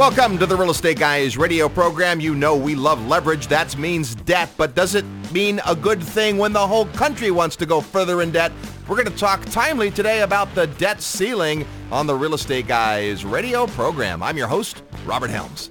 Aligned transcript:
Welcome 0.00 0.38
to 0.38 0.46
the 0.46 0.56
Real 0.56 0.70
Estate 0.70 0.98
Guys 0.98 1.36
radio 1.36 1.68
program. 1.68 2.20
You 2.20 2.34
know 2.34 2.56
we 2.56 2.74
love 2.74 3.06
leverage. 3.06 3.48
That 3.48 3.76
means 3.76 4.14
debt, 4.14 4.48
but 4.56 4.74
does 4.74 4.94
it 4.94 5.04
mean 5.30 5.60
a 5.66 5.76
good 5.76 6.02
thing 6.02 6.38
when 6.38 6.54
the 6.54 6.66
whole 6.66 6.86
country 6.86 7.30
wants 7.30 7.54
to 7.56 7.66
go 7.66 7.82
further 7.82 8.22
in 8.22 8.30
debt? 8.30 8.50
We're 8.88 8.96
going 8.96 9.12
to 9.12 9.18
talk 9.18 9.44
timely 9.44 9.90
today 9.90 10.22
about 10.22 10.54
the 10.54 10.68
debt 10.68 11.02
ceiling 11.02 11.66
on 11.92 12.06
the 12.06 12.14
Real 12.14 12.32
Estate 12.32 12.66
Guys 12.66 13.26
radio 13.26 13.66
program. 13.66 14.22
I'm 14.22 14.38
your 14.38 14.48
host, 14.48 14.82
Robert 15.04 15.28
Helms. 15.28 15.68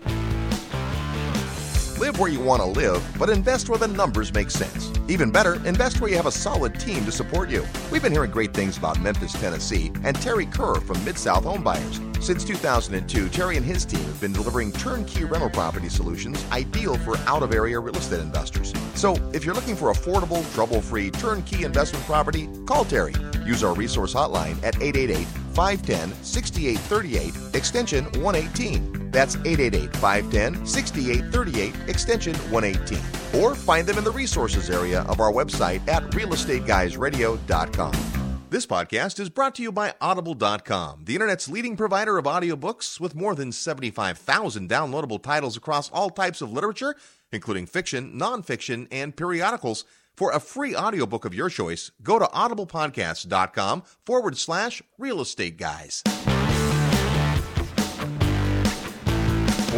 Live 1.97 2.19
where 2.19 2.29
you 2.29 2.39
want 2.39 2.61
to 2.61 2.67
live, 2.67 3.03
but 3.17 3.31
invest 3.31 3.67
where 3.67 3.79
the 3.79 3.87
numbers 3.87 4.31
make 4.31 4.51
sense. 4.51 4.91
Even 5.07 5.31
better, 5.31 5.55
invest 5.65 6.01
where 6.01 6.09
you 6.11 6.17
have 6.17 6.27
a 6.27 6.31
solid 6.31 6.79
team 6.79 7.03
to 7.05 7.11
support 7.11 7.49
you. 7.49 7.65
We've 7.91 8.03
been 8.03 8.11
hearing 8.11 8.29
great 8.29 8.53
things 8.53 8.77
about 8.77 9.01
Memphis, 9.01 9.33
Tennessee, 9.33 9.91
and 10.03 10.15
Terry 10.21 10.45
Kerr 10.45 10.75
from 10.75 11.03
Mid 11.03 11.17
South 11.17 11.45
Home 11.45 11.63
Buyers. 11.63 11.99
Since 12.19 12.43
2002, 12.43 13.29
Terry 13.29 13.55
and 13.55 13.65
his 13.65 13.85
team 13.85 14.01
have 14.01 14.19
been 14.19 14.33
delivering 14.33 14.73
turnkey 14.73 15.23
rental 15.23 15.49
property 15.49 15.87
solutions 15.87 16.43
ideal 16.51 16.97
for 16.97 17.17
out 17.19 17.43
of 17.43 17.53
area 17.53 17.79
real 17.79 17.95
estate 17.95 18.19
investors. 18.19 18.73
So, 18.93 19.15
if 19.33 19.45
you're 19.45 19.55
looking 19.55 19.75
for 19.75 19.91
affordable, 19.91 20.43
trouble 20.53 20.81
free, 20.81 21.11
turnkey 21.11 21.63
investment 21.63 22.05
property, 22.05 22.49
call 22.65 22.83
Terry. 22.83 23.13
Use 23.45 23.63
our 23.63 23.73
resource 23.73 24.13
hotline 24.13 24.61
at 24.63 24.81
888 24.81 25.25
510 25.53 26.13
6838, 26.23 27.55
extension 27.55 28.05
118. 28.21 29.11
That's 29.11 29.35
888 29.37 29.95
510 29.97 30.65
6838, 30.65 31.89
extension 31.89 32.35
118. 32.51 33.41
Or 33.41 33.55
find 33.55 33.87
them 33.87 33.97
in 33.97 34.03
the 34.03 34.11
resources 34.11 34.69
area 34.69 35.03
of 35.03 35.21
our 35.21 35.31
website 35.31 35.87
at 35.87 36.03
realestateguysradio.com. 36.11 38.28
This 38.51 38.65
podcast 38.65 39.19
is 39.19 39.29
brought 39.29 39.53
to 39.55 39.61
you 39.61 39.71
by 39.71 39.93
Audible.com, 40.01 41.03
the 41.05 41.13
internet's 41.13 41.47
leading 41.47 41.77
provider 41.77 42.17
of 42.17 42.25
audiobooks 42.25 42.99
with 42.99 43.13
more 43.13 43.35
than 43.35 43.51
75,000 43.51 44.67
downloadable 44.67 45.21
titles 45.21 45.55
across 45.55 45.91
all 45.91 46.09
types 46.09 46.41
of 46.41 46.51
literature, 46.51 46.95
including 47.31 47.67
fiction, 47.67 48.19
nonfiction, 48.19 48.87
and 48.91 49.15
periodicals. 49.15 49.85
For 50.15 50.31
a 50.31 50.39
free 50.39 50.75
audiobook 50.75 51.25
of 51.25 51.35
your 51.35 51.49
choice, 51.49 51.91
go 52.01 52.17
to 52.17 52.25
audiblepodcast.com 52.25 53.83
forward 54.03 54.35
slash 54.35 54.81
real 54.97 55.21
estate 55.21 55.57
guys. 55.57 56.01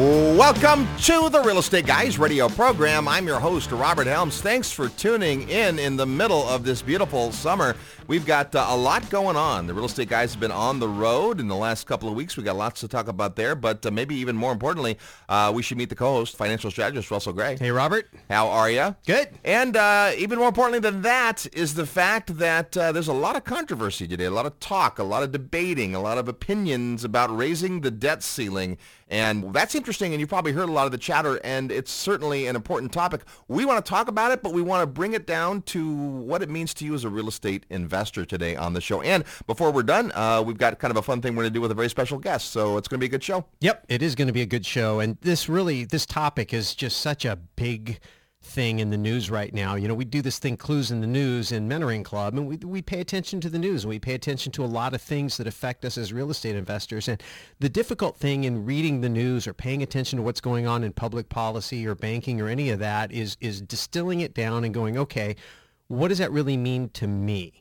Welcome 0.02 0.88
to 1.02 1.30
the 1.30 1.44
Real 1.45 1.59
Estate 1.59 1.86
Guys 1.86 2.17
radio 2.17 2.47
program. 2.47 3.08
I'm 3.08 3.27
your 3.27 3.39
host, 3.39 3.72
Robert 3.72 4.08
Helms. 4.08 4.42
Thanks 4.42 4.72
for 4.72 4.88
tuning 4.89 5.47
in 5.49 5.77
in 5.77 5.97
the 5.97 6.05
middle 6.05 6.47
of 6.47 6.64
this 6.64 6.81
beautiful 6.81 7.31
summer. 7.33 7.75
We've 8.12 8.26
got 8.26 8.54
uh, 8.54 8.66
a 8.67 8.76
lot 8.76 9.09
going 9.09 9.38
on. 9.38 9.67
The 9.67 9.73
Real 9.73 9.86
Estate 9.86 10.09
Guys 10.09 10.34
have 10.34 10.42
been 10.42 10.52
on 10.52 10.80
the 10.80 10.88
road 10.90 11.40
in 11.40 11.48
the 11.48 11.56
last 11.56 11.88
couple 11.88 12.09
of 12.09 12.16
weeks. 12.16 12.36
We 12.36 12.44
got 12.44 12.58
lots 12.58 12.81
to 12.81 12.90
talk 12.90 13.08
about 13.08 13.38
there, 13.38 13.56
but 13.56 13.86
uh, 13.86 13.90
maybe 13.90 14.16
even 14.16 14.36
more 14.36 14.52
importantly, 14.52 14.98
uh, 15.30 15.50
we 15.56 15.64
should 15.64 15.78
meet 15.78 15.88
the 15.88 15.95
co-host, 15.95 16.36
financial 16.36 16.70
strategist 16.72 17.09
Russell 17.09 17.32
Gray. 17.32 17.56
Hey, 17.58 17.72
Robert. 17.72 18.09
How 18.30 18.50
are 18.50 18.70
you? 18.70 18.98
Good. 19.08 19.30
And 19.45 19.78
uh, 19.78 20.12
even 20.17 20.39
more 20.39 20.50
importantly 20.50 20.80
than 20.80 21.04
that 21.04 21.48
is 21.54 21.76
the 21.76 21.86
fact 21.86 22.38
that 22.38 22.76
uh, 22.76 22.92
there's 22.92 23.08
a 23.08 23.14
lot 23.14 23.38
of 23.38 23.45
controversy 23.45 24.09
today, 24.09 24.26
a 24.26 24.30
lot 24.30 24.45
of 24.45 24.59
talk, 24.59 25.00
a 25.00 25.04
lot 25.04 25.23
of 25.23 25.32
debating, 25.32 25.95
a 25.95 26.02
lot 26.02 26.17
of 26.17 26.28
opinions 26.28 27.06
about 27.06 27.34
raising 27.34 27.80
the 27.80 27.92
debt 27.92 28.23
ceiling. 28.23 28.78
And 29.08 29.54
that's 29.54 29.76
interesting, 29.76 30.14
and 30.14 30.20
you've 30.22 30.30
probably 30.30 30.54
heard 30.54 30.70
a 30.70 30.72
lot 30.72 30.86
of 30.86 30.94
the 30.94 30.98
chatter, 30.98 31.39
and 31.44 31.70
it's 31.70 31.92
certainly 31.92 32.48
an 32.48 32.56
important 32.56 32.94
topic. 32.94 33.23
We 33.50 33.66
want 33.66 33.86
to 33.86 33.89
talk 33.89 34.08
about 34.08 34.32
it, 34.32 34.42
but 34.42 34.54
we 34.54 34.62
want 34.62 34.84
to 34.84 34.88
bring 34.88 35.12
it 35.14 35.28
down 35.28 35.64
to 35.64 35.94
what 35.94 36.42
it 36.42 36.50
means 36.50 36.73
to 36.76 36.86
you 36.86 36.94
as 36.94 37.04
a 37.04 37.09
real 37.09 37.28
estate 37.28 37.66
investor 37.70 38.00
today 38.09 38.55
on 38.55 38.73
the 38.73 38.81
show. 38.81 39.02
And 39.02 39.23
before 39.45 39.71
we're 39.71 39.83
done, 39.83 40.11
uh, 40.16 40.41
we've 40.44 40.57
got 40.57 40.80
kind 40.80 40.91
of 40.91 40.97
a 40.97 41.02
fun 41.02 41.21
thing 41.21 41.35
we're 41.35 41.44
going 41.44 41.53
to 41.53 41.57
do 41.57 41.61
with 41.61 41.71
a 41.71 41.75
very 41.75 41.89
special 41.89 42.17
guest, 42.17 42.52
so 42.52 42.77
it's 42.77 42.88
going 42.88 42.99
to 42.99 43.02
be 43.02 43.05
a 43.05 43.09
good 43.09 43.23
show. 43.23 43.45
Yep, 43.59 43.85
it 43.89 44.02
is 44.02 44.16
going 44.16 44.27
to 44.27 44.33
be 44.33 44.41
a 44.41 44.47
good 44.47 44.66
show. 44.66 44.99
And 44.99 45.17
this 45.21 45.47
really, 45.47 45.85
this 45.85 46.05
topic 46.05 46.53
is 46.53 46.73
just 46.73 47.02
such 47.02 47.25
a 47.25 47.35
big 47.35 47.99
thing 48.43 48.80
in 48.80 48.89
the 48.89 48.97
news 48.97 49.30
right 49.30 49.53
now. 49.53 49.75
You 49.75 49.88
know, 49.88 49.93
we 49.93 50.05
do 50.05 50.21
this 50.21 50.39
thing, 50.39 50.58
Clues 50.58 50.89
in 50.89 50.99
the 50.99 51.08
News 51.08 51.52
in 51.52 51.69
Mentoring 51.69 52.03
Club, 52.03 52.33
and 52.36 52.48
we, 52.48 52.58
we 52.58 52.81
pay 52.81 52.99
attention 52.99 53.39
to 53.42 53.49
the 53.49 53.59
news. 53.59 53.83
And 53.83 53.89
we 53.89 53.99
pay 53.99 54.15
attention 54.15 54.52
to 54.53 54.64
a 54.64 54.65
lot 54.65 54.93
of 54.93 55.02
things 55.02 55.37
that 55.37 55.47
affect 55.47 55.86
us 55.86 55.97
as 55.97 56.11
real 56.11 56.31
estate 56.31 56.55
investors. 56.55 57.08
And 57.08 57.21
the 57.59 57.70
difficult 57.70 58.17
thing 58.17 58.43
in 58.43 58.65
reading 58.65 59.02
the 59.02 59.09
news 59.09 59.47
or 59.47 59.53
paying 59.53 59.83
attention 59.83 60.17
to 60.17 60.23
what's 60.23 60.42
going 60.42 60.65
on 60.65 60.83
in 60.83 60.92
public 60.92 61.30
policy 61.30 61.86
or 61.86 61.93
banking 61.93 62.42
or 62.42 62.47
any 62.47 62.71
of 62.71 62.80
that 62.80 63.11
is, 63.11 63.37
is 63.42 63.61
distilling 63.61 64.21
it 64.21 64.33
down 64.33 64.64
and 64.64 64.73
going, 64.73 64.97
okay, 64.97 65.36
what 65.87 66.08
does 66.08 66.17
that 66.17 66.31
really 66.31 66.58
mean 66.58 66.89
to 66.89 67.08
me? 67.08 67.61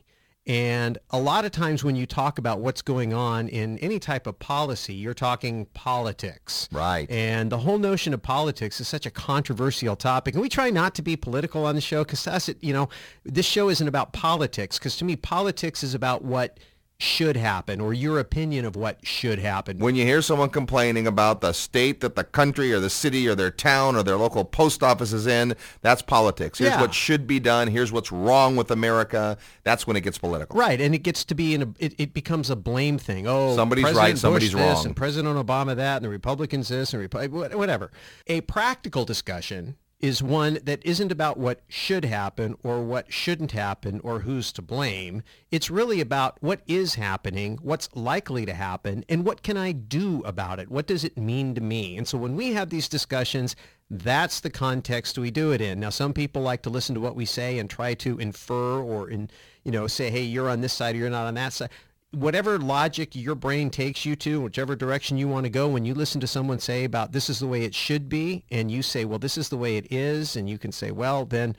And 0.51 0.97
a 1.11 1.17
lot 1.17 1.45
of 1.45 1.51
times 1.51 1.81
when 1.81 1.95
you 1.95 2.05
talk 2.05 2.37
about 2.37 2.59
what's 2.59 2.81
going 2.81 3.13
on 3.13 3.47
in 3.47 3.77
any 3.77 3.99
type 3.99 4.27
of 4.27 4.37
policy, 4.37 4.93
you're 4.93 5.13
talking 5.13 5.65
politics. 5.67 6.67
Right. 6.73 7.09
And 7.09 7.49
the 7.49 7.59
whole 7.59 7.77
notion 7.77 8.13
of 8.13 8.21
politics 8.21 8.81
is 8.81 8.87
such 8.89 9.05
a 9.05 9.11
controversial 9.11 9.95
topic. 9.95 10.33
And 10.33 10.41
we 10.41 10.49
try 10.49 10.69
not 10.69 10.93
to 10.95 11.01
be 11.01 11.15
political 11.15 11.65
on 11.65 11.75
the 11.75 11.79
show 11.79 12.03
because 12.03 12.25
that's 12.25 12.49
it, 12.49 12.61
you 12.61 12.73
know, 12.73 12.89
this 13.23 13.45
show 13.45 13.69
isn't 13.69 13.87
about 13.87 14.11
politics 14.11 14.77
because 14.77 14.97
to 14.97 15.05
me, 15.05 15.15
politics 15.15 15.85
is 15.85 15.93
about 15.93 16.21
what 16.21 16.59
should 17.01 17.35
happen 17.35 17.81
or 17.81 17.93
your 17.93 18.19
opinion 18.19 18.63
of 18.65 18.75
what 18.75 19.05
should 19.05 19.39
happen. 19.39 19.79
When 19.79 19.95
you 19.95 20.05
hear 20.05 20.21
someone 20.21 20.49
complaining 20.49 21.07
about 21.07 21.41
the 21.41 21.51
state 21.51 21.99
that 22.01 22.15
the 22.15 22.23
country 22.23 22.71
or 22.71 22.79
the 22.79 22.89
city 22.89 23.27
or 23.27 23.33
their 23.35 23.49
town 23.51 23.95
or 23.95 24.03
their 24.03 24.17
local 24.17 24.45
post 24.45 24.83
office 24.83 25.11
is 25.11 25.25
in, 25.27 25.55
that's 25.81 26.01
politics. 26.01 26.59
Here's 26.59 26.71
Yeah. 26.71 26.81
what 26.81 26.93
should 26.93 27.25
be 27.25 27.39
done. 27.39 27.67
Here's 27.69 27.91
what's 27.91 28.11
wrong 28.11 28.55
with 28.55 28.69
America. 28.71 29.37
That's 29.63 29.87
when 29.87 29.95
it 29.95 30.01
gets 30.01 30.17
political. 30.17 30.57
Right, 30.59 30.79
and 30.79 30.93
it 30.93 30.99
gets 30.99 31.25
to 31.25 31.35
be 31.35 31.55
in 31.55 31.61
a, 31.63 31.67
it, 31.79 31.95
it 31.97 32.13
becomes 32.13 32.49
a 32.49 32.55
blame 32.55 32.97
thing. 32.97 33.27
Oh, 33.27 33.55
Somebody's 33.55 33.83
President 33.83 34.07
right, 34.09 34.17
somebody's 34.17 34.51
Bush 34.53 34.61
this 34.61 34.75
wrong. 34.77 34.85
and 34.85 34.95
President 34.95 35.35
Obama 35.47 35.75
that, 35.75 35.97
and 35.97 36.05
the 36.05 36.09
Republicans 36.09 36.67
this, 36.67 36.93
and 36.93 37.11
whatever. 37.11 37.91
A 38.27 38.41
practical 38.41 39.05
discussion 39.05 39.75
is 40.01 40.23
one 40.23 40.59
that 40.63 40.83
isn't 40.85 41.11
about 41.11 41.37
what 41.37 41.61
should 41.67 42.05
happen 42.05 42.55
or 42.63 42.81
what 42.81 43.13
shouldn't 43.13 43.51
happen 43.51 43.99
or 44.03 44.19
who's 44.19 44.51
to 44.53 44.61
blame. 44.61 45.21
It's 45.51 45.69
really 45.69 46.01
about 46.01 46.41
what 46.41 46.61
is 46.67 46.95
happening, 46.95 47.59
what's 47.61 47.89
likely 47.95 48.45
to 48.45 48.53
happen, 48.53 49.05
and 49.07 49.25
what 49.25 49.43
can 49.43 49.57
I 49.57 49.71
do 49.71 50.21
about 50.23 50.59
it? 50.59 50.69
What 50.69 50.87
does 50.87 51.03
it 51.03 51.17
mean 51.17 51.55
to 51.55 51.61
me? 51.61 51.97
And 51.97 52.07
so 52.07 52.17
when 52.17 52.35
we 52.35 52.53
have 52.53 52.69
these 52.69 52.89
discussions, 52.89 53.55
that's 53.89 54.39
the 54.39 54.49
context 54.49 55.17
we 55.17 55.31
do 55.31 55.51
it 55.51 55.61
in. 55.61 55.79
Now, 55.79 55.89
some 55.89 56.13
people 56.13 56.41
like 56.41 56.61
to 56.63 56.69
listen 56.69 56.95
to 56.95 57.01
what 57.01 57.15
we 57.15 57.25
say 57.25 57.59
and 57.59 57.69
try 57.69 57.93
to 57.95 58.17
infer 58.19 58.79
or 58.81 59.09
in, 59.09 59.29
you 59.63 59.71
know, 59.71 59.85
say, 59.87 60.09
hey, 60.09 60.23
you're 60.23 60.49
on 60.49 60.61
this 60.61 60.73
side 60.73 60.95
or 60.95 60.99
you're 60.99 61.09
not 61.09 61.27
on 61.27 61.33
that 61.35 61.53
side. 61.53 61.69
Whatever 62.11 62.59
logic 62.59 63.15
your 63.15 63.35
brain 63.35 63.69
takes 63.69 64.05
you 64.05 64.17
to, 64.17 64.41
whichever 64.41 64.75
direction 64.75 65.17
you 65.17 65.29
want 65.29 65.45
to 65.45 65.49
go, 65.49 65.69
when 65.69 65.85
you 65.85 65.93
listen 65.93 66.19
to 66.19 66.27
someone 66.27 66.59
say 66.59 66.83
about 66.83 67.13
this 67.13 67.29
is 67.29 67.39
the 67.39 67.47
way 67.47 67.63
it 67.63 67.73
should 67.73 68.09
be, 68.09 68.43
and 68.51 68.69
you 68.69 68.81
say, 68.81 69.05
well, 69.05 69.19
this 69.19 69.37
is 69.37 69.47
the 69.47 69.55
way 69.55 69.77
it 69.77 69.89
is, 69.89 70.35
and 70.35 70.49
you 70.49 70.57
can 70.57 70.73
say, 70.73 70.91
well, 70.91 71.23
then, 71.23 71.55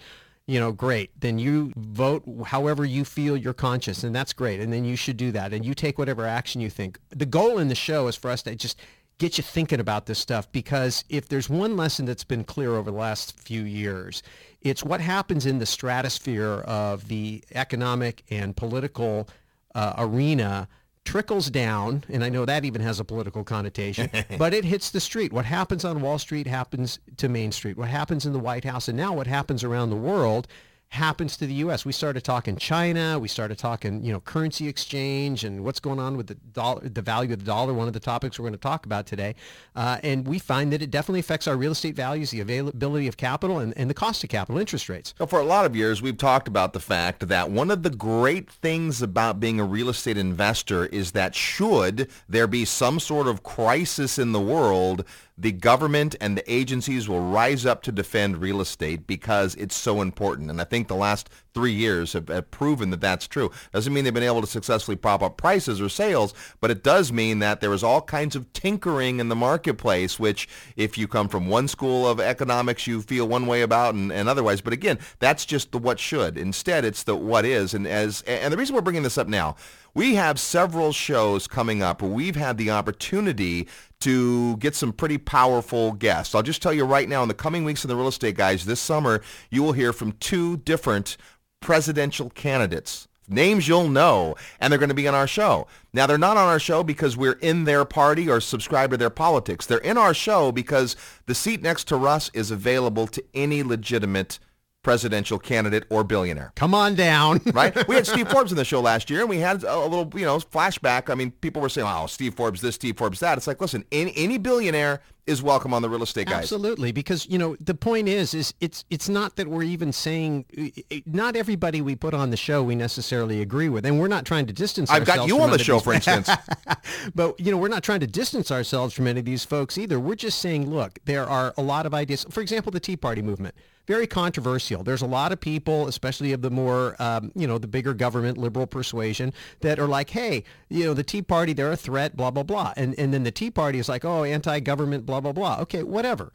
you 0.47 0.61
know, 0.61 0.71
great. 0.71 1.19
Then 1.19 1.39
you 1.39 1.73
vote 1.77 2.23
however 2.45 2.85
you 2.85 3.07
feel 3.07 3.35
you're 3.35 3.55
conscious, 3.55 4.05
and 4.05 4.15
that's 4.15 4.35
great. 4.35 4.61
And 4.61 4.71
then 4.71 4.85
you 4.85 4.95
should 4.95 5.17
do 5.17 5.33
that, 5.33 5.55
and 5.55 5.65
you 5.65 5.75
take 5.75 5.99
whatever 5.99 6.27
action 6.27 6.61
you 6.61 6.69
think. 6.69 6.99
The 7.09 7.25
goal 7.25 7.57
in 7.57 7.69
the 7.69 7.75
show 7.75 8.07
is 8.09 8.17
for 8.17 8.31
us 8.31 8.43
to 8.43 8.55
just 8.55 8.79
get 9.17 9.39
you 9.39 9.45
thinking 9.45 9.81
about 9.81 10.07
this 10.07 10.19
stuff 10.19 10.51
because 10.51 11.05
if 11.09 11.29
there's 11.29 11.49
one 11.49 11.77
lesson 11.77 12.05
that's 12.05 12.25
been 12.25 12.43
clear 12.45 12.75
over 12.75 12.91
the 12.91 12.97
last 12.97 13.41
few 13.41 13.63
years, 13.63 14.23
it's 14.63 14.85
what 14.85 15.01
happens 15.01 15.47
in 15.47 15.59
the 15.59 15.67
stratosphere 15.67 16.61
of 16.67 17.09
the 17.09 17.43
economic 17.55 18.25
and 18.31 18.57
political 18.57 19.29
uh, 19.75 19.95
arena 19.99 20.69
trickles 21.05 21.51
down, 21.51 22.05
and 22.09 22.23
I 22.23 22.29
know 22.29 22.45
that 22.45 22.65
even 22.65 22.81
has 22.81 23.01
a 23.01 23.05
political 23.05 23.45
connotation, 23.45 24.09
but 24.39 24.55
it 24.55 24.65
hits 24.65 24.91
the 24.91 25.01
street. 25.01 25.33
What 25.33 25.45
happens 25.45 25.85
on 25.85 26.01
Wall 26.01 26.19
Street 26.19 26.47
happens 26.47 27.01
to 27.17 27.29
Main 27.29 27.53
Street. 27.53 27.77
What 27.77 27.89
happens 27.89 28.25
in 28.25 28.33
the 28.33 28.39
White 28.39 28.65
House, 28.65 28.89
and 28.89 28.97
now 28.97 29.13
what 29.13 29.27
happens 29.27 29.65
around 29.65 29.91
the 29.91 29.97
world 29.97 30.47
happens 30.93 31.39
to 31.39 31.47
the 31.47 31.55
U.S. 31.55 31.87
We 31.87 31.93
started 31.93 32.23
talking 32.23 32.55
China. 32.57 33.19
We 33.19 33.27
started 33.27 33.57
talking, 33.57 34.05
you 34.05 34.13
know, 34.13 34.21
currency 34.21 34.69
exchange 34.69 35.43
and 35.43 35.65
what's 35.65 35.81
going 35.81 35.99
on 35.99 36.19
with 36.19 36.27
the 36.27 36.35
dollar, 36.35 36.87
the 36.87 37.01
value 37.01 37.33
of 37.33 37.39
the 37.39 37.47
dollar. 37.47 37.73
One 37.73 37.87
of 37.89 37.95
the 37.95 38.01
topics 38.01 38.39
we're 38.39 38.43
going 38.43 38.53
to 38.53 38.59
talk 38.59 38.85
about 38.85 39.07
today, 39.07 39.35
uh, 39.75 39.99
and 40.03 40.27
we 40.27 40.39
find 40.39 40.71
that 40.73 40.83
it 40.83 40.91
definitely 40.91 41.21
affects 41.21 41.49
our 41.49 41.57
real 41.57 41.73
estate 41.73 41.97
values, 41.97 42.31
the 42.31 42.41
availability 42.41 43.09
of 43.09 43.17
capital, 43.17 43.59
and, 43.59 43.73
and 43.79 43.89
the 43.89 43.95
cost 43.95 44.23
of 44.23 44.29
capital, 44.29 44.61
interest 44.61 44.91
rates. 44.91 45.15
So 45.17 45.27
for 45.27 45.41
a 45.41 45.47
lot 45.47 45.65
of 45.65 45.75
years, 45.75 46.03
we've 46.03 46.19
talked 46.19 46.47
about 46.47 46.75
the 46.75 46.81
fact 46.81 47.27
that 47.27 47.51
one 47.51 47.71
of 47.71 47.83
the 47.85 47.91
great 47.91 48.51
things 48.51 49.01
about 49.01 49.41
being 49.41 49.59
a 49.59 49.65
real 49.65 49.89
estate 49.89 50.19
investor 50.19 50.87
is 50.87 51.13
that 51.13 51.35
should 51.35 52.11
there 52.29 52.47
be 52.47 52.67
some 52.67 53.01
sort 53.01 53.29
of 53.29 53.43
crisis 53.43 54.19
in 54.19 54.33
the 54.33 54.41
world, 54.41 55.07
the 55.43 55.51
government 55.51 56.15
and 56.21 56.37
the 56.37 56.53
agencies 56.53 57.09
will 57.09 57.21
rise 57.21 57.67
up 57.67 57.83
to 57.83 57.91
defend 57.91 58.37
real 58.37 58.61
estate 58.61 59.09
because 59.09 59.57
it's 59.57 59.75
so 59.75 60.01
important. 60.01 60.51
And 60.51 60.61
I 60.61 60.65
think 60.65 60.87
the 60.87 60.95
last 60.95 61.29
three 61.53 61.73
years 61.73 62.13
have, 62.13 62.29
have 62.29 62.49
proven 62.53 62.91
that 62.91 63.01
that's 63.01 63.27
true. 63.27 63.51
Doesn't 63.73 63.93
mean 63.93 64.05
they've 64.05 64.15
been 64.15 64.23
able 64.23 64.41
to 64.41 64.47
successfully 64.47 64.97
prop 64.97 65.21
up 65.21 65.37
prices 65.37 65.81
or 65.81 65.89
sales, 65.89 66.33
but 66.61 66.71
it 66.71 66.85
does 66.85 67.13
mean 67.13 67.41
that 67.41 67.61
there 67.61 67.73
is 67.73 67.83
all 67.83 68.01
kinds 68.01 68.37
of 68.37 68.53
tinkering 68.53 69.19
in 69.19 69.29
the 69.29 69.35
marketplace, 69.35 70.17
which 70.17 70.49
if 70.77 70.97
you 70.97 71.09
come 71.09 71.29
from 71.29 71.49
one 71.49 71.67
school 71.67 72.07
of 72.07 72.21
economics, 72.21 72.87
you 72.87 73.03
feel 73.03 73.27
one 73.27 73.47
way 73.49 73.63
about 73.63 73.95
and, 73.95 74.13
and 74.13 74.29
otherwise. 74.29 74.61
But 74.61 74.73
again, 74.73 75.01
that's 75.19 75.45
just 75.45 75.73
the 75.73 75.79
what 75.79 75.99
should. 75.99 76.39
Instead, 76.39 76.85
it's 76.85 77.03
the 77.03 77.17
what 77.17 77.45
is. 77.45 77.75
And 77.75 77.85
as 77.85 78.23
and 78.23 78.53
the 78.53 78.57
reason 78.57 78.77
we're 78.77 78.81
bringing 78.81 79.03
this 79.03 79.19
up 79.19 79.27
now, 79.27 79.57
we 79.95 80.15
have 80.15 80.39
several 80.39 80.93
shows 80.93 81.47
coming 81.47 81.83
up 81.83 82.03
where 82.03 82.11
we've 82.11 82.37
had 82.37 82.59
the 82.59 82.71
opportunity 82.71 83.69
to 84.01 84.57
get 84.57 84.75
some 84.75 84.93
pretty 84.93 85.19
powerful 85.19 85.93
guests. 85.93 86.35
I'll 86.35 86.43
just 86.43 86.63
tell 86.63 86.73
you 86.73 86.85
right 86.85 87.09
now, 87.09 87.23
in 87.23 87.29
the 87.29 87.35
coming 87.35 87.65
weeks 87.65 87.85
in 87.85 87.89
the 87.89 87.97
real 87.97 88.09
estate 88.09 88.37
guys, 88.37 88.65
this 88.65 88.81
summer, 88.81 89.21
you 89.51 89.63
will 89.63 89.73
hear 89.73 89.93
from 89.93 90.13
two 90.13 90.57
different 90.59 91.17
presidential 91.61 92.31
candidates 92.31 93.07
names 93.29 93.67
you'll 93.67 93.89
know, 93.89 94.35
and 94.61 94.71
they're 94.71 94.79
going 94.79 94.89
to 94.89 94.95
be 94.95 95.09
on 95.09 95.15
our 95.15 95.27
show. 95.27 95.67
Now, 95.93 96.07
they're 96.07 96.19
not 96.19 96.37
on 96.37 96.49
our 96.49 96.59
show 96.59 96.83
because 96.83 97.17
we're 97.17 97.39
in 97.41 97.65
their 97.65 97.85
party 97.85 98.29
or 98.29 98.41
subscribe 98.41 98.91
to 98.91 98.97
their 98.97 99.11
politics. 99.11 99.67
They're 99.67 99.79
in 99.79 99.97
our 99.97 100.15
show 100.15 100.53
because 100.53 100.97
the 101.27 101.35
seat 101.35 101.63
next 101.63 101.85
to 101.89 101.97
Russ 101.97 102.31
is 102.35 102.51
available 102.51 103.07
to 103.09 103.25
any 103.35 103.63
legitimate 103.63 104.39
presidential 104.83 105.39
candidate 105.39 105.85
or 105.91 106.05
billionaire. 106.05 106.53
Come 106.57 106.75
on 106.75 106.95
down. 106.95 107.41
right? 107.53 107.87
We 107.89 107.95
had 107.95 108.07
Steve 108.13 108.29
Forbes 108.29 108.53
in 108.53 108.59
the 108.59 108.65
show 108.65 108.81
last 108.81 109.11
year, 109.11 109.21
and 109.21 109.29
we 109.29 109.39
had 109.39 109.63
a, 109.63 109.79
little, 109.79 110.11
you 110.19 110.27
know, 110.27 110.39
flashback. 110.39 111.11
I 111.11 111.15
mean, 111.15 111.31
people 111.31 111.63
were 111.63 111.69
saying, 111.69 111.87
"Oh, 111.89 112.07
Steve 112.07 112.35
Forbes 112.35 112.61
this, 112.61 112.75
Steve 112.75 112.97
Forbes 112.97 113.21
that." 113.21 113.39
It's 113.39 113.47
like, 113.47 113.61
listen, 113.61 113.85
any, 113.93 114.13
any 114.17 114.39
billionaire 114.39 115.01
is 115.27 115.41
welcome 115.41 115.73
on 115.73 115.83
the 115.83 115.89
real 115.89 116.03
estate 116.03 116.27
guys. 116.27 116.43
Absolutely, 116.43 116.91
because 116.91 117.29
you 117.29 117.39
know 117.39 117.57
the 117.61 117.75
point 117.75 118.09
is, 118.09 118.35
is 118.35 118.53
it's 118.61 118.85
it's 118.91 119.09
not 119.09 119.37
that 119.37 119.47
we're 119.47 119.63
even 119.63 119.93
saying 119.93 120.45
eh, 120.57 120.71
eh, 120.91 121.01
not 121.07 121.37
everybody 121.37 121.81
we 121.81 121.95
put 121.95 122.13
on 122.13 122.31
the 122.31 122.37
show 122.37 122.63
we 122.63 122.75
necessarily 122.75 123.41
agree 123.41 123.69
with, 123.69 123.87
and 123.87 124.01
we're 124.01 124.09
not 124.09 124.25
trying 124.25 124.47
to 124.47 124.53
distance. 124.53 124.91
I've 124.91 125.05
got 125.05 125.29
you 125.29 125.41
on 125.41 125.51
the 125.51 125.59
show, 125.59 125.79
for 125.79 125.93
instance. 125.93 126.29
but 127.15 127.39
you 127.39 127.53
know, 127.53 127.59
we're 127.59 127.69
not 127.69 127.85
trying 127.85 128.01
to 128.01 128.07
distance 128.07 128.51
ourselves 128.51 128.95
from 128.95 129.07
any 129.07 129.21
of 129.21 129.27
these 129.27 129.45
folks 129.45 129.79
either. 129.79 130.01
We're 130.01 130.17
just 130.17 130.41
saying, 130.41 130.69
look, 130.71 130.99
there 131.05 131.29
are 131.29 131.55
a 131.57 131.63
lot 131.63 131.87
of 131.87 131.95
ideas. 131.95 132.27
For 132.31 132.41
example, 132.41 132.73
the 132.73 132.81
Tea 132.81 132.97
Party 132.97 133.23
movement 133.23 133.55
very 133.87 134.07
controversial. 134.07 134.83
There's 134.83 135.03
a 135.03 135.07
lot 135.07 135.33
of 135.33 135.41
people, 135.41 135.89
especially 135.89 136.33
of 136.33 136.43
the 136.43 136.51
more, 136.51 136.95
um, 137.01 137.33
you 137.35 137.47
know, 137.47 137.59
the 137.59 137.67
bigger 137.67 137.95
government 137.95 138.39
liberal 138.39 138.67
persuasion 138.67 139.33
that 139.61 139.79
are 139.79 139.89
like, 139.89 140.11
hey, 140.11 140.45
you 140.69 140.85
know, 140.85 140.95
the 140.95 141.03
Tea 141.03 141.23
Party, 141.23 141.53
they're 141.53 141.73
a 141.73 141.77
threat, 141.77 142.17
blah, 142.17 142.31
blah, 142.31 142.45
blah. 142.45 142.73
And, 142.77 142.99
and 142.99 143.13
then 143.13 143.25
the 143.25 143.31
Tea 143.31 143.51
Party 143.51 143.79
is 143.79 143.89
like, 143.89 144.05
oh, 144.05 144.25
anti-government, 144.25 145.05
blah, 145.07 145.21
blah, 145.21 145.33
blah. 145.33 145.59
Okay, 145.61 145.83
whatever. 145.83 146.33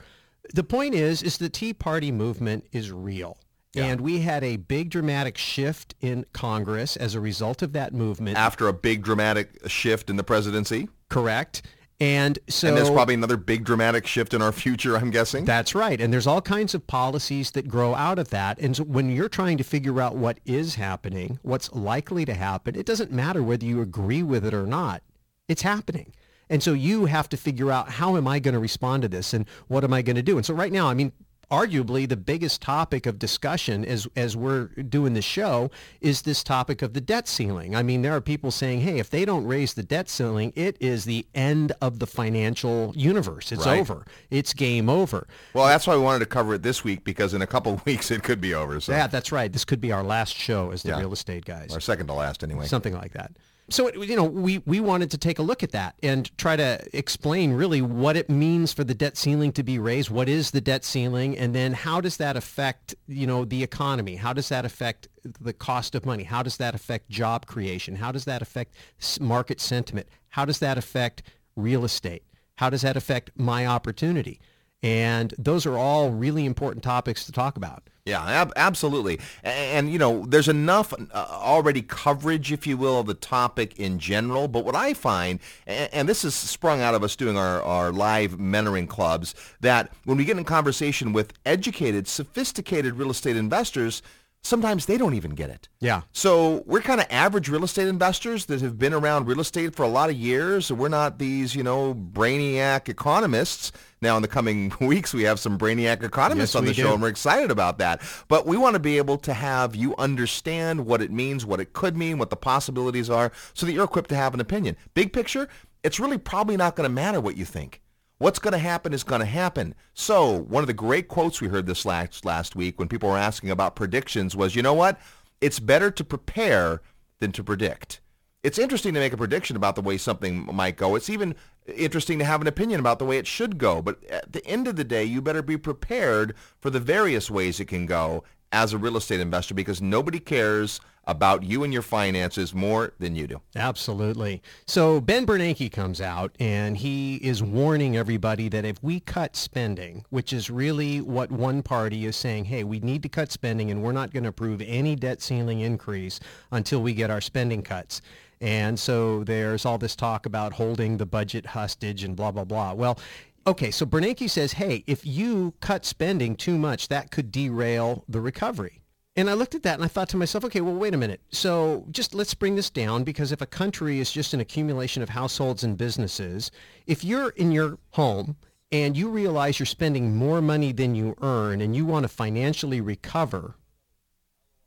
The 0.53 0.63
point 0.63 0.93
is, 0.93 1.23
is 1.23 1.37
the 1.37 1.49
Tea 1.49 1.73
Party 1.73 2.11
movement 2.11 2.65
is 2.71 2.91
real. 2.91 3.37
Yeah. 3.73 3.85
And 3.85 4.01
we 4.01 4.19
had 4.19 4.43
a 4.43 4.55
big 4.55 4.89
dramatic 4.89 5.37
shift 5.37 5.93
in 6.01 6.25
Congress 6.33 6.95
as 6.95 7.15
a 7.15 7.19
result 7.19 7.61
of 7.61 7.73
that 7.73 7.93
movement. 7.93 8.37
After 8.37 8.67
a 8.67 8.73
big 8.73 9.03
dramatic 9.03 9.49
shift 9.67 10.09
in 10.09 10.15
the 10.15 10.23
presidency? 10.23 10.87
Correct. 11.09 11.61
And 11.99 12.37
so 12.47 12.67
and 12.67 12.77
there's 12.77 12.91
probably 12.91 13.15
another 13.15 13.37
big 13.37 13.63
dramatic 13.63 14.05
shift 14.05 14.35
in 14.35 14.41
our 14.41 14.51
future, 14.51 14.95
I'm 14.95 15.09
guessing. 15.09 15.45
That's 15.45 15.73
right. 15.73 15.99
And 15.99 16.13
there's 16.13 16.27
all 16.27 16.41
kinds 16.41 16.75
of 16.75 16.85
policies 16.85 17.51
that 17.51 17.67
grow 17.67 17.95
out 17.95 18.19
of 18.19 18.29
that. 18.29 18.59
And 18.59 18.75
so 18.75 18.83
when 18.83 19.09
you're 19.09 19.29
trying 19.29 19.57
to 19.57 19.63
figure 19.63 19.99
out 19.99 20.15
what 20.15 20.37
is 20.45 20.75
happening, 20.75 21.39
what's 21.41 21.71
likely 21.73 22.23
to 22.25 22.35
happen, 22.35 22.75
it 22.75 22.85
doesn't 22.85 23.11
matter 23.11 23.41
whether 23.41 23.65
you 23.65 23.81
agree 23.81 24.21
with 24.21 24.45
it 24.45 24.53
or 24.53 24.67
not. 24.67 25.01
It's 25.47 25.63
happening. 25.63 26.13
And 26.49 26.61
so 26.61 26.73
you 26.73 27.05
have 27.05 27.29
to 27.29 27.37
figure 27.37 27.71
out 27.71 27.89
how 27.89 28.15
am 28.15 28.27
I 28.27 28.39
going 28.39 28.53
to 28.53 28.59
respond 28.59 29.01
to 29.01 29.09
this 29.09 29.33
and 29.33 29.47
what 29.67 29.83
am 29.83 29.91
I 29.91 30.03
going 30.03 30.15
to 30.15 30.21
do? 30.21 30.37
And 30.37 30.45
so 30.45 30.53
right 30.53 30.71
now, 30.71 30.87
I 30.87 30.93
mean, 30.93 31.11
arguably 31.49 32.07
the 32.07 32.17
biggest 32.17 32.61
topic 32.61 33.05
of 33.05 33.19
discussion 33.19 33.85
as 33.85 34.07
as 34.15 34.35
we're 34.35 34.65
doing 34.67 35.13
the 35.13 35.21
show 35.21 35.71
is 36.01 36.23
this 36.23 36.43
topic 36.43 36.81
of 36.81 36.93
the 36.93 37.01
debt 37.01 37.27
ceiling. 37.27 37.75
I 37.75 37.83
mean, 37.83 38.01
there 38.01 38.15
are 38.15 38.21
people 38.21 38.51
saying, 38.51 38.81
"Hey, 38.81 38.99
if 38.99 39.09
they 39.09 39.25
don't 39.25 39.45
raise 39.45 39.73
the 39.73 39.83
debt 39.83 40.09
ceiling, 40.09 40.51
it 40.55 40.77
is 40.79 41.05
the 41.05 41.25
end 41.33 41.71
of 41.81 41.99
the 41.99 42.07
financial 42.07 42.93
universe. 42.95 43.51
It's 43.51 43.65
right. 43.65 43.79
over. 43.79 44.05
It's 44.29 44.53
game 44.53 44.89
over." 44.89 45.27
Well, 45.53 45.65
that's 45.65 45.87
why 45.87 45.95
we 45.95 46.01
wanted 46.01 46.19
to 46.19 46.25
cover 46.25 46.53
it 46.53 46.63
this 46.63 46.83
week 46.83 47.03
because 47.03 47.33
in 47.33 47.41
a 47.41 47.47
couple 47.47 47.73
of 47.75 47.85
weeks 47.85 48.11
it 48.11 48.23
could 48.23 48.41
be 48.41 48.53
over. 48.53 48.79
So. 48.79 48.91
Yeah, 48.91 49.07
that's 49.07 49.31
right. 49.31 49.51
This 49.51 49.65
could 49.65 49.81
be 49.81 49.91
our 49.91 50.03
last 50.03 50.35
show 50.35 50.71
as 50.71 50.83
the 50.83 50.89
yeah. 50.89 50.99
real 50.99 51.13
estate 51.13 51.45
guys. 51.45 51.73
Our 51.73 51.79
second 51.79 52.07
to 52.07 52.13
last, 52.13 52.43
anyway. 52.43 52.65
Something 52.67 52.93
like 52.93 53.13
that 53.13 53.31
so 53.69 53.91
you 53.93 54.15
know 54.15 54.23
we 54.23 54.59
we 54.59 54.79
wanted 54.79 55.11
to 55.11 55.17
take 55.17 55.39
a 55.39 55.41
look 55.41 55.63
at 55.63 55.71
that 55.71 55.95
and 56.03 56.35
try 56.37 56.55
to 56.55 56.79
explain 56.93 57.53
really 57.53 57.81
what 57.81 58.15
it 58.15 58.29
means 58.29 58.71
for 58.71 58.83
the 58.83 58.93
debt 58.93 59.17
ceiling 59.17 59.51
to 59.51 59.63
be 59.63 59.77
raised 59.79 60.09
what 60.09 60.29
is 60.29 60.51
the 60.51 60.61
debt 60.61 60.85
ceiling 60.85 61.37
and 61.37 61.53
then 61.53 61.73
how 61.73 61.99
does 61.99 62.17
that 62.17 62.37
affect 62.37 62.95
you 63.07 63.27
know 63.27 63.45
the 63.45 63.63
economy? 63.63 64.15
How 64.15 64.33
does 64.33 64.49
that 64.49 64.65
affect 64.65 65.07
the 65.23 65.53
cost 65.53 65.95
of 65.95 66.05
money? 66.05 66.23
How 66.23 66.43
does 66.43 66.57
that 66.57 66.75
affect 66.75 67.09
job 67.09 67.45
creation? 67.45 67.95
How 67.95 68.11
does 68.11 68.25
that 68.25 68.41
affect 68.41 68.75
market 69.19 69.59
sentiment? 69.59 70.07
How 70.29 70.45
does 70.45 70.59
that 70.59 70.77
affect 70.77 71.23
real 71.55 71.85
estate? 71.85 72.23
How 72.55 72.69
does 72.69 72.81
that 72.81 72.97
affect 72.97 73.31
my 73.35 73.65
opportunity? 73.65 74.39
And 74.83 75.33
those 75.37 75.65
are 75.65 75.77
all 75.77 76.11
really 76.11 76.45
important 76.45 76.83
topics 76.83 77.25
to 77.25 77.31
talk 77.31 77.57
about. 77.57 77.89
Yeah, 78.07 78.23
ab- 78.25 78.53
absolutely. 78.55 79.19
And, 79.43 79.87
and, 79.87 79.91
you 79.91 79.99
know, 79.99 80.25
there's 80.25 80.47
enough 80.47 80.93
uh, 80.93 81.05
already 81.13 81.81
coverage, 81.81 82.53
if 82.53 82.65
you 82.65 82.77
will, 82.77 83.01
of 83.01 83.05
the 83.07 83.13
topic 83.13 83.77
in 83.77 83.99
general. 83.99 84.47
But 84.47 84.63
what 84.63 84.75
I 84.75 84.93
find, 84.93 85.41
and, 85.65 85.93
and 85.93 86.09
this 86.09 86.23
is 86.23 86.33
sprung 86.33 86.79
out 86.79 86.95
of 86.95 87.03
us 87.03 87.17
doing 87.17 87.37
our, 87.37 87.61
our 87.61 87.91
live 87.91 88.37
mentoring 88.37 88.87
clubs, 88.87 89.35
that 89.59 89.91
when 90.05 90.15
we 90.15 90.23
get 90.23 90.37
in 90.37 90.45
conversation 90.45 91.11
with 91.11 91.33
educated, 91.45 92.07
sophisticated 92.07 92.93
real 92.93 93.11
estate 93.11 93.35
investors, 93.35 94.01
sometimes 94.47 94.85
they 94.85 94.97
don't 94.97 95.13
even 95.13 95.31
get 95.31 95.49
it. 95.49 95.67
Yeah. 95.79 96.01
So 96.13 96.63
we're 96.65 96.81
kind 96.81 97.01
of 97.01 97.07
average 97.09 97.49
real 97.49 97.63
estate 97.63 97.87
investors 97.87 98.45
that 98.45 98.61
have 98.61 98.79
been 98.79 98.93
around 98.93 99.27
real 99.27 99.39
estate 99.39 99.75
for 99.75 99.83
a 99.83 99.87
lot 99.87 100.09
of 100.09 100.15
years. 100.15 100.71
We're 100.71 100.87
not 100.87 101.19
these, 101.19 101.53
you 101.53 101.63
know, 101.63 101.93
brainiac 101.93 102.89
economists. 102.89 103.71
Now, 104.01 104.15
in 104.15 104.21
the 104.21 104.27
coming 104.27 104.71
weeks, 104.81 105.13
we 105.13 105.23
have 105.23 105.39
some 105.39 105.57
brainiac 105.57 106.03
economists 106.03 106.53
yes, 106.53 106.55
on 106.55 106.65
the 106.65 106.73
show, 106.73 106.93
and 106.93 107.01
we're 107.01 107.09
excited 107.09 107.51
about 107.51 107.79
that. 107.79 108.01
But 108.27 108.45
we 108.45 108.57
want 108.57 108.75
to 108.75 108.79
be 108.79 108.97
able 108.97 109.17
to 109.19 109.33
have 109.33 109.75
you 109.75 109.95
understand 109.97 110.85
what 110.85 111.01
it 111.01 111.11
means, 111.11 111.45
what 111.45 111.59
it 111.59 111.73
could 111.73 111.97
mean, 111.97 112.17
what 112.17 112.29
the 112.29 112.35
possibilities 112.35 113.09
are, 113.09 113.31
so 113.53 113.65
that 113.65 113.73
you're 113.73 113.83
equipped 113.83 114.09
to 114.09 114.15
have 114.15 114.33
an 114.33 114.39
opinion. 114.39 114.77
Big 114.93 115.13
picture, 115.13 115.49
it's 115.83 115.99
really 115.99 116.17
probably 116.17 116.57
not 116.57 116.75
going 116.75 116.87
to 116.87 116.93
matter 116.93 117.19
what 117.19 117.37
you 117.37 117.45
think. 117.45 117.81
What's 118.19 118.39
going 118.39 118.53
to 118.53 118.57
happen 118.57 118.93
is 118.93 119.03
going 119.03 119.19
to 119.19 119.25
happen. 119.25 119.75
So 119.93 120.31
one 120.31 120.63
of 120.63 120.67
the 120.67 120.73
great 120.73 121.07
quotes 121.07 121.39
we 121.39 121.49
heard 121.49 121.67
this 121.67 121.85
last, 121.85 122.25
last 122.25 122.55
week 122.55 122.79
when 122.79 122.87
people 122.87 123.09
were 123.09 123.17
asking 123.17 123.51
about 123.51 123.75
predictions 123.75 124.35
was, 124.35 124.55
you 124.55 124.63
know 124.63 124.73
what? 124.73 124.99
It's 125.39 125.59
better 125.59 125.91
to 125.91 126.03
prepare 126.03 126.81
than 127.19 127.31
to 127.33 127.43
predict. 127.43 128.01
It's 128.43 128.57
interesting 128.57 128.93
to 128.95 128.99
make 128.99 129.13
a 129.13 129.17
prediction 129.17 129.55
about 129.55 129.75
the 129.75 129.81
way 129.81 129.97
something 129.97 130.49
might 130.51 130.77
go. 130.77 130.95
It's 130.95 131.09
even 131.11 131.35
interesting 131.67 132.17
to 132.17 132.25
have 132.25 132.41
an 132.41 132.47
opinion 132.47 132.79
about 132.79 132.97
the 132.97 133.05
way 133.05 133.17
it 133.17 133.27
should 133.27 133.59
go. 133.59 133.81
But 133.83 134.03
at 134.05 134.31
the 134.31 134.45
end 134.47 134.67
of 134.67 134.77
the 134.77 134.83
day, 134.83 135.03
you 135.03 135.21
better 135.21 135.43
be 135.43 135.57
prepared 135.57 136.33
for 136.59 136.71
the 136.71 136.79
various 136.79 137.29
ways 137.29 137.59
it 137.59 137.65
can 137.65 137.85
go 137.85 138.23
as 138.51 138.73
a 138.73 138.77
real 138.77 138.97
estate 138.97 139.19
investor 139.19 139.53
because 139.53 139.81
nobody 139.81 140.19
cares 140.19 140.79
about 141.07 141.41
you 141.41 141.63
and 141.63 141.73
your 141.73 141.81
finances 141.81 142.53
more 142.53 142.93
than 142.99 143.15
you 143.15 143.25
do. 143.25 143.41
Absolutely. 143.55 144.41
So 144.67 145.01
Ben 145.01 145.25
Bernanke 145.25 145.71
comes 145.71 146.01
out 146.01 146.35
and 146.39 146.77
he 146.77 147.15
is 147.15 147.41
warning 147.41 147.97
everybody 147.97 148.49
that 148.49 148.65
if 148.65 148.83
we 148.83 148.99
cut 148.99 149.35
spending, 149.35 150.05
which 150.09 150.33
is 150.33 150.49
really 150.49 151.01
what 151.01 151.31
one 151.31 151.63
party 151.63 152.05
is 152.05 152.15
saying, 152.15 152.45
hey, 152.45 152.63
we 152.63 152.79
need 152.81 153.01
to 153.03 153.09
cut 153.09 153.31
spending 153.31 153.71
and 153.71 153.81
we're 153.81 153.93
not 153.93 154.11
going 154.11 154.23
to 154.23 154.29
approve 154.29 154.61
any 154.61 154.95
debt 154.95 155.21
ceiling 155.21 155.61
increase 155.61 156.19
until 156.51 156.81
we 156.81 156.93
get 156.93 157.09
our 157.09 157.21
spending 157.21 157.61
cuts. 157.61 158.01
And 158.41 158.79
so 158.79 159.23
there's 159.23 159.65
all 159.65 159.77
this 159.77 159.95
talk 159.95 160.25
about 160.25 160.53
holding 160.53 160.97
the 160.97 161.05
budget 161.05 161.45
hostage 161.45 162.03
and 162.03 162.15
blah, 162.15 162.31
blah, 162.31 162.43
blah. 162.43 162.73
Well, 162.73 162.99
okay, 163.47 163.71
so 163.71 163.85
Bernanke 163.85 164.29
says, 164.29 164.53
hey, 164.53 164.83
if 164.85 165.05
you 165.05 165.53
cut 165.61 165.85
spending 165.85 166.35
too 166.35 166.57
much, 166.57 166.89
that 166.89 167.11
could 167.11 167.31
derail 167.31 168.03
the 168.07 168.21
recovery. 168.21 168.81
And 169.17 169.31
I 169.31 169.33
looked 169.33 169.55
at 169.55 169.63
that 169.63 169.73
and 169.73 169.83
I 169.83 169.87
thought 169.87 170.09
to 170.09 170.17
myself, 170.17 170.45
okay, 170.45 170.61
well, 170.61 170.75
wait 170.75 170.93
a 170.93 170.97
minute. 170.97 171.21
So 171.31 171.87
just 171.89 172.13
let's 172.13 172.35
bring 172.35 172.55
this 172.55 172.69
down 172.69 173.03
because 173.03 173.31
if 173.31 173.41
a 173.41 173.47
country 173.47 173.99
is 173.99 174.11
just 174.11 174.35
an 174.35 174.39
accumulation 174.39 175.01
of 175.01 175.09
households 175.09 175.63
and 175.63 175.75
businesses, 175.75 176.51
if 176.85 177.03
you're 177.03 177.29
in 177.29 177.51
your 177.51 177.79
home 177.93 178.35
and 178.71 178.95
you 178.95 179.09
realize 179.09 179.57
you're 179.57 179.65
spending 179.65 180.15
more 180.15 180.39
money 180.39 180.71
than 180.71 180.93
you 180.93 181.15
earn 181.23 181.61
and 181.61 181.75
you 181.75 181.83
want 181.83 182.03
to 182.03 182.09
financially 182.09 182.79
recover, 182.79 183.55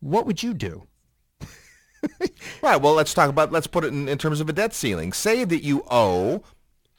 what 0.00 0.26
would 0.26 0.42
you 0.42 0.52
do? 0.52 0.82
right. 2.60 2.80
Well, 2.80 2.94
let's 2.94 3.14
talk 3.14 3.30
about, 3.30 3.52
let's 3.52 3.68
put 3.68 3.84
it 3.84 3.92
in, 3.92 4.08
in 4.08 4.18
terms 4.18 4.40
of 4.40 4.48
a 4.48 4.52
debt 4.52 4.74
ceiling. 4.74 5.12
Say 5.12 5.44
that 5.44 5.62
you 5.62 5.84
owe 5.88 6.42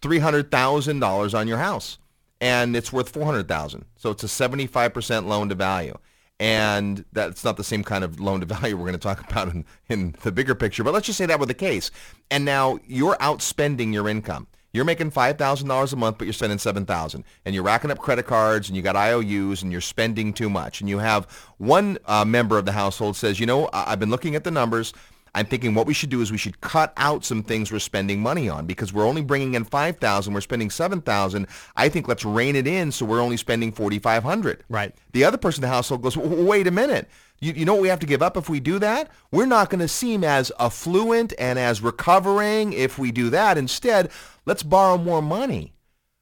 $300,000 0.01 1.37
on 1.37 1.47
your 1.49 1.57
house 1.57 1.97
and 2.39 2.77
it's 2.77 2.93
worth 2.93 3.09
400,000. 3.09 3.83
So 3.97 4.11
it's 4.11 4.23
a 4.23 4.27
75% 4.27 5.25
loan 5.25 5.49
to 5.49 5.55
value 5.55 5.97
and 6.41 7.05
that's 7.13 7.43
not 7.43 7.55
the 7.55 7.63
same 7.63 7.83
kind 7.83 8.03
of 8.03 8.19
loan 8.19 8.39
to 8.39 8.47
value 8.47 8.75
we're 8.75 8.87
going 8.87 8.93
to 8.93 8.97
talk 8.97 9.21
about 9.29 9.49
in, 9.49 9.63
in 9.87 10.15
the 10.23 10.31
bigger 10.31 10.55
picture. 10.55 10.83
But 10.83 10.91
let's 10.91 11.05
just 11.05 11.19
say 11.19 11.27
that 11.27 11.39
were 11.39 11.45
the 11.45 11.53
case. 11.53 11.91
And 12.31 12.43
now 12.43 12.79
you're 12.87 13.15
outspending 13.17 13.93
your 13.93 14.09
income. 14.09 14.47
You're 14.73 14.85
making 14.85 15.11
$5,000 15.11 15.93
a 15.93 15.95
month, 15.95 16.17
but 16.17 16.25
you're 16.25 16.33
spending 16.33 16.57
7000 16.57 17.23
And 17.45 17.53
you're 17.53 17.63
racking 17.63 17.91
up 17.91 17.99
credit 17.99 18.25
cards, 18.25 18.69
and 18.69 18.75
you 18.75 18.81
got 18.81 18.95
IOUs, 18.95 19.61
and 19.61 19.71
you're 19.71 19.81
spending 19.81 20.33
too 20.33 20.49
much. 20.49 20.81
And 20.81 20.89
you 20.89 20.97
have 20.97 21.25
one 21.57 21.99
uh, 22.05 22.25
member 22.25 22.57
of 22.57 22.65
the 22.65 22.71
household 22.71 23.15
says, 23.17 23.39
you 23.39 23.45
know, 23.45 23.69
I've 23.71 23.99
been 23.99 24.09
looking 24.09 24.33
at 24.33 24.43
the 24.43 24.51
numbers. 24.51 24.93
I'm 25.33 25.45
thinking 25.45 25.73
what 25.73 25.87
we 25.87 25.93
should 25.93 26.09
do 26.09 26.21
is 26.21 26.31
we 26.31 26.37
should 26.37 26.59
cut 26.59 26.93
out 26.97 27.23
some 27.23 27.41
things 27.41 27.71
we're 27.71 27.79
spending 27.79 28.19
money 28.19 28.49
on 28.49 28.65
because 28.65 28.91
we're 28.91 29.05
only 29.07 29.21
bringing 29.21 29.53
in 29.53 29.63
5,000, 29.63 30.33
we're 30.33 30.41
spending 30.41 30.69
7,000. 30.69 31.47
I 31.75 31.89
think 31.89 32.07
let's 32.07 32.25
rein 32.25 32.55
it 32.55 32.67
in 32.67 32.91
so 32.91 33.05
we're 33.05 33.21
only 33.21 33.37
spending 33.37 33.71
4,500. 33.71 34.63
Right. 34.67 34.93
The 35.13 35.23
other 35.23 35.37
person 35.37 35.63
in 35.63 35.69
the 35.69 35.73
household 35.73 36.01
goes, 36.01 36.17
wait 36.17 36.67
a 36.67 36.71
minute. 36.71 37.09
You, 37.39 37.53
you 37.53 37.65
know 37.65 37.73
what 37.73 37.81
we 37.81 37.87
have 37.87 37.99
to 38.01 38.05
give 38.05 38.21
up 38.21 38.35
if 38.35 38.49
we 38.49 38.59
do 38.59 38.77
that? 38.79 39.09
We're 39.31 39.45
not 39.45 39.69
going 39.69 39.79
to 39.79 39.87
seem 39.87 40.23
as 40.23 40.51
affluent 40.59 41.33
and 41.39 41.57
as 41.57 41.81
recovering 41.81 42.73
if 42.73 42.99
we 42.99 43.11
do 43.11 43.29
that. 43.29 43.57
Instead, 43.57 44.11
let's 44.45 44.63
borrow 44.63 44.97
more 44.97 45.21
money. 45.21 45.73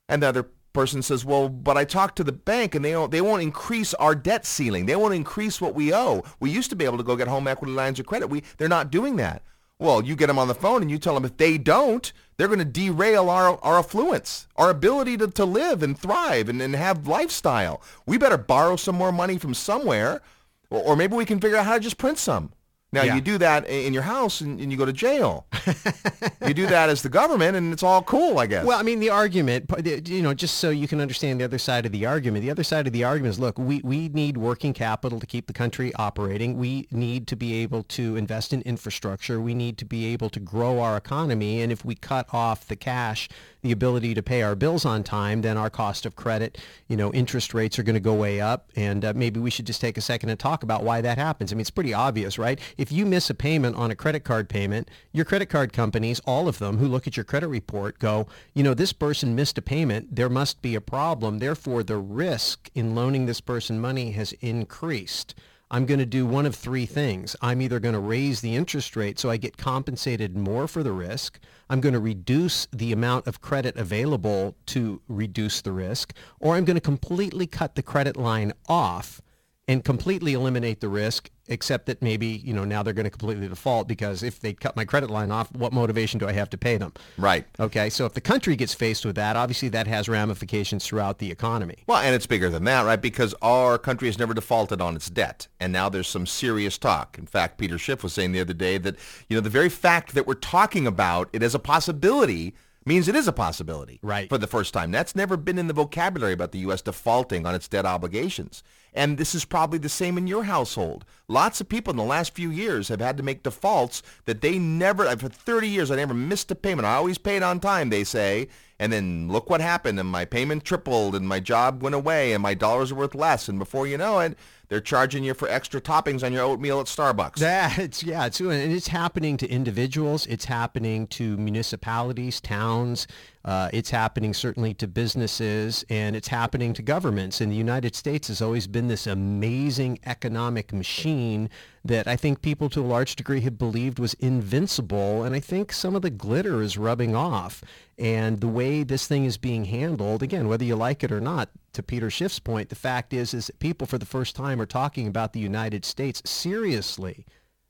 And 0.07 0.23
the 0.23 0.27
other 0.27 0.49
person 0.79 1.01
says, 1.01 1.25
well, 1.25 1.49
but 1.49 1.75
I 1.75 1.83
talked 1.83 2.15
to 2.15 2.23
the 2.23 2.31
bank 2.31 2.73
and 2.73 2.85
they 2.85 2.93
don't, 2.93 3.11
they 3.11 3.19
won't 3.19 3.41
increase 3.41 3.93
our 3.95 4.15
debt 4.15 4.45
ceiling. 4.45 4.85
They 4.85 4.95
won't 4.95 5.13
increase 5.13 5.59
what 5.59 5.75
we 5.75 5.93
owe. 5.93 6.23
We 6.39 6.51
used 6.51 6.69
to 6.69 6.75
be 6.77 6.85
able 6.85 6.97
to 6.99 7.03
go 7.03 7.17
get 7.17 7.27
home 7.27 7.49
equity 7.49 7.73
lines 7.73 7.99
of 7.99 8.05
credit. 8.05 8.29
We, 8.29 8.43
they're 8.57 8.69
not 8.69 8.89
doing 8.89 9.17
that. 9.17 9.41
Well, 9.77 10.01
you 10.01 10.15
get 10.15 10.27
them 10.27 10.39
on 10.39 10.47
the 10.47 10.55
phone 10.55 10.81
and 10.81 10.89
you 10.89 10.97
tell 10.97 11.15
them 11.15 11.25
if 11.25 11.35
they 11.35 11.57
don't, 11.57 12.13
they're 12.37 12.47
going 12.47 12.59
to 12.59 12.65
derail 12.65 13.29
our, 13.29 13.59
our 13.61 13.79
affluence, 13.79 14.47
our 14.55 14.69
ability 14.69 15.17
to, 15.17 15.27
to 15.27 15.43
live 15.43 15.83
and 15.83 15.99
thrive 15.99 16.47
and, 16.47 16.61
and 16.61 16.73
have 16.77 17.07
lifestyle. 17.07 17.81
We 18.05 18.17
better 18.17 18.37
borrow 18.37 18.77
some 18.77 18.95
more 18.95 19.11
money 19.11 19.37
from 19.37 19.53
somewhere, 19.53 20.21
or, 20.69 20.81
or 20.81 20.95
maybe 20.95 21.17
we 21.17 21.25
can 21.25 21.41
figure 21.41 21.57
out 21.57 21.65
how 21.65 21.73
to 21.73 21.81
just 21.81 21.97
print 21.97 22.17
some. 22.17 22.53
Now 22.91 23.03
Yeah. 23.03 23.15
you 23.15 23.21
do 23.21 23.37
that 23.37 23.67
in 23.69 23.93
your 23.93 24.03
house 24.03 24.41
and, 24.41 24.59
and 24.59 24.71
you 24.71 24.77
go 24.77 24.85
to 24.85 24.93
jail. 24.93 25.45
you 26.47 26.55
do 26.55 26.65
that 26.65 26.89
as 26.89 27.03
the 27.03 27.09
government 27.09 27.55
and 27.55 27.71
it's 27.71 27.83
all 27.83 28.01
cool, 28.01 28.39
I 28.39 28.47
guess. 28.47 28.65
Well, 28.65 28.79
I 28.79 28.81
mean, 28.81 28.99
the 28.99 29.11
argument, 29.11 29.69
you 30.07 30.23
know, 30.23 30.33
just 30.33 30.55
so 30.55 30.71
you 30.71 30.87
can 30.87 30.99
understand 30.99 31.39
the 31.39 31.45
other 31.45 31.59
side 31.59 31.85
of 31.85 31.91
the 31.91 32.05
argument, 32.07 32.41
the 32.43 32.49
other 32.49 32.63
side 32.63 32.87
of 32.87 32.93
the 32.93 33.03
argument 33.03 33.33
is, 33.33 33.39
look, 33.39 33.59
we, 33.59 33.81
we 33.83 34.09
need 34.09 34.37
working 34.37 34.73
capital 34.73 35.19
to 35.19 35.27
keep 35.27 35.45
the 35.45 35.53
country 35.53 35.93
operating. 35.95 36.57
We 36.57 36.87
need 36.91 37.27
to 37.27 37.35
be 37.35 37.53
able 37.61 37.83
to 37.83 38.15
invest 38.15 38.53
in 38.53 38.61
infrastructure. 38.63 39.39
We 39.39 39.53
need 39.53 39.77
to 39.77 39.85
be 39.85 40.07
able 40.07 40.29
to 40.31 40.39
grow 40.39 40.79
our 40.79 40.97
economy. 40.97 41.61
And 41.61 41.71
if 41.71 41.85
we 41.85 41.93
cut 41.93 42.27
off 42.33 42.67
the 42.67 42.75
cash, 42.75 43.29
the 43.61 43.71
ability 43.71 44.13
to 44.13 44.23
pay 44.23 44.41
our 44.41 44.55
bills 44.55 44.85
on 44.85 45.03
time, 45.03 45.41
then 45.41 45.57
our 45.57 45.69
cost 45.69 46.05
of 46.05 46.15
credit, 46.15 46.57
you 46.87 46.95
know, 46.95 47.11
interest 47.13 47.53
rates 47.53 47.77
are 47.77 47.83
going 47.83 47.95
to 47.95 47.99
go 47.99 48.13
way 48.13 48.39
up. 48.39 48.69
And 48.75 49.03
uh, 49.03 49.13
maybe 49.15 49.39
we 49.39 49.49
should 49.49 49.65
just 49.65 49.81
take 49.81 49.97
a 49.97 50.01
second 50.01 50.29
and 50.29 50.39
talk 50.39 50.63
about 50.63 50.83
why 50.83 51.01
that 51.01 51.17
happens. 51.17 51.51
I 51.51 51.55
mean, 51.55 51.61
it's 51.61 51.69
pretty 51.69 51.93
obvious, 51.93 52.37
right? 52.37 52.59
If 52.77 52.91
you 52.91 53.05
miss 53.05 53.29
a 53.29 53.33
payment 53.33 53.75
on 53.75 53.91
a 53.91 53.95
credit 53.95 54.23
card 54.23 54.49
payment, 54.49 54.89
your 55.11 55.25
credit 55.25 55.47
card 55.47 55.73
companies, 55.73 56.21
all 56.25 56.47
of 56.47 56.59
them 56.59 56.77
who 56.77 56.87
look 56.87 57.07
at 57.07 57.17
your 57.17 57.23
credit 57.23 57.47
report 57.47 57.99
go, 57.99 58.27
you 58.53 58.63
know, 58.63 58.73
this 58.73 58.93
person 58.93 59.35
missed 59.35 59.57
a 59.57 59.61
payment. 59.61 60.15
There 60.15 60.29
must 60.29 60.61
be 60.61 60.75
a 60.75 60.81
problem. 60.81 61.39
Therefore, 61.39 61.83
the 61.83 61.97
risk 61.97 62.69
in 62.73 62.95
loaning 62.95 63.25
this 63.25 63.41
person 63.41 63.79
money 63.79 64.11
has 64.11 64.31
increased. 64.39 65.35
I'm 65.71 65.85
going 65.85 65.99
to 65.99 66.05
do 66.05 66.25
one 66.25 66.47
of 66.47 66.55
three 66.55 66.87
things. 66.87 67.35
I'm 67.41 67.61
either 67.61 67.79
going 67.79 67.93
to 67.93 67.99
raise 67.99 68.41
the 68.41 68.55
interest 68.55 68.95
rate 68.95 69.19
so 69.19 69.29
I 69.29 69.37
get 69.37 69.55
compensated 69.55 70.35
more 70.35 70.67
for 70.67 70.81
the 70.81 70.91
risk. 70.91 71.39
I'm 71.69 71.79
going 71.79 71.93
to 71.93 71.99
reduce 71.99 72.67
the 72.73 72.91
amount 72.91 73.27
of 73.27 73.41
credit 73.41 73.75
available 73.75 74.55
to 74.67 75.01
reduce 75.07 75.61
the 75.61 75.71
risk, 75.71 76.13
or 76.39 76.55
I'm 76.55 76.65
going 76.65 76.75
to 76.75 76.81
completely 76.81 77.45
cut 77.45 77.75
the 77.75 77.83
credit 77.83 78.17
line 78.17 78.53
off 78.67 79.21
and 79.67 79.85
completely 79.85 80.33
eliminate 80.33 80.81
the 80.81 80.89
risk, 80.89 81.29
except 81.49 81.87
that 81.87 82.01
maybe, 82.01 82.27
you 82.27 82.53
know, 82.53 82.63
now 82.63 82.83
they're 82.83 82.93
going 82.93 83.05
to 83.05 83.09
completely 83.09 83.47
default 83.47 83.87
because 83.87 84.23
if 84.23 84.39
they 84.39 84.53
cut 84.53 84.75
my 84.75 84.85
credit 84.85 85.09
line 85.09 85.31
off, 85.31 85.51
what 85.53 85.73
motivation 85.73 86.19
do 86.19 86.27
I 86.27 86.31
have 86.31 86.49
to 86.51 86.57
pay 86.57 86.77
them? 86.77 86.93
right. 87.17 87.45
Okay, 87.59 87.89
so 87.89 88.05
if 88.05 88.13
the 88.13 88.21
country 88.21 88.55
gets 88.55 88.73
faced 88.73 89.05
with 89.05 89.15
that, 89.15 89.35
obviously 89.35 89.69
that 89.69 89.87
has 89.87 90.07
ramifications 90.07 90.85
throughout 90.85 91.19
the 91.19 91.31
economy. 91.31 91.75
Well, 91.87 91.97
and 91.99 92.15
it's 92.15 92.27
bigger 92.27 92.49
than 92.49 92.63
that, 92.65 92.85
right? 92.85 93.01
Because 93.01 93.33
our 93.41 93.77
country 93.77 94.07
has 94.07 94.17
never 94.17 94.33
defaulted 94.33 94.81
on 94.81 94.95
its 94.95 95.09
debt. 95.09 95.47
And 95.59 95.73
now 95.73 95.89
there's 95.89 96.07
some 96.07 96.25
serious 96.25 96.77
talk. 96.77 97.17
In 97.17 97.25
fact, 97.25 97.57
Peter 97.57 97.77
Schiff 97.77 98.03
was 98.03 98.13
saying 98.13 98.31
the 98.31 98.41
other 98.41 98.53
day 98.53 98.77
that, 98.77 98.95
you 99.27 99.35
know, 99.35 99.41
the 99.41 99.49
very 99.49 99.69
fact 99.69 100.13
that 100.13 100.27
we're 100.27 100.35
talking 100.35 100.87
about 100.87 101.29
it 101.33 101.43
as 101.43 101.55
a 101.55 101.59
possibility 101.59 102.53
means 102.89 103.07
it 103.07 103.15
is 103.15 103.27
a 103.27 103.31
possibility 103.31 103.99
Right. 104.01 104.27
for 104.27 104.37
the 104.37 104.47
first 104.47 104.73
time. 104.73 104.91
That's 104.91 105.15
never 105.15 105.37
been 105.37 105.57
in 105.57 105.67
the 105.67 105.73
vocabulary 105.73 106.33
about 106.33 106.51
the 106.51 106.59
U.S. 106.59 106.81
defaulting 106.81 107.45
on 107.45 107.55
its 107.55 107.67
debt 107.67 107.85
obligations. 107.85 108.63
And 108.93 109.17
this 109.19 109.35
is 109.35 109.45
probably 109.45 109.77
the 109.77 109.87
same 109.87 110.17
in 110.17 110.25
your 110.25 110.43
household. 110.45 111.05
Lots 111.27 111.61
of 111.61 111.69
people 111.69 111.91
in 111.91 111.97
the 111.97 112.03
last 112.03 112.33
few 112.33 112.49
years 112.49 112.87
have 112.87 112.99
had 112.99 113.17
to 113.17 113.23
make 113.23 113.43
defaults 113.43 114.01
that 114.25 114.41
they 114.41 114.57
never, 114.57 115.05
uh, 115.05 115.15
for 115.15 115.29
30 115.29 115.69
years, 115.69 115.91
I 115.91 115.95
never 115.95 116.15
missed 116.15 116.49
a 116.49 116.55
payment. 116.55 116.87
I 116.87 116.95
always 116.95 117.19
paid 117.19 117.43
on 117.43 117.59
time, 117.59 117.89
they 117.91 118.03
say. 118.03 118.47
And 118.79 118.91
then 118.91 119.27
look 119.29 119.49
what 119.49 119.61
happened, 119.61 119.99
and 119.99 120.09
my 120.09 120.25
payment 120.25 120.63
tripled, 120.63 121.13
and 121.13 121.27
my 121.27 121.39
job 121.41 121.83
went 121.83 121.95
away, 121.95 122.33
and 122.33 122.41
my 122.41 122.53
dollars 122.53 122.91
are 122.91 122.95
worth 122.95 123.13
less. 123.13 123.47
And 123.49 123.59
before 123.59 123.85
you 123.85 123.97
know 123.97 124.19
it, 124.19 124.37
they're 124.69 124.79
charging 124.79 125.23
you 125.23 125.33
for 125.33 125.49
extra 125.49 125.81
toppings 125.81 126.23
on 126.23 126.31
your 126.31 126.43
oatmeal 126.43 126.79
at 126.79 126.85
Starbucks. 126.85 127.35
That's 127.35 128.03
yeah, 128.03 128.27
it's 128.27 128.39
and 128.39 128.51
it's 128.51 128.87
happening 128.87 129.35
to 129.37 129.47
individuals. 129.49 130.25
It's 130.27 130.45
happening 130.45 131.07
to 131.07 131.37
municipalities, 131.37 132.39
towns. 132.39 133.07
Uh, 133.49 133.67
it's 133.73 133.89
happening 133.89 134.31
certainly 134.31 134.75
to 134.75 134.87
businesses, 134.87 135.83
and 135.89 136.15
it's 136.15 136.27
happening 136.27 136.71
to 136.71 136.83
governments. 136.83 137.41
And 137.41 137.51
the 137.51 137.55
United 137.55 137.95
States 137.95 138.27
has 138.27 138.43
always 138.43 138.67
been 138.67 138.89
this 138.89 139.07
amazing 139.07 139.97
economic 140.05 140.71
machine 140.71 141.49
that 141.83 142.07
I 142.07 142.15
think 142.15 142.43
people 142.43 142.69
to 142.69 142.81
a 142.81 142.85
large 142.85 143.15
degree 143.15 143.41
have 143.41 143.57
believed 143.57 143.97
was 143.97 144.13
invincible. 144.13 145.23
And 145.23 145.33
I 145.33 145.39
think 145.39 145.73
some 145.73 145.95
of 145.95 146.03
the 146.03 146.11
glitter 146.11 146.61
is 146.61 146.77
rubbing 146.77 147.15
off. 147.15 147.63
And 147.97 148.39
the 148.39 148.47
way 148.47 148.83
this 148.83 149.07
thing 149.07 149.25
is 149.25 149.39
being 149.39 149.65
handled, 149.65 150.21
again, 150.21 150.47
whether 150.47 150.63
you 150.63 150.75
like 150.75 151.03
it 151.03 151.11
or 151.11 151.19
not, 151.19 151.49
to 151.73 151.81
Peter 151.81 152.11
Schiff's 152.11 152.37
point, 152.37 152.69
the 152.69 152.75
fact 152.75 153.13
is, 153.13 153.33
is 153.33 153.47
that 153.47 153.57
people 153.57 153.87
for 153.87 153.97
the 153.97 154.05
first 154.05 154.35
time 154.35 154.61
are 154.61 154.67
talking 154.67 155.07
about 155.07 155.33
the 155.33 155.39
United 155.39 155.85
States 155.85 156.21
seriously 156.23 157.25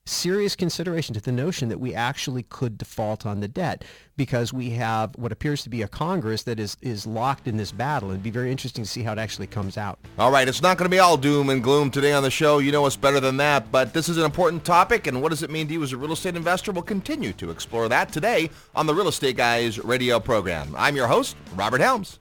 serious 0.10 0.56
consideration 0.56 1.13
to 1.13 1.22
the 1.22 1.32
notion 1.32 1.70
that 1.70 1.80
we 1.80 1.94
actually 1.94 2.44
could 2.44 2.78
default 2.78 3.25
on 3.25 3.39
the 3.39 3.48
debt 3.48 3.84
because 4.18 4.51
we 4.51 4.72
have 4.72 5.16
what 5.16 5.32
appears 5.32 5.63
to 5.63 5.70
be 5.70 5.82
a 5.82 5.88
Congress 5.88 6.44
that 6.44 6.60
is, 6.60 6.75
is 6.82 7.08
locked 7.08 7.48
in 7.48 7.56
this 7.56 7.72
battle. 7.72 8.10
It'd 8.10 8.22
be 8.22 8.32
very 8.32 8.51
interesting 8.51 8.84
to 8.84 8.89
see 8.89 9.04
how 9.04 9.13
it 9.13 9.20
actually 9.20 9.48
comes 9.48 9.78
out. 9.78 10.00
All 10.18 10.32
right, 10.32 10.48
it's 10.48 10.62
not 10.62 10.78
going 10.78 10.86
to 10.86 10.94
be 10.94 11.00
all 11.00 11.16
doom 11.16 11.50
and 11.50 11.63
gloom 11.63 11.89
today 11.89 12.12
on 12.12 12.24
the 12.24 12.32
show. 12.32 12.60
You 12.60 12.72
know 12.72 12.86
us 12.86 12.96
better 12.96 13.20
than 13.20 13.38
that, 13.38 13.72
but 13.72 13.94
this 13.94 14.10
is 14.10 14.18
an 14.18 14.25
important 14.25 14.66
topic, 14.66 15.08
and 15.08 15.22
what 15.22 15.30
does 15.30 15.44
it 15.44 15.50
mean 15.50 15.68
to 15.68 15.74
you 15.74 15.84
as 15.84 15.94
a 15.94 15.98
real 15.98 16.12
estate 16.12 16.36
investor? 16.36 16.72
We'll 16.72 16.84
continue 16.84 17.32
to 17.34 17.50
explore 17.50 17.88
that 17.88 18.12
today 18.12 18.50
on 18.75 18.86
the 18.86 18.94
Real 18.94 19.08
Estate 19.08 19.38
Guys 19.38 19.80
radio 19.80 20.20
program. 20.20 20.75
I'm 20.78 20.96
your 20.96 21.08
host, 21.08 21.38
Robert 21.56 21.82
Helms. 21.82 22.20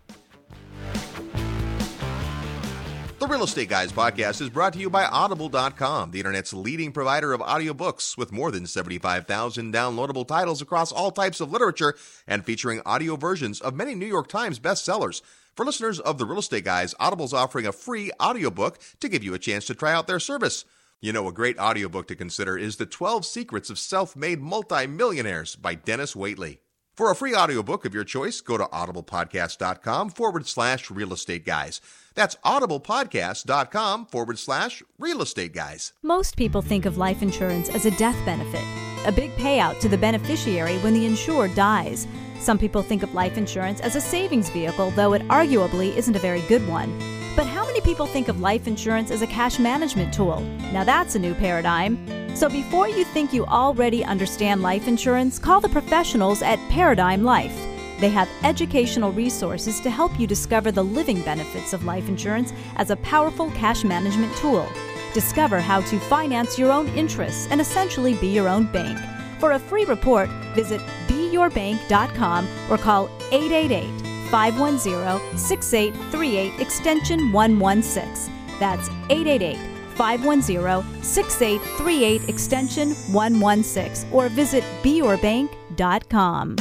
The 3.19 3.27
Real 3.27 3.43
Estate 3.43 3.69
Guys 3.69 3.91
podcast 3.91 4.41
is 4.41 4.49
brought 4.49 4.75
to 4.75 4.79
you 4.79 4.89
by 4.89 5.05
Audible.com, 5.05 6.13
the 6.13 6.21
internet's 6.21 6.53
leading 6.53 6.93
provider 6.93 7.33
of 7.33 7.41
audiobooks 7.41 8.17
with 8.17 8.31
more 8.31 8.53
than 8.53 8.65
75,000 8.65 9.75
downloadable 9.75 10.25
titles 10.27 10.63
across 10.63 10.93
all 10.93 11.11
types 11.11 11.41
of 11.41 11.51
literature 11.51 11.97
and 12.29 12.45
featuring 12.45 12.81
audio 12.87 13.17
versions 13.17 13.61
of 13.61 13.75
many 13.75 13.97
New 13.97 14.07
York 14.07 14.29
Times 14.29 14.61
bestsellers. 14.61 15.21
For 15.57 15.67
listeners 15.67 15.99
of 15.99 16.19
The 16.19 16.27
Real 16.27 16.39
Estate 16.39 16.65
Guys, 16.65 16.95
Audible's 17.01 17.35
offering 17.35 17.67
a 17.67 17.73
free 17.73 18.13
audiobook 18.23 18.79
to 19.01 19.09
give 19.09 19.25
you 19.25 19.35
a 19.35 19.39
chance 19.41 19.67
to 19.67 19.75
try 19.75 19.93
out 19.93 20.07
their 20.07 20.21
service. 20.21 20.65
You 21.01 21.13
know, 21.13 21.27
a 21.27 21.33
great 21.33 21.59
audiobook 21.59 22.07
to 22.09 22.15
consider 22.15 22.57
is 22.57 22.77
The 22.77 22.87
12 22.87 23.27
Secrets 23.27 23.69
of 23.69 23.81
Self-Made 23.81 24.41
Multimillionaires 24.41 25.57
by 25.57 25.75
Dennis 25.75 26.15
Waitley. 26.15 26.59
For 26.99 27.13
a 27.13 27.15
free 27.15 27.33
audiobook 27.33 27.85
of 27.85 27.95
your 27.95 28.03
choice, 28.03 28.41
go 28.41 28.59
to 28.59 28.65
audiblepodcast.com 28.65 30.11
forward 30.11 30.49
slash 30.49 30.91
real 30.91 31.13
estate 31.13 31.47
guys. 31.47 31.81
That's 32.17 32.35
audiblepodcast.com 32.45 34.07
forward 34.07 34.37
slash 34.37 34.83
real 34.99 35.23
estate 35.23 35.55
guys. 35.55 35.93
Most 36.03 36.37
people 36.37 36.61
think 36.61 36.87
of 36.87 36.99
life 36.99 37.23
insurance 37.23 37.69
as 37.69 37.87
a 37.87 37.93
death 37.93 38.17
benefit, 38.27 38.65
a 39.07 39.13
big 39.13 39.31
payout 39.37 39.79
to 39.79 39.89
the 39.89 39.97
beneficiary 39.97 40.79
when 40.79 40.93
the 40.93 41.07
insured 41.07 41.55
dies. 41.55 42.09
Some 42.41 42.59
people 42.59 42.83
think 42.83 43.05
of 43.05 43.15
life 43.15 43.39
insurance 43.39 43.79
as 43.81 43.95
a 43.95 44.01
savings 44.01 44.51
vehicle, 44.51 44.91
though 44.91 45.13
it 45.13 45.23
arguably 45.29 45.97
isn't 45.97 46.17
a 46.17 46.19
very 46.19 46.43
good 46.49 46.67
one. 46.67 47.18
But 47.39 47.47
how 47.47 47.65
many 47.65 47.81
people 47.83 48.07
think 48.07 48.27
of 48.27 48.41
life 48.41 48.67
insurance 48.67 49.13
as 49.13 49.23
a 49.23 49.27
cash 49.29 49.61
management 49.61 50.13
tool? 50.13 50.41
Now 50.73 50.83
that's 50.83 51.15
a 51.15 51.21
new 51.21 51.35
paradigm. 51.35 51.97
So 52.35 52.49
before 52.49 52.89
you 52.89 53.05
think 53.05 53.33
you 53.33 53.47
already 53.47 54.05
understand 54.05 54.61
life 54.61 54.89
insurance, 54.89 55.39
call 55.39 55.61
the 55.61 55.69
professionals 55.69 56.43
at 56.43 56.59
Paradigm 56.69 57.23
Life. 57.23 57.57
They 58.01 58.09
have 58.09 58.29
educational 58.43 59.13
resources 59.13 59.79
to 59.83 59.89
help 59.89 60.19
you 60.19 60.27
discover 60.27 60.73
the 60.73 60.83
living 60.83 61.23
benefits 61.23 61.73
of 61.73 61.85
life 61.85 62.09
insurance 62.09 62.53
as 62.75 62.91
a 62.91 62.97
powerful 62.97 63.53
cash 63.53 63.85
management 63.85 64.35
tool. 64.39 64.69
Discover 65.15 65.61
how 65.61 65.81
to 65.83 66.01
finance 66.01 66.59
your 66.59 66.73
own 66.73 66.89
interests 66.89 67.47
and 67.53 67.61
essentially 67.61 68.15
be 68.15 68.35
your 68.35 68.49
own 68.49 68.67
bank. 68.73 68.99
For 69.39 69.53
a 69.53 69.61
free 69.61 69.85
report, 69.85 70.29
visit 70.57 70.81
beyourbank.com 71.07 72.49
or 72.69 72.79
call 72.79 73.09
888 73.31 74.08
510 74.31 75.39
6838 75.39 76.61
extension 76.61 77.33
116. 77.33 78.33
That's 78.59 78.89
888 79.11 79.59
510 79.97 81.03
6838 81.03 82.29
extension 82.29 82.91
116 83.13 84.13
or 84.13 84.29
visit 84.29 84.65
beyourbank.com. 84.83 86.57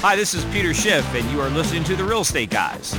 Hi, 0.00 0.14
this 0.14 0.34
is 0.34 0.44
Peter 0.46 0.72
Schiff, 0.72 1.04
and 1.14 1.28
you 1.30 1.40
are 1.40 1.48
listening 1.48 1.82
to 1.84 1.96
The 1.96 2.04
Real 2.04 2.20
Estate 2.20 2.50
Guys. 2.50 2.94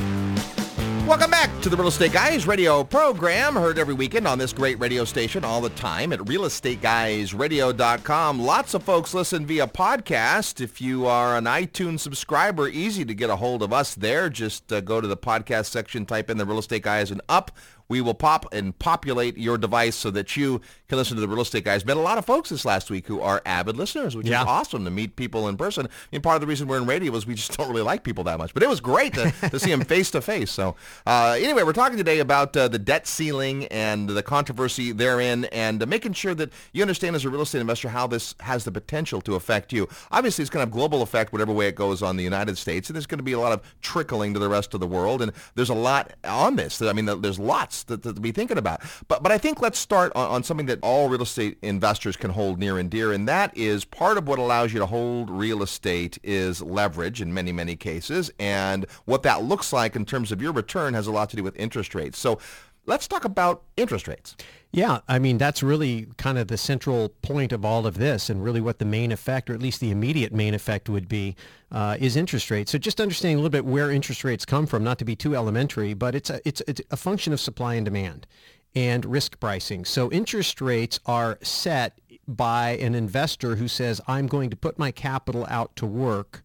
Welcome 1.08 1.32
back 1.32 1.50
to 1.62 1.70
the 1.70 1.78
Real 1.78 1.88
Estate 1.88 2.12
Guys 2.12 2.46
radio 2.46 2.84
program, 2.84 3.56
heard 3.56 3.80
every 3.80 3.94
weekend 3.94 4.28
on 4.28 4.38
this 4.38 4.52
great 4.52 4.78
radio 4.78 5.06
station 5.06 5.46
all 5.46 5.62
the 5.62 5.70
time 5.70 6.12
at 6.12 6.20
realestateguysradio.com. 6.20 8.42
Lots 8.42 8.74
of 8.74 8.84
folks 8.84 9.14
listen 9.14 9.46
via 9.46 9.68
podcast. 9.68 10.60
If 10.60 10.82
you 10.82 11.06
are 11.06 11.38
an 11.38 11.46
iTunes 11.46 12.02
subscriber, 12.02 12.68
easy 12.68 13.06
to 13.06 13.14
get 13.14 13.30
a 13.30 13.38
hold 13.38 13.64
of 13.64 13.72
us 13.72 13.96
there. 13.96 14.30
Just 14.30 14.74
uh, 14.74 14.82
go 14.82 15.00
to 15.00 15.08
the 15.08 15.16
podcast 15.16 15.68
section, 15.68 16.06
type 16.06 16.30
in 16.30 16.38
the 16.38 16.46
Real 16.46 16.60
Estate 16.60 16.84
Guys, 16.84 17.10
and 17.10 17.22
up 17.30 17.52
we 17.90 18.02
will 18.02 18.14
pop 18.14 18.46
and 18.54 18.78
populate 18.80 19.38
your 19.38 19.58
device 19.58 19.96
so 19.96 20.12
that 20.12 20.36
you 20.36 20.62
can 20.90 20.98
listen 20.98 21.16
to 21.16 21.22
the 21.22 21.28
real 21.28 21.42
estate 21.42 21.64
guys. 21.64 21.86
Met 21.86 21.98
a 21.98 22.02
lot 22.02 22.18
of 22.18 22.26
folks 22.26 22.50
this 22.50 22.66
last 22.66 22.90
week 22.90 23.08
who 23.08 23.22
are 23.22 23.42
avid 23.46 23.78
listeners, 23.78 24.16
which 24.16 24.28
Yeah. 24.28 24.42
is 24.42 24.48
awesome 24.48 24.84
to 24.86 24.92
meet 24.92 25.16
people 25.16 25.48
in 25.48 25.58
person. 25.58 25.88
And 26.12 26.22
part 26.24 26.36
of 26.36 26.42
the 26.42 26.48
reason 26.48 26.68
we're 26.68 26.78
in 26.78 26.86
radio 26.86 27.16
is 27.16 27.26
we 27.26 27.36
just 27.36 27.52
don't 27.58 27.70
really 27.70 27.82
like 27.82 28.04
people 28.04 28.24
that 28.26 28.38
much. 28.38 28.54
But 28.54 28.64
it 28.64 28.70
was 28.70 28.80
great 28.80 29.14
to, 29.14 29.32
to 29.50 29.60
see 29.60 29.70
them 29.72 29.82
face 29.86 30.12
to 30.12 30.22
face. 30.22 30.52
So 30.52 30.76
uh, 31.06 31.38
anyway, 31.40 31.64
we're 31.64 31.74
talking 31.74 31.98
today 31.98 32.20
about 32.20 32.56
uh, 32.58 32.68
the 32.68 32.80
debt 32.80 33.08
ceiling 33.08 33.66
and 33.68 34.10
the 34.10 34.24
controversy 34.24 34.92
therein 34.92 35.46
and 35.46 35.82
uh, 35.82 35.86
making 35.86 36.14
sure 36.14 36.36
that 36.36 36.52
you 36.74 36.82
understand 36.82 37.16
as 37.16 37.26
a 37.26 37.30
real 37.30 37.42
estate 37.42 37.62
investor 37.62 37.90
how 37.90 38.08
this 38.08 38.36
has 38.42 38.64
the 38.64 38.72
potential 38.72 39.22
to 39.22 39.36
affect 39.36 39.72
you. 39.74 39.88
Obviously, 40.12 40.42
it's 40.42 40.50
going 40.50 40.60
to 40.66 40.68
have 40.70 40.72
global 40.72 41.02
effect 41.02 41.32
whatever 41.32 41.52
way 41.54 41.68
it 41.68 41.76
goes 41.76 42.02
on 42.02 42.18
the 42.18 42.24
United 42.24 42.58
States. 42.58 42.90
And 42.90 42.96
there's 42.96 43.06
going 43.08 43.20
to 43.20 43.24
be 43.24 43.34
a 43.34 43.40
lot 43.40 43.52
of 43.54 43.62
trickling 43.82 44.34
to 44.34 44.40
the 44.40 44.50
rest 44.50 44.74
of 44.74 44.80
the 44.80 44.88
world. 44.88 45.22
And 45.22 45.32
there's 45.56 45.70
a 45.70 45.74
lot 45.74 46.14
on 46.24 46.56
this. 46.56 46.82
I 46.82 46.94
mean, 46.94 47.06
there's 47.22 47.40
lots 47.40 47.77
to, 47.86 47.98
to 47.98 48.14
be 48.14 48.32
thinking 48.32 48.58
about. 48.58 48.82
But, 49.08 49.24
but 49.24 49.32
I 49.32 49.38
think 49.38 49.62
let's 49.62 49.80
start 49.80 50.12
on, 50.16 50.30
on 50.30 50.44
something 50.44 50.66
that 50.68 50.80
all 50.82 51.10
real 51.10 51.22
estate 51.22 51.58
investors 51.62 52.18
can 52.18 52.32
hold 52.32 52.60
near 52.60 52.78
and 52.78 52.90
dear. 52.90 53.12
And 53.12 53.28
that 53.28 53.56
is 53.58 53.86
part 53.86 54.18
of 54.18 54.28
what 54.28 54.40
allows 54.40 54.74
you 54.74 54.80
to 54.80 54.86
hold 54.86 55.30
real 55.30 55.64
estate 55.64 56.18
is 56.24 56.62
leverage 56.62 57.22
in 57.22 57.34
many, 57.34 57.52
many 57.52 57.76
cases. 57.76 58.32
And 58.40 58.86
what 59.06 59.24
that 59.24 59.44
looks 59.44 59.74
like 59.74 59.96
in 59.96 60.06
terms 60.06 60.32
of 60.32 60.42
your 60.42 60.52
return 60.52 60.94
has 60.94 61.08
a 61.08 61.12
lot 61.12 61.30
to 61.32 61.36
do 61.36 61.44
with 61.44 61.58
interest 61.58 61.96
rates. 61.96 62.18
So 62.18 62.40
let's 62.86 63.08
talk 63.08 63.26
about 63.26 63.64
interest 63.76 64.08
rates. 64.08 64.36
Yeah, 64.72 65.00
I 65.08 65.18
mean, 65.18 65.38
that's 65.38 65.64
really 65.64 66.08
kind 66.18 66.38
of 66.38 66.50
the 66.50 66.58
central 66.58 67.10
point 67.22 67.52
of 67.52 67.64
all 67.64 67.88
of 67.88 67.98
this 67.98 68.30
and 68.30 68.44
really 68.44 68.60
what 68.60 68.80
the 68.80 68.86
main 68.86 69.12
effect, 69.12 69.50
or 69.50 69.54
at 69.54 69.62
least 69.62 69.80
the 69.80 69.92
immediate 69.92 70.34
main 70.34 70.54
effect 70.54 70.90
would 70.90 71.08
be, 71.08 71.36
uh, 71.72 71.96
is 72.00 72.16
interest 72.16 72.52
rates. 72.52 72.72
So 72.72 72.78
just 72.78 73.00
understanding 73.00 73.38
a 73.38 73.40
little 73.40 73.50
bit 73.50 73.66
where 73.66 73.90
interest 73.90 74.24
rates 74.24 74.46
come 74.46 74.68
from, 74.68 74.84
not 74.84 75.00
to 75.00 75.06
be 75.06 75.16
too 75.16 75.36
elementary, 75.36 75.94
but 75.94 76.16
it's 76.16 76.30
a, 76.30 76.42
it's, 76.46 76.62
it's 76.68 76.82
a 76.92 76.98
function 76.98 77.32
of 77.32 77.40
supply 77.40 77.76
and 77.76 77.86
demand 77.86 78.28
and 78.76 79.06
risk 79.06 79.40
pricing. 79.40 79.86
So 79.86 80.12
interest 80.12 80.62
rates 80.62 81.00
are 81.06 81.40
set 81.42 82.00
by 82.28 82.72
an 82.72 82.94
investor 82.94 83.56
who 83.56 83.70
says, 83.70 84.02
I'm 84.06 84.28
going 84.28 84.50
to 84.50 84.58
put 84.58 84.78
my 84.78 84.92
capital 84.92 85.48
out 85.50 85.76
to 85.78 85.86
work 85.86 86.44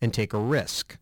and 0.00 0.12
take 0.12 0.34
a 0.34 0.38
risk. 0.38 0.98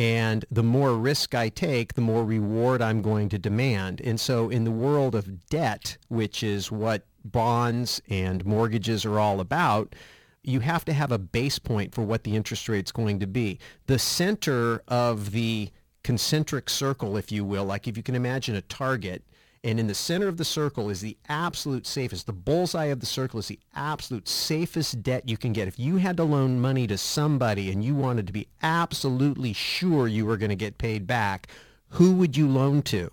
And 0.00 0.46
the 0.50 0.62
more 0.62 0.94
risk 0.94 1.34
I 1.34 1.50
take, 1.50 1.92
the 1.92 2.00
more 2.00 2.24
reward 2.24 2.80
I'm 2.80 3.02
going 3.02 3.28
to 3.28 3.38
demand. 3.38 4.00
And 4.00 4.18
so 4.18 4.48
in 4.48 4.64
the 4.64 4.70
world 4.70 5.14
of 5.14 5.46
debt, 5.50 5.98
which 6.08 6.42
is 6.42 6.72
what 6.72 7.04
bonds 7.22 8.00
and 8.08 8.46
mortgages 8.46 9.04
are 9.04 9.20
all 9.20 9.40
about, 9.40 9.94
you 10.42 10.60
have 10.60 10.86
to 10.86 10.94
have 10.94 11.12
a 11.12 11.18
base 11.18 11.58
point 11.58 11.94
for 11.94 12.00
what 12.00 12.24
the 12.24 12.34
interest 12.34 12.66
rate's 12.66 12.92
going 12.92 13.20
to 13.20 13.26
be. 13.26 13.58
The 13.88 13.98
center 13.98 14.82
of 14.88 15.32
the 15.32 15.70
concentric 16.02 16.70
circle, 16.70 17.18
if 17.18 17.30
you 17.30 17.44
will, 17.44 17.66
like 17.66 17.86
if 17.86 17.98
you 17.98 18.02
can 18.02 18.14
imagine 18.14 18.56
a 18.56 18.62
target, 18.62 19.22
and 19.62 19.78
in 19.78 19.86
the 19.86 19.94
center 19.94 20.26
of 20.26 20.38
the 20.38 20.44
circle 20.44 20.88
is 20.88 21.02
the 21.02 21.18
absolute 21.28 21.86
safest. 21.86 22.26
The 22.26 22.32
bullseye 22.32 22.86
of 22.86 23.00
the 23.00 23.06
circle 23.06 23.38
is 23.38 23.48
the 23.48 23.60
absolute 23.74 24.26
safest 24.26 25.02
debt 25.02 25.28
you 25.28 25.36
can 25.36 25.52
get. 25.52 25.68
If 25.68 25.78
you 25.78 25.96
had 25.96 26.16
to 26.16 26.24
loan 26.24 26.60
money 26.60 26.86
to 26.86 26.96
somebody 26.96 27.70
and 27.70 27.84
you 27.84 27.94
wanted 27.94 28.26
to 28.26 28.32
be 28.32 28.48
absolutely 28.62 29.52
sure 29.52 30.08
you 30.08 30.24
were 30.24 30.38
going 30.38 30.50
to 30.50 30.56
get 30.56 30.78
paid 30.78 31.06
back, 31.06 31.48
who 31.90 32.14
would 32.14 32.38
you 32.38 32.48
loan 32.48 32.80
to? 32.82 33.10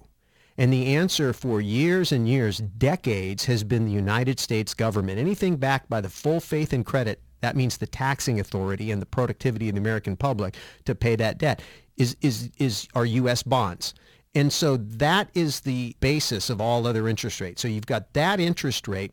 And 0.58 0.72
the 0.72 0.96
answer 0.96 1.34
for 1.34 1.60
years 1.60 2.13
and 2.13 2.27
years, 2.30 2.60
decades, 2.60 3.46
has 3.46 3.63
been 3.66 3.86
the 3.86 3.92
United 3.92 4.39
States 4.39 4.74
government. 4.74 5.20
Anything 5.20 5.58
backed 5.58 5.89
by 5.89 6.00
the 6.00 6.10
full 6.10 6.39
faith 6.39 6.72
and 6.72 6.86
credit, 6.86 7.22
that 7.42 7.58
means 7.58 7.77
the 7.77 7.86
taxing 7.88 8.39
authority 8.39 8.89
and 8.89 9.01
the 9.01 9.06
productivity 9.06 9.68
of 9.68 9.75
the 9.75 9.82
American 9.82 10.16
public 10.16 10.56
to 10.86 10.96
pay 10.96 11.16
that 11.18 11.38
debt, 11.38 11.62
is, 11.98 12.16
is, 12.22 12.50
is 12.58 12.88
our 12.96 13.06
U.S. 13.06 13.44
bonds. 13.44 13.94
And 14.38 14.53
so 14.53 14.77
that 14.77 15.32
is 15.34 15.62
the 15.62 15.96
basis 16.00 16.51
of 16.51 16.62
all 16.62 16.86
other 16.86 17.08
interest 17.08 17.41
rates. 17.41 17.60
So 17.60 17.67
you've 17.67 17.88
got 17.88 18.13
that 18.13 18.39
interest 18.39 18.88
rate. 18.88 19.12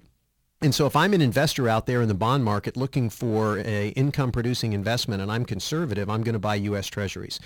And 0.60 0.74
so 0.74 0.84
if 0.84 0.94
I'm 0.94 1.14
an 1.14 1.22
investor 1.22 1.66
out 1.66 1.86
there 1.86 2.02
in 2.02 2.08
the 2.08 2.14
bond 2.14 2.44
market 2.44 2.76
looking 2.76 3.08
for 3.08 3.58
a 3.60 3.88
income 3.96 4.32
producing 4.32 4.74
investment 4.74 5.22
and 5.22 5.32
I'm 5.32 5.46
conservative, 5.46 6.10
I'm 6.10 6.22
going 6.24 6.34
to 6.34 6.38
buy 6.38 6.56
US 6.56 6.88
Treasuries. 6.88 7.40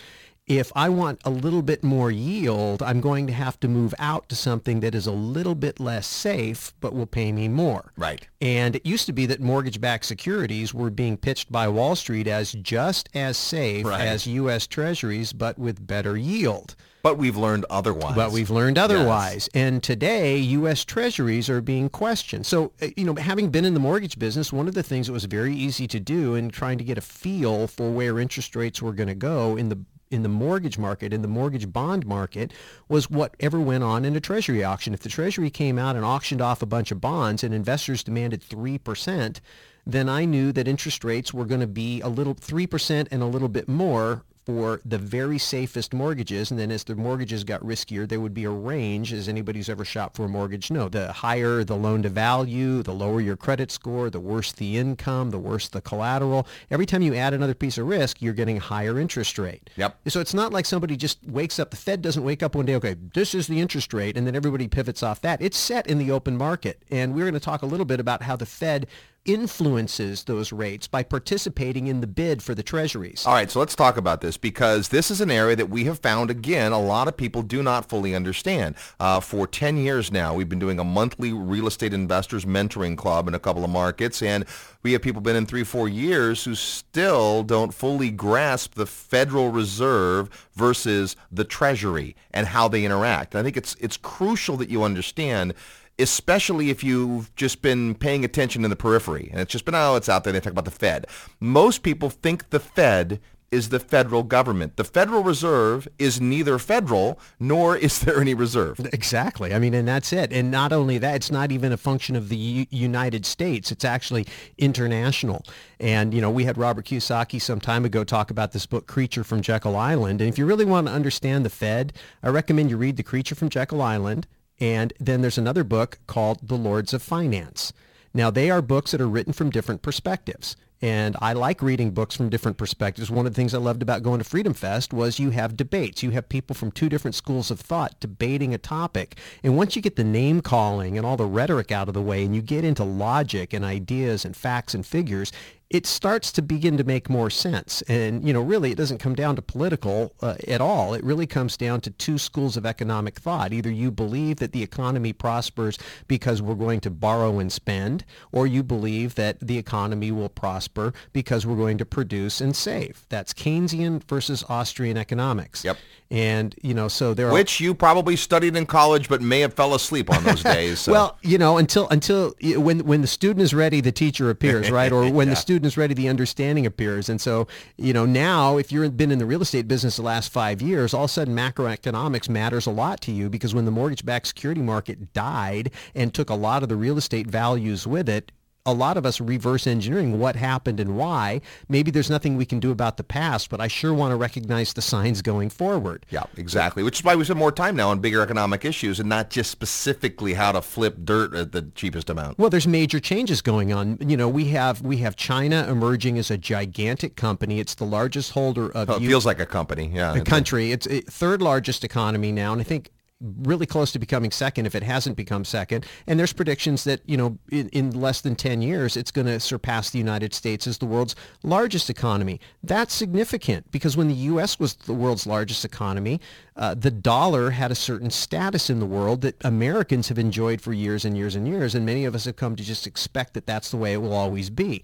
If 0.49 0.73
I 0.75 0.89
want 0.89 1.21
a 1.25 1.31
little 1.31 1.63
bit 1.63 1.85
more 1.85 2.11
yield, 2.11 2.83
I'm 2.83 3.01
going 3.01 3.29
to 3.29 3.33
have 3.33 3.61
to 3.61 3.69
move 3.69 3.95
out 4.01 4.29
to 4.31 4.35
something 4.35 4.81
that 4.81 4.97
is 4.97 5.07
a 5.07 5.13
little 5.13 5.55
bit 5.55 5.79
less 5.79 6.09
safe 6.09 6.75
but 6.81 6.95
will 6.95 7.07
pay 7.07 7.31
me 7.31 7.47
more. 7.47 7.93
Right. 7.97 8.27
And 8.41 8.75
it 8.75 8.85
used 8.85 9.07
to 9.07 9.13
be 9.13 9.27
that 9.27 9.41
mortgage-backed 9.41 10.05
securities 10.05 10.75
were 10.75 10.91
being 10.91 11.17
pitched 11.17 11.53
by 11.53 11.69
Wall 11.69 11.95
Street 11.95 12.27
as 12.27 12.55
just 12.55 13.09
as 13.15 13.37
safe 13.37 13.87
Right. 13.87 14.01
as 14.01 14.27
US 14.27 14.67
Treasuries 14.67 15.33
but 15.33 15.61
with 15.61 15.87
better 15.87 16.17
yield. 16.17 16.75
But 17.03 17.17
we've 17.17 17.37
learned 17.37 17.65
otherwise. 17.71 18.17
But 18.17 18.33
we've 18.33 18.51
learned 18.51 18.77
otherwise. 18.79 19.49
And 19.55 19.83
today, 19.83 20.39
U.S. 20.39 20.85
Treasuries 20.85 21.49
are 21.49 21.61
being 21.61 21.89
questioned. 21.89 22.47
So, 22.47 22.73
uh, 22.83 22.89
you 22.97 23.05
know, 23.05 23.15
having 23.15 23.51
been 23.51 23.65
in 23.65 23.75
the 23.75 23.81
mortgage 23.81 24.19
business, 24.19 24.53
one 24.53 24.69
of 24.69 24.75
the 24.75 24.83
things 24.83 25.07
that 25.07 25.13
was 25.13 25.25
very 25.25 25.55
easy 25.55 25.87
to 25.89 26.01
do 26.01 26.35
in 26.35 26.51
trying 26.51 26.79
to 26.79 26.85
get 26.85 26.99
a 26.99 27.03
feel 27.03 27.67
for 27.67 27.91
where 27.91 28.19
interest 28.19 28.57
rates 28.57 28.83
were 28.83 28.93
going 28.93 29.09
to 29.09 29.15
go 29.15 29.57
in 29.57 29.69
the 29.69 29.79
in 30.11 30.23
the 30.23 30.29
mortgage 30.29 30.79
market, 30.79 31.13
in 31.13 31.23
the 31.23 31.29
mortgage 31.29 31.71
bond 31.71 32.07
market, 32.07 32.53
was 32.89 33.11
whatever 33.11 33.61
went 33.61 33.85
on 33.85 34.07
in 34.07 34.17
a 34.17 34.21
treasury 34.21 34.65
auction. 34.65 34.95
If 34.95 35.01
the 35.01 35.09
treasury 35.09 35.51
came 35.51 35.79
out 35.79 35.97
and 35.97 36.05
auctioned 36.05 36.41
off 36.41 36.63
a 36.63 36.67
bunch 36.67 36.91
of 36.91 37.01
bonds 37.01 37.45
and 37.45 37.53
investors 37.53 38.03
demanded 38.03 38.43
3%, 38.43 39.41
then 39.87 40.09
I 40.09 40.25
knew 40.25 40.53
that 40.53 40.69
interest 40.69 41.05
rates 41.05 41.33
were 41.33 41.45
going 41.45 41.61
to 41.61 41.67
be 41.67 42.01
a 42.01 42.09
little 42.09 42.35
3% 42.35 43.09
and 43.11 43.23
a 43.23 43.27
little 43.27 43.49
bit 43.49 43.69
more 43.69 44.25
for 44.49 44.81
the 44.83 44.97
very 44.97 45.37
safest 45.37 45.93
mortgages. 45.93 46.51
And 46.51 46.59
then 46.59 46.71
as 46.71 46.83
the 46.83 46.95
mortgages 46.95 47.45
got 47.45 47.61
riskier, 47.61 48.09
there 48.09 48.19
would 48.19 48.33
be 48.33 48.45
a 48.45 48.51
range, 48.51 49.13
as 49.13 49.29
anybody 49.29 49.59
who's 49.59 49.69
ever 49.69 49.85
shopped 49.85 50.17
for 50.17 50.25
a 50.25 50.29
mortgage 50.29 50.71
know. 50.71 50.89
The 50.89 51.13
higher 51.13 51.63
the 51.65 51.77
loan 51.77 52.03
to 52.05 52.09
value, 52.09 52.83
the 52.83 52.95
lower 52.95 53.21
your 53.21 53.37
credit 53.37 53.71
score, 53.71 54.09
the 54.09 54.21
worse 54.21 54.53
the 54.53 54.79
income, 54.79 55.33
the 55.33 55.39
worse 55.39 55.69
the 55.69 55.83
collateral. 55.83 56.47
Every 56.71 56.87
time 56.87 57.03
you 57.03 57.15
add 57.15 57.35
another 57.35 57.53
piece 57.53 57.77
of 57.77 57.87
risk, 57.87 58.23
you're 58.23 58.33
getting 58.33 58.57
a 58.57 58.61
higher 58.61 58.99
interest 58.99 59.39
rate. 59.39 59.69
Yep. 59.77 59.99
So 60.09 60.19
it's 60.19 60.33
not 60.33 60.51
like 60.51 60.65
somebody 60.65 60.97
just 60.97 61.19
wakes 61.27 61.59
up, 61.59 61.71
the 61.71 61.77
Fed 61.77 62.01
doesn't 62.01 62.25
wake 62.25 62.43
up 62.43 62.55
one 62.55 62.65
day, 62.65 62.77
okay, 62.77 62.97
this 63.13 63.35
is 63.35 63.49
the 63.49 63.61
interest 63.61 63.93
rate, 63.93 64.17
and 64.17 64.27
then 64.27 64.35
everybody 64.35 64.67
pivots 64.67 65.03
off 65.03 65.21
that. 65.21 65.43
It's 65.43 65.59
set 65.59 65.87
in 65.87 65.99
the 65.99 66.11
open 66.11 66.39
market. 66.39 66.83
And 66.91 67.15
we're 67.15 67.25
going 67.25 67.35
to 67.35 67.41
talk 67.41 67.61
a 67.61 67.67
little 67.67 67.85
bit 67.85 68.01
about 68.01 68.23
how 68.23 68.35
the 68.35 68.47
Fed 68.47 68.87
influences 69.25 70.25
those 70.25 70.53
rates 70.53 70.87
by 70.87 71.03
participating 71.03 71.87
in 71.87 72.01
the 72.01 72.07
bid 72.07 72.43
for 72.43 72.55
the 72.55 72.63
treasuries. 72.63 73.27
All 73.27 73.35
right, 73.35 73.51
so 73.51 73.59
let's 73.59 73.75
talk 73.75 73.97
about 73.97 74.21
this 74.21 74.37
because 74.37 74.89
this 74.89 75.11
is 75.11 75.21
an 75.21 75.31
area 75.31 75.57
that 75.57 75.69
we 75.69 75.85
have 75.85 75.99
found, 75.99 76.31
again, 76.31 76.73
a 76.73 76.81
lot 76.81 77.09
of 77.09 77.17
people 77.17 77.43
do 77.43 77.63
not 77.63 77.89
fully 77.89 78.15
understand. 78.15 78.75
Uh, 78.99 79.21
for 79.21 79.47
10 79.47 79.77
years 79.77 80.11
now, 80.11 80.33
we've 80.35 80.49
been 80.49 80.59
doing 80.59 80.79
a 80.79 80.85
monthly 80.85 81.33
real 81.33 81.67
estate 81.67 81.93
investors 81.93 82.45
mentoring 82.45 82.97
club 82.97 83.29
in 83.29 83.35
a 83.35 83.39
couple 83.39 83.65
of 83.65 83.71
markets, 83.71 84.23
and 84.23 84.45
we 84.83 84.93
have 84.93 85.03
people 85.03 85.21
been 85.21 85.37
in 85.37 85.47
three, 85.47 85.65
four 85.65 85.89
years 85.89 86.45
who 86.45 86.55
still 86.55 87.43
don't 87.43 87.75
fully 87.75 88.11
grasp 88.11 88.75
the 88.75 88.87
Federal 88.87 89.51
Reserve 89.51 90.49
versus 90.55 91.17
the 91.31 91.45
Treasury 91.45 92.17
and 92.31 92.47
how 92.47 92.69
they 92.69 92.85
interact. 92.85 93.35
I 93.35 93.43
think 93.43 93.57
it's 93.57 93.75
it's 93.81 93.97
crucial 93.97 94.57
that 94.57 94.71
you 94.71 94.83
understand 94.83 95.55
especially 95.99 96.71
if 96.71 96.85
you've 96.85 97.35
just 97.35 97.63
been 97.63 97.95
paying 97.95 98.25
attention 98.25 98.65
in 98.65 98.71
the 98.71 98.77
periphery 98.77 99.29
and 99.33 99.41
it's 99.41 99.53
just 99.53 99.65
been, 99.65 99.75
oh, 99.75 99.97
it's 99.97 100.09
out 100.09 100.25
there. 100.25 100.33
They 100.33 100.41
talk 100.41 100.53
about 100.53 100.65
the 100.65 100.71
Fed. 100.71 101.07
Most 101.41 101.83
people 101.83 102.11
think 102.11 102.51
the 102.51 102.61
Fed 102.61 103.21
is 103.51 103.71
the 103.71 103.81
federal 103.81 104.23
government. 104.23 104.77
The 104.77 104.85
Federal 104.85 105.23
Reserve 105.23 105.89
is 105.99 106.21
neither 106.21 106.59
federal 106.59 107.19
nor 107.41 107.77
is 107.77 107.99
there 108.01 108.21
any 108.21 108.35
reserve. 108.35 108.79
Exactly. 108.93 109.55
I 109.55 109.59
mean, 109.59 109.75
and 109.75 109.89
that's 109.89 110.13
it. 110.13 110.33
And 110.33 110.51
not 110.51 110.73
only 110.73 110.99
that, 110.99 111.17
it's 111.17 111.31
not 111.31 111.51
even 111.51 111.73
a 111.73 111.77
function 111.77 112.15
of 112.15 112.29
the 112.29 112.37
U- 112.37 112.67
United 112.71 113.25
States. 113.25 113.73
It's 113.73 113.85
actually 113.85 114.27
international. 114.59 115.45
And, 115.81 116.13
you 116.13 116.21
know, 116.21 116.31
we 116.31 116.45
had 116.45 116.59
Robert 116.59 116.85
Kiyosaki 116.85 117.41
some 117.41 117.61
time 117.61 117.85
ago 117.85 118.05
talk 118.05 118.31
about 118.31 118.53
this 118.53 118.67
book, 118.67 118.87
Creature 118.87 119.25
from 119.25 119.41
Jekyll 119.41 119.77
Island. 119.77 120.21
And 120.21 120.29
if 120.29 120.37
you 120.37 120.45
really 120.45 120.67
want 120.67 120.87
to 120.89 120.93
understand 120.93 121.45
the 121.45 121.51
Fed, 121.51 121.95
I 122.23 122.29
recommend 122.29 122.71
you 122.71 122.77
read 122.77 122.97
The 122.97 123.03
Creature 123.03 123.37
from 123.37 123.49
Jekyll 123.49 123.81
Island. 123.81 124.27
And 124.61 124.93
then 124.99 125.21
there's 125.21 125.39
another 125.39 125.65
book 125.65 125.99
called 126.07 126.47
The 126.47 126.57
Lords 126.57 126.93
of 126.93 127.03
Finance. 127.03 127.73
Now, 128.15 128.31
they 128.31 128.51
are 128.51 128.63
books 128.63 128.91
that 128.91 129.01
are 129.01 129.09
written 129.09 129.33
from 129.33 129.51
different 129.51 129.83
perspectives. 129.83 130.57
And 130.81 131.17
I 131.21 131.33
like 131.33 131.61
reading 131.61 131.91
books 131.91 132.15
from 132.15 132.29
different 132.29 132.57
perspectives. 132.57 133.11
One 133.11 133.27
of 133.27 133.33
the 133.33 133.37
things 133.37 133.53
I 133.53 133.59
loved 133.59 133.83
about 133.83 134.05
going 134.05 134.19
to 134.19 134.25
Freedom 134.25 134.55
Fest 134.55 134.93
was 134.93 135.19
you 135.19 135.31
have 135.31 135.57
debates. 135.57 136.05
You 136.05 136.11
have 136.11 136.29
people 136.29 136.55
from 136.55 136.71
two 136.71 136.89
different 136.89 137.17
schools 137.17 137.51
of 137.51 137.59
thought 137.59 137.99
debating 137.99 138.55
a 138.55 138.59
topic. 138.59 139.17
And 139.43 139.57
once 139.57 139.75
you 139.75 139.83
get 139.83 139.97
the 139.97 140.05
name 140.05 140.41
calling 140.41 140.97
and 140.97 141.05
all 141.05 141.17
the 141.17 141.27
rhetoric 141.27 141.73
out 141.73 141.89
of 141.89 141.95
the 141.95 142.03
way 142.03 142.25
and 142.25 142.35
you 142.35 142.43
get 142.43 142.65
into 142.65 142.85
logic 142.85 143.53
and 143.53 143.65
ideas 143.65 144.25
and 144.25 144.37
facts 144.37 144.73
and 144.73 144.87
figures, 144.87 145.33
it 145.71 145.85
starts 145.87 146.33
to 146.33 146.41
begin 146.41 146.79
to 146.79 146.85
make 146.85 147.11
more 147.11 147.29
sense. 147.29 147.83
And, 147.89 148.27
you 148.27 148.33
know, 148.33 148.41
really, 148.41 148.73
it 148.73 148.77
doesn't 148.79 148.99
come 148.99 149.15
down 149.15 149.37
to 149.37 149.43
political 149.43 150.15
uh, 150.23 150.37
at 150.47 150.63
all. 150.63 150.95
It 150.95 151.05
really 151.05 151.27
comes 151.27 151.59
down 151.59 151.83
to 151.83 151.91
two 151.91 152.17
schools 152.17 152.57
of 152.57 152.65
economic 152.65 153.19
thought. 153.19 153.53
Either 153.53 153.71
you 153.71 153.91
believe 153.91 154.39
that 154.39 154.53
the 154.53 154.63
economy 154.63 155.13
prospers 155.13 155.79
because 156.07 156.41
we're 156.41 156.55
going 156.55 156.81
to 156.81 156.91
borrow 156.91 157.39
and 157.39 157.53
spend, 157.53 158.07
or 158.33 158.47
you 158.47 158.63
believe 158.63 159.15
that 159.17 159.41
the 159.41 159.59
economy 159.59 160.11
will 160.11 160.31
prosper 160.31 160.95
because 161.13 161.45
we're 161.45 161.55
going 161.57 161.77
to 161.77 161.85
produce 161.85 162.41
and 162.41 162.57
save. 162.57 163.05
That's 163.11 163.35
Keynesian 163.35 164.03
versus 164.05 164.43
Austrian 164.49 164.97
economics. 164.97 165.65
Yep. 165.65 165.77
And, 166.11 166.55
you 166.63 166.73
know, 166.73 166.89
so 166.89 167.13
there 167.13 167.29
are... 167.29 167.33
Which 167.35 167.61
you 167.61 167.75
probably 167.75 168.17
studied 168.17 168.57
in 168.57 168.65
college 168.65 169.11
but 169.11 169.21
may 169.21 169.41
have 169.41 169.53
fell 169.53 169.75
asleep 169.75 170.09
on 170.11 170.25
those 170.25 170.43
days. 170.57 170.81
So. 170.81 170.93
well, 170.93 171.19
you 171.21 171.37
know, 171.37 171.59
until, 171.59 171.87
until 171.91 172.35
when, 172.41 172.87
when 172.87 173.03
the 173.03 173.07
student 173.07 173.43
is 173.43 173.53
ready, 173.53 173.83
the 173.83 173.93
teacher 173.93 174.31
appears, 174.31 174.71
right? 174.81 174.91
Or 174.91 175.11
when 175.11 175.29
Yeah. 175.29 175.35
the 175.35 175.37
student 175.37 175.58
is 175.65 175.77
ready, 175.77 175.95
the 175.95 176.09
understanding 176.09 176.67
appears. 176.67 177.09
And 177.09 177.21
so, 177.21 177.47
you 177.77 177.93
know, 177.93 178.07
now 178.07 178.57
if 178.57 178.73
you've 178.73 178.97
been 178.97 179.11
in 179.11 179.19
the 179.19 179.27
real 179.27 179.43
estate 179.43 179.69
business 179.69 179.97
the 179.97 180.03
last 180.03 180.33
five 180.33 180.61
years, 180.61 180.95
all 180.95 181.05
of 181.05 181.11
a 181.11 181.13
sudden 181.13 181.35
macroeconomics 181.35 182.29
matters 182.29 182.67
a 182.67 182.71
lot 182.71 183.01
to 183.03 183.13
you 183.13 183.29
because 183.29 183.55
when 183.55 183.65
the 183.65 183.71
mortgage-backed 183.71 184.27
security 184.27 184.63
market 184.63 185.13
died 185.13 185.71
and 185.95 186.15
took 186.15 186.31
a 186.31 186.35
lot 186.35 186.63
of 186.63 186.69
the 186.69 186.77
real 186.77 186.99
estate 186.99 187.27
values 187.27 187.87
with 187.87 188.09
it, 188.09 188.33
a 188.71 188.75
lot 188.75 188.97
of 188.97 189.07
us 189.07 189.21
reverse 189.21 189.67
engineering 189.67 190.19
what 190.19 190.37
happened 190.37 190.79
and 190.79 190.97
why. 190.97 191.41
Maybe 191.69 191.91
there's 191.91 192.11
nothing 192.11 192.37
we 192.37 192.45
can 192.45 192.61
do 192.61 192.71
about 192.71 192.97
the 192.99 193.03
past, 193.05 193.49
but 193.49 193.61
I 193.61 193.69
sure 193.69 193.95
want 193.95 194.13
to 194.13 194.17
recognize 194.17 194.73
the 194.75 194.83
signs 194.83 195.23
going 195.23 195.49
forward. 195.51 196.05
Yeah, 196.11 196.25
exactly. 196.37 196.83
Which 196.83 196.99
is 197.01 197.05
why 197.05 197.17
we 197.17 197.25
spend 197.25 197.39
more 197.39 197.51
time 197.53 197.77
now 197.77 197.89
on 197.91 198.01
bigger 198.01 198.21
economic 198.21 198.65
issues 198.65 199.01
and 199.01 199.09
not 199.09 199.31
just 199.31 199.51
specifically 199.51 200.35
how 200.35 200.53
to 200.53 200.61
flip 200.61 200.97
dirt 201.05 201.35
at 201.35 201.53
the 201.53 201.63
cheapest 201.75 202.11
amount. 202.11 202.39
Well, 202.39 202.51
there's 202.51 202.67
major 202.69 203.01
changes 203.01 203.41
going 203.41 203.73
on. 203.73 203.97
You 204.07 204.17
know, 204.17 204.29
we 204.29 204.47
have 204.51 204.83
we 204.83 204.99
have 204.99 205.17
China 205.17 205.67
emerging 205.69 206.19
as 206.19 206.31
a 206.31 206.37
gigantic 206.37 207.17
company. 207.17 207.61
It's 207.61 207.75
the 207.75 207.85
largest 207.87 208.33
holder 208.33 208.71
of 208.73 208.91
Oh, 208.91 208.97
it 208.97 209.03
U- 209.03 209.09
feels 209.09 209.25
like 209.25 209.41
a 209.41 209.47
company. 209.47 209.91
Yeah. 209.95 210.15
a 210.15 210.21
country. 210.23 210.73
It's 210.73 210.87
a 210.87 211.01
third 211.03 211.41
largest 211.41 211.85
economy 211.85 212.33
now, 212.33 212.53
and 212.53 212.61
I 212.61 212.65
think 212.65 212.91
really 213.21 213.67
close 213.67 213.91
to 213.93 213.99
becoming 213.99 214.31
second 214.31 214.67
if 214.67 214.75
it 214.75 214.83
hasn't 214.83 215.17
become 215.17 215.45
second. 215.45 215.85
And 216.07 216.19
there's 216.19 216.33
predictions 216.33 216.85
that, 216.85 217.01
you 217.05 217.17
know, 217.17 217.39
in, 217.51 217.69
in 217.71 217.91
less 217.91 218.21
than 218.21 218.37
10 218.37 218.63
years, 218.63 218.97
it's 218.97 219.11
going 219.11 219.27
to 219.27 219.41
surpass 219.41 219.91
the 219.91 219.99
United 219.99 220.33
States 220.33 220.67
as 220.67 220.79
the 220.79 220.87
world's 220.87 221.17
largest 221.43 221.91
economy. 221.91 222.41
That's 222.63 222.95
significant 222.95 223.71
because 223.73 223.97
when 223.97 224.09
the 224.09 224.15
U.S. 224.15 224.61
was 224.61 224.75
the 224.75 224.95
world's 224.95 225.27
largest 225.27 225.65
economy, 225.65 226.21
uh, 226.57 226.75
the 226.75 226.93
dollar 226.93 227.51
had 227.51 227.73
a 227.73 227.77
certain 227.77 228.11
status 228.11 228.71
in 228.71 228.79
the 228.79 228.87
world 228.87 229.23
that 229.23 229.37
Americans 229.45 230.09
have 230.09 230.19
enjoyed 230.19 230.61
for 230.61 230.73
years 230.73 231.05
and 231.05 231.17
years 231.17 231.35
and 231.35 231.49
years. 231.49 231.75
And 231.75 231.85
many 231.85 232.05
of 232.05 232.15
us 232.15 232.25
have 232.25 232.37
come 232.37 232.55
to 232.55 232.63
just 232.63 232.87
expect 232.87 233.35
that 233.35 233.47
that's 233.47 233.71
the 233.71 233.77
way 233.77 233.93
it 233.93 233.99
will 233.99 234.15
always 234.15 234.49
be. 234.49 234.83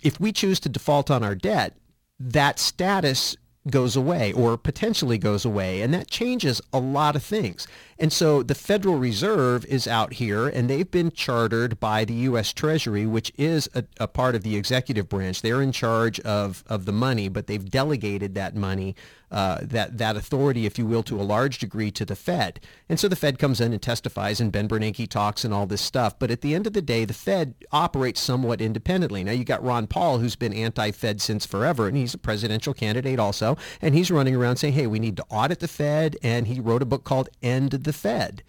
If 0.00 0.18
we 0.18 0.32
choose 0.32 0.58
to 0.60 0.68
default 0.68 1.10
on 1.10 1.22
our 1.22 1.34
debt, 1.34 1.76
that 2.18 2.58
status 2.58 3.36
goes 3.70 3.94
away 3.94 4.32
or 4.32 4.56
potentially 4.56 5.18
goes 5.18 5.44
away 5.44 5.82
and 5.82 5.94
that 5.94 6.10
changes 6.10 6.60
a 6.72 6.80
lot 6.80 7.14
of 7.14 7.22
things 7.22 7.66
and 7.98 8.12
so 8.12 8.42
the 8.42 8.56
federal 8.56 8.98
reserve 8.98 9.64
is 9.66 9.86
out 9.86 10.14
here 10.14 10.48
and 10.48 10.68
they've 10.68 10.90
been 10.90 11.12
chartered 11.12 11.78
by 11.78 12.04
the 12.04 12.14
u.s 12.14 12.52
treasury 12.52 13.06
which 13.06 13.32
is 13.38 13.70
a, 13.74 13.84
a 14.00 14.08
part 14.08 14.34
of 14.34 14.42
the 14.42 14.56
executive 14.56 15.08
branch 15.08 15.42
they're 15.42 15.62
in 15.62 15.70
charge 15.70 16.18
of, 16.20 16.64
of 16.66 16.86
the 16.86 16.92
money 16.92 17.28
but 17.28 17.46
they've 17.46 17.70
delegated 17.70 18.34
that 18.34 18.56
money 18.56 18.96
uh, 19.32 19.58
that 19.62 19.96
that 19.96 20.14
authority, 20.14 20.66
if 20.66 20.78
you 20.78 20.84
will, 20.84 21.02
to 21.02 21.18
a 21.18 21.24
large 21.24 21.56
degree 21.56 21.90
to 21.90 22.04
the 22.04 22.14
Fed. 22.14 22.60
And 22.86 23.00
so 23.00 23.08
the 23.08 23.16
Fed 23.16 23.38
comes 23.38 23.62
in 23.62 23.72
and 23.72 23.80
testifies, 23.80 24.42
and 24.42 24.52
Ben 24.52 24.68
Bernanke 24.68 25.08
talks 25.08 25.42
and 25.42 25.54
all 25.54 25.64
this 25.64 25.80
stuff. 25.80 26.18
But 26.18 26.30
at 26.30 26.42
the 26.42 26.54
end 26.54 26.66
of 26.66 26.74
the 26.74 26.82
day, 26.82 27.06
the 27.06 27.14
Fed 27.14 27.54
operates 27.72 28.20
somewhat 28.20 28.60
independently. 28.60 29.24
Now 29.24 29.32
you 29.32 29.44
got 29.44 29.64
Ron 29.64 29.86
Paul, 29.86 30.18
who's 30.18 30.36
been 30.36 30.52
anti-Fed 30.52 31.22
since 31.22 31.46
forever, 31.46 31.88
and 31.88 31.96
he's 31.96 32.12
a 32.12 32.18
presidential 32.18 32.74
candidate 32.74 33.18
also, 33.18 33.51
and 33.80 33.94
he's 33.94 34.10
running 34.10 34.34
around 34.34 34.56
saying, 34.56 34.74
"Hey, 34.74 34.86
we 34.86 34.98
need 34.98 35.16
to 35.16 35.24
audit 35.30 35.60
the 35.60 35.68
Fed," 35.68 36.16
and 36.22 36.46
he 36.46 36.60
wrote 36.60 36.82
a 36.82 36.86
book 36.86 37.04
called 37.04 37.28
"End 37.42 37.70
the 37.70 37.92
Fed." 37.92 38.42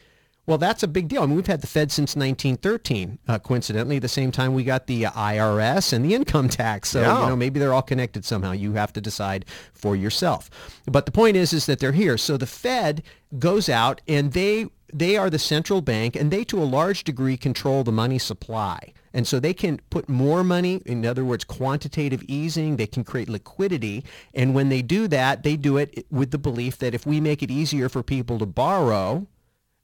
Well, 0.45 0.57
that's 0.57 0.83
a 0.83 0.89
big 0.89 1.07
deal. 1.07 1.23
I 1.23 1.25
mean, 1.25 1.37
we've 1.37 1.47
had 1.47 1.61
the 1.61 1.67
Fed 1.67 1.89
since 1.89 2.17
1913. 2.17 3.17
Uh, 3.29 3.39
coincidentally, 3.39 3.97
the 3.99 4.09
same 4.09 4.29
time 4.29 4.53
we 4.53 4.65
got 4.65 4.87
the 4.87 5.05
uh, 5.05 5.11
IRS 5.11 5.93
and 5.93 6.03
the 6.03 6.13
income 6.13 6.49
tax. 6.49 6.89
So 6.89 6.99
Yeah. 6.99 7.21
you 7.21 7.27
know, 7.29 7.35
maybe 7.37 7.61
they're 7.61 7.73
all 7.73 7.81
connected 7.81 8.25
somehow. 8.25 8.51
You 8.51 8.73
have 8.73 8.91
to 8.93 8.99
decide 8.99 9.45
for 9.73 9.95
yourself. 9.95 10.49
But 10.85 11.05
the 11.05 11.13
point 11.13 11.37
is, 11.37 11.53
is 11.53 11.65
that 11.67 11.79
they're 11.79 11.93
here. 11.93 12.17
So 12.17 12.35
the 12.35 12.45
Fed 12.45 13.03
goes 13.39 13.69
out 13.69 14.01
and 14.05 14.33
they 14.33 14.67
they 14.93 15.17
are 15.17 15.29
the 15.29 15.39
central 15.39 15.81
bank, 15.81 16.15
and 16.15 16.31
they 16.31 16.43
to 16.45 16.61
a 16.61 16.65
large 16.65 17.03
degree 17.03 17.37
control 17.37 17.83
the 17.83 17.91
money 17.91 18.19
supply. 18.19 18.93
And 19.13 19.27
so 19.27 19.39
they 19.39 19.53
can 19.53 19.79
put 19.89 20.09
more 20.09 20.43
money, 20.43 20.81
in 20.85 21.05
other 21.05 21.23
words, 21.23 21.43
quantitative 21.43 22.23
easing, 22.27 22.77
they 22.77 22.87
can 22.87 23.03
create 23.03 23.29
liquidity. 23.29 24.03
And 24.33 24.55
when 24.55 24.69
they 24.69 24.81
do 24.81 25.07
that, 25.09 25.43
they 25.43 25.55
do 25.55 25.77
it 25.77 26.05
with 26.09 26.31
the 26.31 26.39
belief 26.39 26.77
that 26.79 26.95
if 26.95 27.05
we 27.05 27.19
make 27.21 27.43
it 27.43 27.51
easier 27.51 27.89
for 27.89 28.01
people 28.01 28.39
to 28.39 28.45
borrow, 28.45 29.27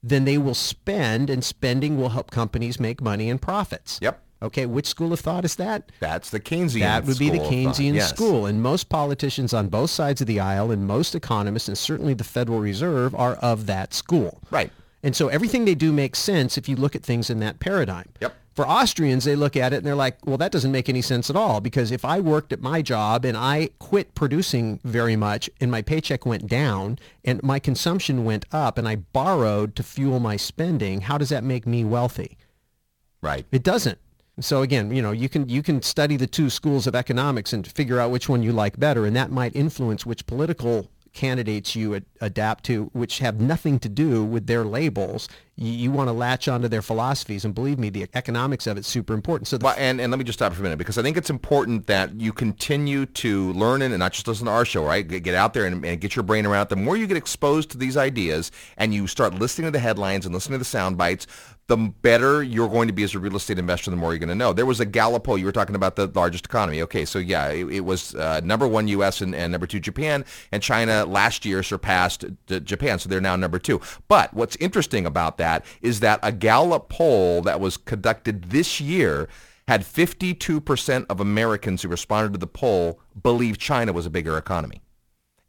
then 0.02 0.24
they 0.24 0.38
will 0.38 0.54
spend 0.54 1.30
and 1.30 1.44
spending 1.44 1.96
will 1.96 2.08
help 2.08 2.30
companies 2.30 2.80
make 2.80 3.00
money 3.00 3.30
and 3.30 3.40
profits. 3.40 3.98
Yep. 4.02 4.20
Okay, 4.42 4.64
which 4.64 4.86
school 4.86 5.12
of 5.12 5.20
thought 5.20 5.44
is 5.44 5.56
that? 5.56 5.92
That's 6.00 6.30
the 6.30 6.40
Keynesian 6.40 6.80
That 6.80 7.04
would 7.04 7.18
be 7.18 7.28
the 7.28 7.36
school 7.36 7.46
of 7.46 7.52
thought. 7.52 7.74
Keynesian 7.74 7.94
Yes. 7.94 8.08
school. 8.08 8.46
And 8.46 8.62
most 8.62 8.88
politicians 8.88 9.52
on 9.52 9.68
both 9.68 9.90
sides 9.90 10.22
of 10.22 10.26
the 10.26 10.40
aisle 10.40 10.70
and 10.70 10.86
most 10.86 11.14
economists 11.14 11.68
and 11.68 11.76
certainly 11.76 12.14
the 12.14 12.24
Federal 12.24 12.58
Reserve 12.58 13.14
are 13.14 13.34
of 13.34 13.66
that 13.66 13.92
school. 13.92 14.40
Right. 14.50 14.72
And 15.02 15.16
so 15.16 15.28
everything 15.28 15.64
they 15.64 15.74
do 15.74 15.92
makes 15.92 16.18
sense 16.18 16.58
if 16.58 16.68
you 16.68 16.76
look 16.76 16.94
at 16.94 17.02
things 17.02 17.30
in 17.30 17.40
that 17.40 17.60
paradigm. 17.60 18.10
Yep. 18.20 18.36
For 18.54 18.66
Austrians, 18.66 19.24
they 19.24 19.36
look 19.36 19.56
at 19.56 19.72
it 19.72 19.76
and 19.76 19.86
they're 19.86 19.94
like, 19.94 20.26
well, 20.26 20.36
that 20.36 20.52
doesn't 20.52 20.72
make 20.72 20.88
any 20.88 21.00
sense 21.00 21.30
at 21.30 21.36
all 21.36 21.60
because 21.60 21.90
if 21.90 22.04
I 22.04 22.20
worked 22.20 22.52
at 22.52 22.60
my 22.60 22.82
job 22.82 23.24
and 23.24 23.36
I 23.36 23.70
quit 23.78 24.14
producing 24.14 24.80
very 24.84 25.16
much 25.16 25.48
and 25.60 25.70
my 25.70 25.82
paycheck 25.82 26.26
went 26.26 26.46
down 26.46 26.98
and 27.24 27.42
my 27.42 27.58
consumption 27.58 28.24
went 28.24 28.44
up 28.52 28.76
and 28.76 28.86
I 28.88 28.96
borrowed 28.96 29.76
to 29.76 29.82
fuel 29.82 30.20
my 30.20 30.36
spending, 30.36 31.02
how 31.02 31.16
does 31.16 31.30
that 31.30 31.44
make 31.44 31.66
me 31.66 31.84
wealthy? 31.84 32.36
Right. 33.22 33.46
It 33.52 33.62
doesn't. 33.62 33.98
So 34.40 34.62
again, 34.62 34.94
you 34.94 35.02
know, 35.02 35.12
you 35.12 35.28
can 35.28 35.48
you 35.48 35.62
can 35.62 35.82
study 35.82 36.16
the 36.16 36.26
two 36.26 36.50
schools 36.50 36.86
of 36.86 36.94
economics 36.94 37.52
and 37.52 37.66
figure 37.66 38.00
out 38.00 38.10
which 38.10 38.28
one 38.28 38.42
you 38.42 38.52
like 38.52 38.78
better, 38.78 39.04
and 39.04 39.14
that 39.14 39.30
might 39.30 39.54
influence 39.54 40.06
which 40.06 40.26
political 40.26 40.88
candidates 41.12 41.74
you 41.74 41.94
ad- 41.94 42.04
adapt 42.20 42.64
to, 42.64 42.90
which 42.92 43.18
have 43.18 43.40
nothing 43.40 43.78
to 43.80 43.88
do 43.88 44.24
with 44.24 44.46
their 44.46 44.64
labels. 44.64 45.28
You, 45.60 45.72
you 45.72 45.92
want 45.92 46.08
to 46.08 46.12
latch 46.12 46.48
onto 46.48 46.68
their 46.68 46.80
philosophies, 46.80 47.44
and 47.44 47.54
believe 47.54 47.78
me, 47.78 47.90
the 47.90 48.08
economics 48.14 48.66
of 48.66 48.78
it's 48.78 48.88
super 48.88 49.12
important. 49.12 49.46
So 49.46 49.58
the 49.58 49.66
Well, 49.66 49.74
and, 49.76 50.00
and 50.00 50.10
let 50.10 50.18
me 50.18 50.24
just 50.24 50.38
stop 50.38 50.54
for 50.54 50.60
a 50.60 50.62
minute 50.62 50.78
because 50.78 50.96
I 50.96 51.02
think 51.02 51.18
it's 51.18 51.30
important 51.30 51.86
that 51.86 52.18
you 52.18 52.32
continue 52.32 53.04
to 53.06 53.52
learn 53.52 53.82
and 53.82 53.96
not 53.98 54.12
just 54.12 54.26
listen 54.26 54.46
to 54.46 54.52
our 54.52 54.64
show, 54.64 54.82
right? 54.84 55.06
Get, 55.06 55.34
out 55.34 55.52
there 55.54 55.66
and, 55.66 55.84
and 55.84 56.00
get 56.00 56.16
your 56.16 56.22
brain 56.22 56.46
around 56.46 56.62
it. 56.62 56.68
The 56.70 56.76
more 56.76 56.96
you 56.96 57.06
get 57.06 57.16
exposed 57.16 57.70
to 57.72 57.78
these 57.78 57.96
ideas 57.96 58.50
and 58.78 58.94
you 58.94 59.06
start 59.06 59.34
listening 59.34 59.66
to 59.66 59.70
the 59.70 59.78
headlines 59.78 60.24
and 60.24 60.34
listening 60.34 60.54
to 60.54 60.58
the 60.58 60.64
sound 60.64 60.96
bites, 60.96 61.26
the 61.70 61.76
better 61.76 62.42
you're 62.42 62.68
going 62.68 62.88
to 62.88 62.92
be 62.92 63.04
as 63.04 63.14
a 63.14 63.18
real 63.20 63.36
estate 63.36 63.56
investor, 63.56 63.92
the 63.92 63.96
more 63.96 64.12
you're 64.12 64.18
going 64.18 64.28
to 64.28 64.34
know. 64.34 64.52
There 64.52 64.66
was 64.66 64.80
a 64.80 64.84
Gallup 64.84 65.22
poll. 65.22 65.38
You 65.38 65.44
were 65.44 65.52
talking 65.52 65.76
about 65.76 65.94
the 65.94 66.08
largest 66.08 66.46
economy. 66.46 66.82
Okay, 66.82 67.04
so 67.04 67.20
yeah, 67.20 67.48
it, 67.50 67.64
it 67.68 67.80
was 67.84 68.12
uh, 68.16 68.40
number 68.42 68.66
one 68.66 68.88
U.S. 68.88 69.20
And, 69.20 69.36
and 69.36 69.52
number 69.52 69.68
two 69.68 69.78
Japan, 69.78 70.24
and 70.50 70.64
China 70.64 71.04
last 71.04 71.44
year 71.44 71.62
surpassed 71.62 72.24
Japan, 72.48 72.98
so 72.98 73.08
they're 73.08 73.20
now 73.20 73.36
number 73.36 73.60
two. 73.60 73.80
But 74.08 74.34
what's 74.34 74.56
interesting 74.56 75.06
about 75.06 75.38
that 75.38 75.49
is 75.82 76.00
that 76.00 76.20
a 76.22 76.32
Gallup 76.32 76.88
poll 76.88 77.42
that 77.42 77.60
was 77.60 77.76
conducted 77.76 78.50
this 78.50 78.80
year 78.80 79.28
had 79.68 79.82
52% 79.82 81.06
of 81.08 81.20
Americans 81.20 81.82
who 81.82 81.88
responded 81.88 82.32
to 82.32 82.38
the 82.38 82.46
poll 82.46 82.98
believe 83.22 83.56
China 83.58 83.92
was 83.92 84.06
a 84.06 84.10
bigger 84.10 84.36
economy. 84.36 84.82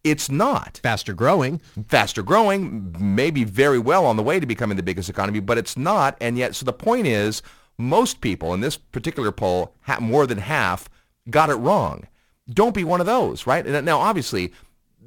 It's 0.03 0.29
not 0.29 0.79
faster 0.81 1.13
growing. 1.13 1.61
faster 1.87 2.23
growing, 2.23 2.95
maybe 2.99 3.43
very 3.43 3.79
well 3.79 4.05
on 4.05 4.17
the 4.17 4.23
way 4.23 4.39
to 4.39 4.45
becoming 4.45 4.77
the 4.77 4.83
biggest 4.83 5.09
economy, 5.09 5.39
but 5.39 5.57
it's 5.57 5.77
not. 5.77 6.17
And 6.19 6.37
yet, 6.37 6.55
so 6.55 6.65
the 6.65 6.73
point 6.73 7.07
is, 7.07 7.41
most 7.77 8.21
people 8.21 8.53
in 8.53 8.61
this 8.61 8.77
particular 8.77 9.31
poll, 9.31 9.75
more 9.99 10.25
than 10.27 10.39
half, 10.39 10.89
got 11.29 11.49
it 11.49 11.55
wrong. 11.55 12.07
Don't 12.49 12.75
be 12.75 12.83
one 12.83 12.99
of 12.99 13.05
those, 13.05 13.45
right? 13.47 13.65
And 13.65 13.75
uh, 13.75 13.81
now, 13.81 13.99
obviously, 13.99 14.51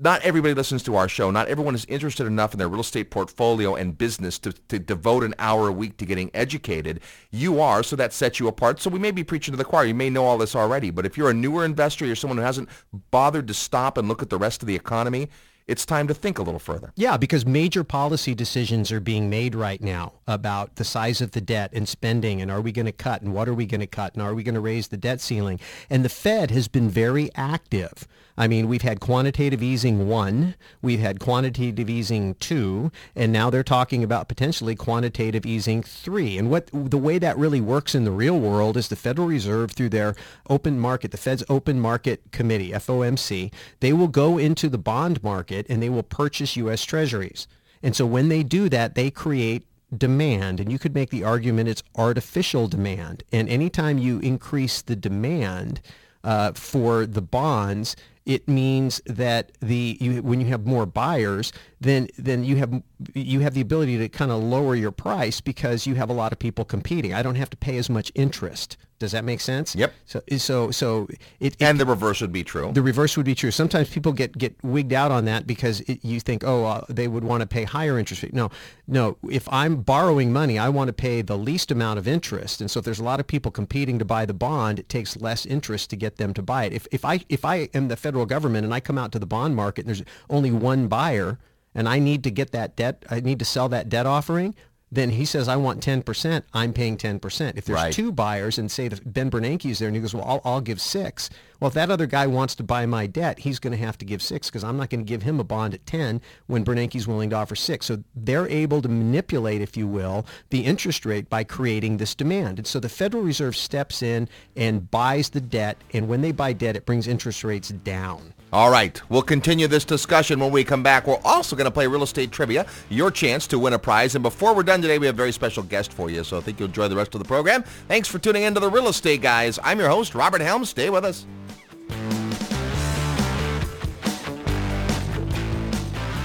not 0.01 0.23
everybody 0.23 0.55
listens 0.55 0.83
to 0.85 0.97
our 0.97 1.09
show. 1.09 1.31
Not 1.31 1.49
everyone 1.49 1.75
is 1.75 1.85
interested 1.87 2.27
enough 2.27 2.53
in 2.53 2.59
their 2.59 2.69
real 2.69 2.81
estate 2.81 3.11
portfolio 3.11 3.75
and 3.75 3.97
business 3.97 4.39
to, 4.41 4.53
to 4.53 4.79
devote 4.79 5.23
an 5.23 5.35
hour 5.39 5.69
a 5.69 5.73
week 5.73 5.97
to 5.99 6.07
getting 6.07 6.31
educated. 6.35 7.01
You 7.31 7.61
are, 7.61 7.83
so 7.83 7.97
that 7.97 8.13
sets 8.13 8.41
you 8.41 8.49
apart. 8.49 8.81
So 8.81 8.91
we 8.91 8.99
may 8.99 9.11
be 9.11 9.25
preaching 9.25 9.53
to 9.53 9.59
the 9.59 9.65
choir. 9.65 9.85
You 9.85 9.95
may 9.95 10.11
know 10.11 10.25
all 10.25 10.39
this 10.39 10.57
already, 10.57 10.91
but 10.91 11.07
if 11.07 11.17
you're 11.17 11.31
a 11.31 11.35
newer 11.35 11.65
investor, 11.65 12.07
you're 12.07 12.17
someone 12.17 12.39
who 12.39 12.45
hasn't 12.45 12.69
bothered 13.11 13.47
to 13.49 13.55
stop 13.55 13.97
and 13.97 14.09
look 14.09 14.23
at 14.23 14.31
the 14.31 14.39
rest 14.39 14.63
of 14.63 14.67
the 14.67 14.75
economy, 14.75 15.29
it's 15.67 15.87
time 15.87 16.09
to 16.09 16.15
think 16.15 16.39
a 16.39 16.43
little 16.43 16.59
further. 16.59 16.93
Yeah, 16.95 17.17
because 17.17 17.47
major 17.47 17.85
policy 17.85 18.35
decisions 18.35 18.93
are 18.93 19.01
being 19.01 19.31
made 19.31 19.55
right 19.55 19.81
now 19.81 20.13
about 20.27 20.77
the 20.77 20.85
size 20.85 21.23
of 21.23 21.31
the 21.31 21.41
debt 21.41 21.71
and 21.73 21.89
spending 21.89 22.43
and 22.43 22.51
are 22.51 22.61
we 22.61 22.71
going 22.71 22.87
to 22.87 22.93
cut 22.93 23.23
and 23.23 23.33
what 23.33 23.49
are 23.49 23.55
we 23.55 23.65
going 23.65 23.81
to 23.81 23.87
cut 23.87 24.15
and 24.15 24.23
are 24.23 24.35
we 24.35 24.43
going 24.43 24.57
to 24.57 24.61
raise 24.61 24.89
the 24.89 24.97
debt 24.97 25.21
ceiling? 25.21 25.59
And 25.89 26.05
the 26.05 26.11
Fed 26.11 26.51
has 26.51 26.69
been 26.69 26.91
very 26.91 27.31
active 27.35 28.07
I 28.37 28.49
mean, 28.49 28.67
we've 28.67 28.83
had 28.83 28.99
quantitative 28.99 29.63
easing 29.63 30.09
one, 30.09 30.57
we've 30.83 31.01
had 31.01 31.21
quantitative 31.21 31.89
easing 31.89 32.35
two, 32.37 32.91
and 33.15 33.33
now 33.33 33.49
they're 33.49 33.63
talking 33.63 34.03
about 34.03 34.29
potentially 34.29 34.75
quantitative 34.75 35.47
easing 35.47 35.83
three. 35.83 36.37
And 36.37 36.51
what 36.51 36.69
the 36.73 36.99
way 36.99 37.19
that 37.19 37.39
really 37.39 37.61
works 37.61 37.95
in 37.95 38.05
the 38.05 38.11
real 38.11 38.39
world 38.39 38.77
is 38.77 38.89
the 38.89 38.97
Federal 38.97 39.29
Reserve 39.29 39.71
through 39.71 39.91
their 39.91 40.17
open 40.51 40.81
market, 40.81 41.13
the 41.13 41.17
Fed's 41.17 41.45
open 41.49 41.79
market 41.79 42.23
committee, 42.33 42.73
FOMC, 42.73 43.53
they 43.81 43.93
will 43.93 44.09
go 44.09 44.37
into 44.37 44.69
the 44.69 44.79
bond 44.79 45.23
market 45.23 45.67
and 45.69 45.81
they 45.81 45.91
will 45.91 46.03
purchase 46.03 46.57
U.S. 46.57 46.85
Treasuries. 46.85 47.47
And 47.85 47.95
so 47.95 48.05
when 48.05 48.31
they 48.31 48.43
do 48.43 48.69
that, 48.71 48.97
they 48.97 49.11
create 49.11 49.67
demand. 49.97 50.59
And 50.59 50.73
you 50.73 50.79
could 50.79 50.95
make 50.95 51.11
the 51.11 51.23
argument 51.23 51.69
it's 51.69 51.83
artificial 51.95 52.67
demand. 52.67 53.23
And 53.31 53.49
anytime 53.49 53.99
you 53.99 54.19
increase 54.21 54.83
the 54.83 54.97
demand 54.97 55.81
uh, 56.25 56.53
for 56.53 57.07
the 57.07 57.23
bonds, 57.23 57.95
it 58.27 58.49
means 58.49 59.01
that 59.07 59.53
the 59.61 59.99
you, 60.01 60.23
when 60.23 60.41
you 60.41 60.47
have 60.47 60.67
more 60.67 60.87
buyers, 60.87 61.53
then 61.85 62.09
then 62.19 62.45
you 62.45 62.57
have 62.57 62.83
you 63.15 63.41
have 63.41 63.55
the 63.55 63.61
ability 63.61 63.99
to 63.99 64.09
kind 64.09 64.31
of 64.31 64.43
lower 64.43 64.75
your 64.75 64.91
price 64.91 65.41
because 65.41 65.87
you 65.87 65.95
have 65.95 66.11
a 66.11 66.15
lot 66.15 66.33
of 66.33 66.39
people 66.39 66.65
competing. 66.65 67.15
I 67.15 67.23
don't 67.23 67.37
have 67.37 67.51
to 67.51 67.57
pay 67.57 67.77
as 67.77 67.89
much 67.89 68.11
interest. 68.15 68.77
Does 69.01 69.13
that 69.13 69.25
make 69.25 69.41
sense? 69.41 69.75
Yep. 69.77 69.93
So 70.07 70.23
so 70.39 70.71
so 70.71 71.09
it, 71.41 71.55
it 71.59 71.63
And 71.63 71.79
the 71.79 71.85
reverse 71.85 72.21
would 72.21 72.33
be 72.33 72.45
true. 72.45 72.71
the 72.73 72.81
reverse 72.83 73.17
would 73.17 73.27
be 73.27 73.35
true. 73.35 73.51
Sometimes 73.51 73.91
people 73.91 74.13
get, 74.13 74.39
get 74.39 74.55
wigged 74.63 74.93
out 74.93 75.11
on 75.11 75.25
that 75.27 75.47
because 75.47 75.81
it, 75.81 76.05
you 76.05 76.21
think, 76.21 76.43
oh, 76.45 76.65
uh, 76.65 76.85
they 76.89 77.09
would 77.09 77.25
want 77.25 77.41
to 77.43 77.47
pay 77.47 77.65
higher 77.65 77.99
interest 77.99 78.23
rate. 78.23 78.33
No, 78.33 78.51
no. 78.87 79.19
If 79.29 79.47
I'm 79.53 79.83
borrowing 79.83 80.33
money, 80.33 80.59
I 80.59 80.69
want 80.71 80.89
to 80.89 80.93
pay 80.95 81.23
the 81.23 81.37
least 81.37 81.71
amount 81.71 81.99
of 81.99 82.09
interest. 82.09 82.61
And 82.61 82.71
so 82.71 82.79
if 82.79 82.85
there's 82.85 83.01
a 83.01 83.05
lot 83.05 83.21
of 83.21 83.27
people 83.27 83.51
competing 83.51 83.99
to 83.99 84.05
buy 84.05 84.25
the 84.25 84.35
bond, 84.35 84.79
it 84.79 84.89
takes 84.89 85.17
less 85.17 85.45
interest 85.45 85.91
to 85.91 85.97
get 85.97 86.17
them 86.17 86.33
to 86.35 86.43
buy 86.43 86.65
it. 86.65 86.73
If, 86.73 86.87
if, 86.93 87.05
I, 87.05 87.21
if 87.29 87.45
I 87.45 87.69
am 87.75 87.89
the 87.89 87.97
federal 87.97 88.27
government 88.27 88.65
and 88.65 88.73
I 88.73 88.81
come 88.81 88.97
out 88.97 89.13
to 89.13 89.19
the 89.19 89.27
bond 89.27 89.57
market 89.57 89.87
and 89.87 89.89
there's 89.89 90.07
only 90.31 90.53
one 90.53 90.89
buyer 90.89 91.39
and 91.75 91.89
I 91.89 91.99
need 91.99 92.25
to 92.25 92.31
get 92.31 92.53
that 92.53 92.77
debt, 92.77 93.05
I 93.11 93.21
need 93.21 93.39
to 93.41 93.45
sell 93.45 93.69
that 93.71 93.89
debt 93.89 94.07
offering, 94.07 94.55
then 94.93 95.11
he 95.11 95.25
says, 95.25 95.49
I 95.49 95.57
want 95.57 95.85
10%, 95.85 96.43
I'm 96.53 96.73
paying 96.73 96.97
10%. 96.97 97.57
If 97.57 97.65
there's 97.65 97.75
Right. 97.75 97.93
two 97.93 98.13
buyers 98.13 98.59
and 98.59 98.71
say 98.71 98.87
that 98.87 99.13
Ben 99.13 99.29
Bernanke 99.29 99.69
is 99.71 99.81
there 99.81 99.89
and 99.89 99.97
he 99.97 100.01
goes, 100.01 100.15
well, 100.15 100.25
I'll, 100.25 100.41
I'll 100.45 100.61
give 100.61 100.81
six. 100.81 101.31
Well, 101.59 101.67
if 101.69 101.75
that 101.75 101.91
other 101.91 102.07
guy 102.07 102.29
wants 102.29 102.55
to 102.57 102.63
buy 102.63 102.87
my 102.87 103.07
debt, 103.09 103.41
he's 103.41 103.59
going 103.59 103.73
to 103.73 103.85
have 103.85 103.99
to 103.99 104.05
give 104.05 104.23
six 104.23 104.49
because 104.49 104.63
I'm 104.63 104.77
not 104.77 104.91
going 104.91 105.01
to 105.01 105.09
give 105.09 105.23
him 105.23 105.41
a 105.41 105.45
bond 105.45 105.75
at 105.75 105.85
10 105.87 106.21
when 106.47 106.65
Bernanke's 106.65 107.09
willing 107.09 107.31
to 107.31 107.37
offer 107.37 107.57
six. 107.57 107.87
So 107.87 108.05
they're 108.15 108.47
able 108.49 108.83
to 108.83 108.89
manipulate, 108.89 109.63
if 109.63 109.77
you 109.77 109.89
will, 109.89 110.27
the 110.51 110.61
interest 110.65 111.05
rate 111.05 111.29
by 111.29 111.43
creating 111.43 111.97
this 111.97 112.15
demand. 112.15 112.59
And 112.59 112.67
so 112.67 112.79
the 112.79 112.89
Federal 112.89 113.25
Reserve 113.25 113.57
steps 113.57 114.01
in 114.03 114.29
and 114.55 114.89
buys 114.91 115.31
the 115.31 115.41
debt. 115.41 115.79
And 115.93 116.07
when 116.07 116.21
they 116.21 116.31
buy 116.33 116.53
debt, 116.53 116.77
it 116.77 116.87
brings 116.87 117.09
interest 117.09 117.43
rates 117.43 117.71
down. 117.71 118.34
All 118.55 118.71
right, 118.71 119.03
we'll 119.11 119.21
continue 119.21 119.67
this 119.67 119.85
discussion 119.85 120.39
when 120.39 120.53
we 120.53 120.63
come 120.63 120.85
back. 120.85 121.09
We're 121.09 121.19
also 121.25 121.57
going 121.57 121.65
to 121.65 121.73
play 121.73 121.89
real 121.89 122.05
estate 122.05 122.31
trivia, 122.31 122.67
your 122.89 123.11
chance 123.11 123.49
to 123.49 123.59
win 123.59 123.73
a 123.73 123.81
prize. 123.81 124.15
And 124.15 124.23
before 124.23 124.55
we're 124.55 124.63
done 124.63 124.81
today, 124.81 124.97
we 124.97 125.07
have 125.07 125.17
a 125.17 125.19
very 125.19 125.33
special 125.33 125.65
guest 125.65 125.93
for 125.93 126.09
you, 126.09 126.23
so 126.23 126.39
I 126.39 126.41
think 126.41 126.61
you'll 126.61 126.69
enjoy 126.69 126.87
the 126.87 126.95
rest 126.95 127.17
of 127.17 127.19
the 127.19 127.25
program. 127.27 127.65
Thanks 127.89 128.07
for 128.07 128.21
tuning 128.21 128.45
in 128.45 128.55
to 128.55 128.61
the 128.61 128.71
Real 128.71 128.87
Estate 128.87 129.23
Guys. 129.23 129.59
I'm 129.65 129.81
your 129.81 129.89
host, 129.89 130.15
Robert 130.15 130.41
Helms. 130.41 130.69
Stay 130.69 130.89
with 130.89 131.05
us. 131.05 131.27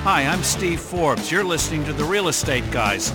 Hi, 0.03 0.21
I'm 0.21 0.43
Steve 0.43 0.79
Forbes. 0.79 1.31
You're 1.31 1.43
listening 1.43 1.83
to 1.85 1.93
The 1.93 2.03
Real 2.03 2.27
Estate 2.27 2.69
Guys. 2.69 3.11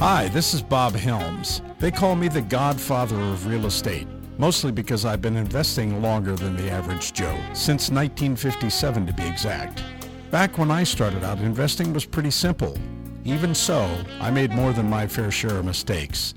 Hi, 0.00 0.28
this 0.32 0.54
is 0.54 0.60
Bob 0.60 0.94
Helms. 0.94 1.62
They 1.78 1.92
call 1.92 2.16
me 2.16 2.26
the 2.26 2.42
godfather 2.42 3.14
of 3.14 3.46
real 3.46 3.66
estate, 3.66 4.08
mostly 4.40 4.72
because 4.72 5.04
I've 5.04 5.20
been 5.20 5.36
investing 5.36 6.00
longer 6.00 6.34
than 6.34 6.56
the 6.56 6.70
average 6.70 7.12
Joe, 7.12 7.38
since 7.52 7.90
1957 7.90 9.06
to 9.06 9.12
be 9.12 9.26
exact. 9.26 9.84
Back 10.30 10.56
when 10.56 10.70
I 10.70 10.82
started 10.82 11.22
out, 11.22 11.40
investing 11.40 11.92
was 11.92 12.06
pretty 12.06 12.30
simple. 12.30 12.78
Even 13.26 13.54
so, 13.54 13.86
I 14.18 14.30
made 14.30 14.50
more 14.52 14.72
than 14.72 14.88
my 14.88 15.06
fair 15.06 15.30
share 15.30 15.58
of 15.58 15.66
mistakes. 15.66 16.32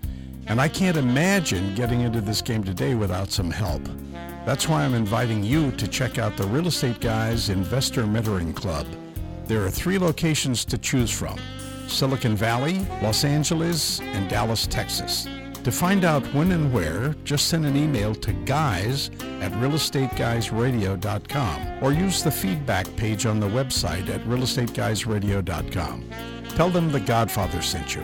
And 0.47 0.59
I 0.59 0.67
can't 0.67 0.97
imagine 0.97 1.75
getting 1.75 2.01
into 2.01 2.19
this 2.19 2.41
game 2.41 2.61
today 2.61 2.93
without 2.93 3.31
some 3.31 3.49
help. 3.49 3.87
That's 4.45 4.67
why 4.67 4.83
I'm 4.83 4.95
inviting 4.95 5.41
you 5.41 5.71
to 5.71 5.87
check 5.87 6.17
out 6.17 6.35
the 6.35 6.47
Real 6.47 6.67
Estate 6.67 6.99
Guys 6.99 7.47
Investor 7.47 8.03
Mentoring 8.03 8.53
Club. 8.53 8.85
There 9.45 9.63
are 9.63 9.71
three 9.71 9.97
locations 9.97 10.65
to 10.65 10.77
choose 10.77 11.09
from. 11.09 11.39
Silicon 11.87 12.35
Valley, 12.35 12.85
Los 13.01 13.23
Angeles, 13.23 14.01
and 14.01 14.29
Dallas, 14.29 14.67
Texas. 14.67 15.25
To 15.63 15.71
find 15.71 16.03
out 16.03 16.25
when 16.33 16.51
and 16.51 16.73
where, 16.73 17.15
just 17.23 17.47
send 17.47 17.65
an 17.65 17.77
email 17.77 18.13
to 18.15 18.33
guys 18.33 19.09
at 19.39 19.53
realestateguysradio.com 19.53 21.83
or 21.83 21.93
use 21.93 22.21
the 22.21 22.31
feedback 22.31 22.93
page 22.97 23.25
on 23.25 23.39
the 23.39 23.47
website 23.47 24.09
at 24.09 24.19
realestateguysradio.com. 24.25 26.09
Tell 26.49 26.69
them 26.69 26.91
the 26.91 26.99
Godfather 26.99 27.61
sent 27.61 27.95
you. 27.95 28.03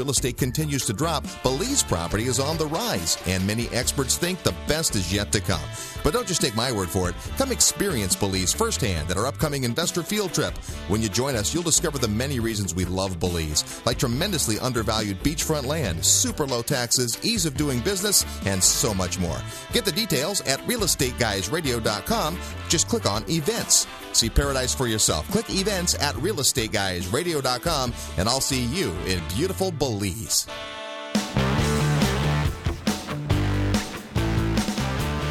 real 0.00 0.08
estate 0.08 0.38
continues 0.38 0.86
to 0.86 0.94
drop, 0.94 1.26
Belize 1.42 1.82
property 1.82 2.24
is 2.24 2.40
on 2.40 2.56
the 2.56 2.64
rise, 2.64 3.18
and 3.26 3.46
many 3.46 3.68
experts 3.68 4.16
think 4.16 4.42
the 4.42 4.54
best 4.66 4.96
is 4.96 5.12
yet 5.12 5.30
to 5.30 5.40
come. 5.42 5.60
But 6.02 6.14
don't 6.14 6.26
just 6.26 6.40
take 6.40 6.56
my 6.56 6.72
word 6.72 6.88
for 6.88 7.10
it. 7.10 7.14
Come 7.36 7.52
experience 7.52 8.16
Belize 8.16 8.50
firsthand 8.50 9.10
at 9.10 9.18
our 9.18 9.26
upcoming 9.26 9.64
investor 9.64 10.02
field 10.02 10.32
trip. 10.32 10.56
When 10.88 11.02
you 11.02 11.10
join 11.10 11.34
us, 11.36 11.52
you'll 11.52 11.64
discover 11.64 11.98
the 11.98 12.08
many 12.08 12.40
reasons 12.40 12.74
we 12.74 12.86
love 12.86 13.20
Belize, 13.20 13.82
like 13.84 13.98
tremendously 13.98 14.58
undervalued 14.58 15.22
beachfront 15.22 15.66
land, 15.66 16.02
super 16.02 16.46
low 16.46 16.62
taxes, 16.62 17.18
ease 17.22 17.44
of 17.44 17.58
doing 17.58 17.80
business, 17.80 18.24
and 18.46 18.64
so 18.64 18.94
much 18.94 19.18
more. 19.18 19.36
Get 19.74 19.84
the 19.84 19.92
details 19.92 20.40
at 20.46 20.60
realestateguysradio.com. 20.60 22.38
Just 22.70 22.88
click 22.88 23.04
on 23.04 23.30
events. 23.30 23.86
See 24.12 24.30
paradise 24.30 24.74
for 24.74 24.86
yourself. 24.86 25.28
Click 25.30 25.48
events 25.50 25.94
at 25.94 26.14
realestateguysradio.com, 26.16 27.94
and 28.18 28.28
I'll 28.28 28.40
see 28.40 28.64
you 28.66 28.92
in 29.06 29.20
beautiful 29.34 29.70
Belize. 29.70 30.46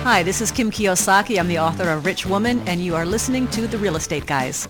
Hi, 0.03 0.23
this 0.23 0.41
is 0.41 0.49
Kim 0.49 0.71
Kiyosaki. 0.71 1.39
I'm 1.39 1.47
the 1.47 1.59
author 1.59 1.89
of 1.89 2.05
Rich 2.05 2.25
Woman, 2.25 2.67
and 2.67 2.83
you 2.83 2.95
are 2.95 3.05
listening 3.05 3.47
to 3.49 3.67
The 3.67 3.77
Real 3.77 3.95
Estate 3.95 4.25
Guys. 4.25 4.67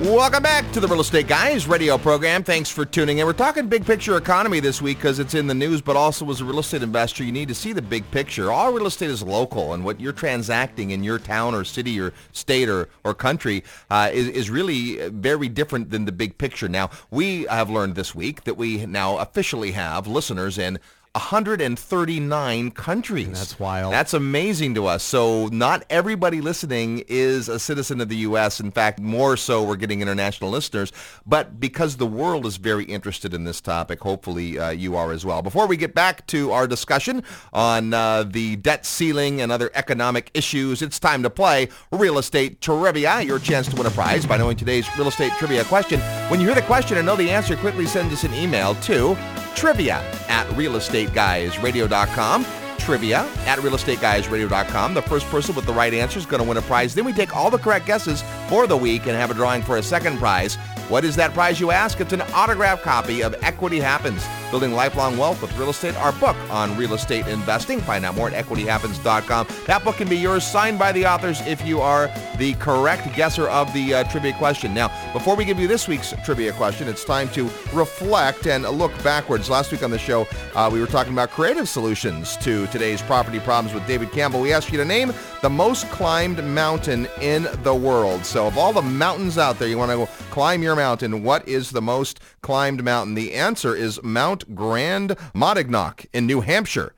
Welcome 0.00 0.42
back 0.42 0.72
to 0.72 0.80
the 0.80 0.88
Real 0.88 1.02
Estate 1.02 1.28
Guys 1.28 1.68
radio 1.68 1.98
program. 1.98 2.42
Thanks 2.42 2.70
for 2.70 2.86
tuning 2.86 3.18
in. 3.18 3.26
We're 3.26 3.34
talking 3.34 3.68
big 3.68 3.84
picture 3.84 4.16
economy 4.16 4.58
this 4.58 4.80
week 4.80 4.96
because 4.96 5.18
it's 5.18 5.34
in 5.34 5.46
the 5.46 5.52
news, 5.52 5.82
but 5.82 5.94
also 5.94 6.30
as 6.30 6.40
a 6.40 6.44
real 6.46 6.60
estate 6.60 6.82
investor, 6.82 7.22
you 7.22 7.32
need 7.32 7.48
to 7.48 7.54
see 7.54 7.74
the 7.74 7.82
big 7.82 8.10
picture. 8.10 8.50
All 8.50 8.72
real 8.72 8.86
estate 8.86 9.10
is 9.10 9.22
local, 9.22 9.74
and 9.74 9.84
what 9.84 10.00
you're 10.00 10.14
transacting 10.14 10.92
in 10.92 11.04
your 11.04 11.18
town 11.18 11.54
or 11.54 11.64
city 11.64 12.00
or 12.00 12.14
state 12.32 12.70
or, 12.70 12.88
or 13.04 13.12
country 13.12 13.62
uh, 13.90 14.08
is, 14.10 14.28
is 14.28 14.48
really 14.48 15.06
very 15.10 15.50
different 15.50 15.90
than 15.90 16.06
the 16.06 16.12
big 16.12 16.38
picture. 16.38 16.66
Now, 16.66 16.88
we 17.10 17.42
have 17.42 17.68
learned 17.68 17.94
this 17.94 18.14
week 18.14 18.44
that 18.44 18.56
we 18.56 18.86
now 18.86 19.18
officially 19.18 19.72
have 19.72 20.06
listeners 20.06 20.56
in 20.56 20.78
139 21.14 22.70
countries. 22.70 23.26
That's 23.26 23.58
wild. 23.58 23.92
That's 23.92 24.14
amazing 24.14 24.76
to 24.76 24.86
us. 24.86 25.02
So 25.02 25.48
not 25.48 25.84
everybody 25.90 26.40
listening 26.40 27.02
is 27.08 27.48
a 27.48 27.58
citizen 27.58 28.00
of 28.00 28.08
the 28.08 28.18
U.S. 28.18 28.60
In 28.60 28.70
fact, 28.70 29.00
more 29.00 29.36
so 29.36 29.64
we're 29.64 29.74
getting 29.74 30.02
international 30.02 30.50
listeners. 30.50 30.92
But 31.26 31.58
because 31.58 31.96
the 31.96 32.06
world 32.06 32.46
is 32.46 32.58
very 32.58 32.84
interested 32.84 33.34
in 33.34 33.42
this 33.42 33.60
topic, 33.60 33.98
hopefully 33.98 34.56
uh, 34.56 34.70
you 34.70 34.94
are 34.94 35.10
as 35.10 35.26
well. 35.26 35.42
Before 35.42 35.66
we 35.66 35.76
get 35.76 35.96
back 35.96 36.28
to 36.28 36.52
our 36.52 36.68
discussion 36.68 37.24
on 37.52 37.92
uh, 37.92 38.22
the 38.22 38.54
debt 38.56 38.86
ceiling 38.86 39.40
and 39.40 39.50
other 39.50 39.72
economic 39.74 40.30
issues, 40.32 40.80
it's 40.80 41.00
time 41.00 41.24
to 41.24 41.30
play 41.30 41.70
Real 41.90 42.18
Estate 42.18 42.60
Trivia. 42.60 43.20
Your 43.22 43.40
chance 43.40 43.66
to 43.66 43.74
win 43.74 43.86
a 43.86 43.90
prize 43.90 44.26
by 44.26 44.36
knowing 44.36 44.56
today's 44.56 44.86
Real 44.96 45.08
Estate 45.08 45.32
Trivia 45.38 45.64
question. 45.64 45.98
When 46.28 46.38
you 46.38 46.46
hear 46.46 46.54
the 46.54 46.62
question 46.62 46.98
and 46.98 47.06
know 47.06 47.16
the 47.16 47.30
answer, 47.30 47.56
quickly 47.56 47.86
send 47.86 48.12
us 48.12 48.22
an 48.22 48.32
email 48.32 48.76
to 48.76 49.16
trivia 49.54 49.96
at 50.28 50.46
realestateguysradio.com. 50.48 52.46
Trivia 52.78 53.18
at 53.46 53.58
realestateguysradio.com. 53.58 54.94
The 54.94 55.02
first 55.02 55.26
person 55.26 55.54
with 55.54 55.66
the 55.66 55.72
right 55.72 55.92
answer 55.92 56.18
is 56.18 56.26
going 56.26 56.42
to 56.42 56.48
win 56.48 56.56
a 56.56 56.62
prize. 56.62 56.94
Then 56.94 57.04
we 57.04 57.12
take 57.12 57.36
all 57.36 57.50
the 57.50 57.58
correct 57.58 57.86
guesses 57.86 58.24
for 58.48 58.66
the 58.66 58.76
week 58.76 59.06
and 59.06 59.12
have 59.16 59.30
a 59.30 59.34
drawing 59.34 59.62
for 59.62 59.76
a 59.76 59.82
second 59.82 60.18
prize. 60.18 60.56
What 60.90 61.04
is 61.04 61.14
that 61.16 61.32
prize, 61.34 61.60
you 61.60 61.70
ask? 61.70 62.00
It's 62.00 62.12
an 62.12 62.22
autographed 62.34 62.82
copy 62.82 63.22
of 63.22 63.36
Equity 63.44 63.78
Happens. 63.78 64.26
Building 64.50 64.72
Lifelong 64.72 65.16
Wealth 65.16 65.40
with 65.40 65.56
Real 65.56 65.70
Estate, 65.70 65.94
our 65.94 66.10
book 66.14 66.36
on 66.50 66.76
real 66.76 66.94
estate 66.94 67.28
investing. 67.28 67.80
Find 67.80 68.04
out 68.04 68.16
more 68.16 68.28
at 68.28 68.44
equityhappens.com. 68.44 69.46
That 69.66 69.84
book 69.84 69.98
can 69.98 70.08
be 70.08 70.16
yours, 70.16 70.44
signed 70.44 70.80
by 70.80 70.90
the 70.90 71.06
authors 71.06 71.40
if 71.46 71.64
you 71.64 71.80
are 71.80 72.10
the 72.38 72.54
correct 72.54 73.14
guesser 73.14 73.48
of 73.48 73.72
the 73.72 73.94
uh, 73.94 74.04
trivia 74.10 74.32
question. 74.32 74.74
Now, 74.74 74.88
before 75.12 75.36
we 75.36 75.44
give 75.44 75.60
you 75.60 75.68
this 75.68 75.86
week's 75.86 76.12
trivia 76.24 76.52
question, 76.52 76.88
it's 76.88 77.04
time 77.04 77.28
to 77.28 77.44
reflect 77.72 78.48
and 78.48 78.64
look 78.64 78.90
backwards. 79.04 79.48
Last 79.48 79.70
week 79.70 79.84
on 79.84 79.92
the 79.92 79.98
show, 79.98 80.26
uh, 80.56 80.68
we 80.72 80.80
were 80.80 80.88
talking 80.88 81.12
about 81.12 81.30
creative 81.30 81.68
solutions 81.68 82.36
to 82.38 82.66
today's 82.66 83.00
property 83.00 83.38
problems 83.38 83.72
with 83.72 83.86
David 83.86 84.10
Campbell. 84.10 84.40
We 84.40 84.52
asked 84.52 84.72
you 84.72 84.78
to 84.78 84.84
name 84.84 85.12
the 85.42 85.50
most 85.50 85.88
climbed 85.90 86.42
mountain 86.44 87.06
in 87.20 87.46
the 87.62 87.74
world. 87.74 88.26
So 88.26 88.48
of 88.48 88.58
all 88.58 88.72
the 88.72 88.82
mountains 88.82 89.38
out 89.38 89.60
there, 89.60 89.68
you 89.68 89.78
want 89.78 89.92
to 89.92 90.08
climb 90.30 90.62
your 90.62 90.76
mountain, 90.76 91.24
what 91.24 91.46
is 91.48 91.70
the 91.70 91.82
most 91.82 92.20
climbed 92.40 92.84
mountain? 92.84 93.14
The 93.14 93.34
answer 93.34 93.74
is 93.74 94.02
Mount 94.02 94.54
Grand 94.54 95.16
Monadnock 95.34 96.06
in 96.12 96.26
New 96.26 96.40
Hampshire. 96.40 96.94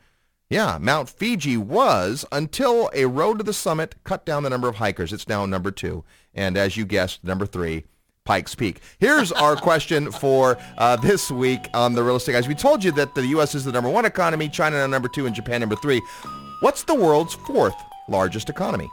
Yeah, 0.51 0.77
Mount 0.79 1.09
Fuji 1.09 1.57
was 1.57 2.27
until 2.31 2.91
a 2.93 3.07
road 3.07 3.39
to 3.39 3.45
the 3.45 3.55
summit 3.55 3.95
cut 4.05 4.27
down 4.27 4.43
the 4.43 4.51
number 4.51 4.69
of 4.69 4.77
hikers. 4.77 5.13
It's 5.13 5.27
now 5.27 5.47
number 5.47 5.71
two. 5.71 6.05
And 6.35 6.59
as 6.59 6.77
you 6.77 6.85
guessed, 6.85 7.25
number 7.25 7.47
three, 7.47 7.85
Pikes 8.25 8.55
Peak. 8.55 8.81
Here's 8.99 9.33
our 9.33 9.57
question 9.57 10.13
for 10.13 10.59
uh, 10.77 10.97
this 10.97 11.31
week 11.31 11.69
on 11.73 11.95
the 11.95 12.03
real 12.03 12.17
estate 12.17 12.33
guys. 12.33 12.47
We 12.47 12.55
told 12.55 12.85
you 12.85 12.93
that 12.93 13.15
the 13.15 13.27
U.S. 13.29 13.55
is 13.55 13.65
the 13.65 13.73
number 13.73 13.89
one 13.89 14.05
economy, 14.05 14.51
China 14.51 14.87
number 14.87 15.09
two, 15.09 15.25
and 15.25 15.35
Japan 15.35 15.61
number 15.61 15.77
three. 15.77 16.03
What's 16.61 16.85
the 16.85 16.95
world's 16.95 17.35
fourth 17.35 17.75
largest 18.09 18.51
economy? 18.51 18.91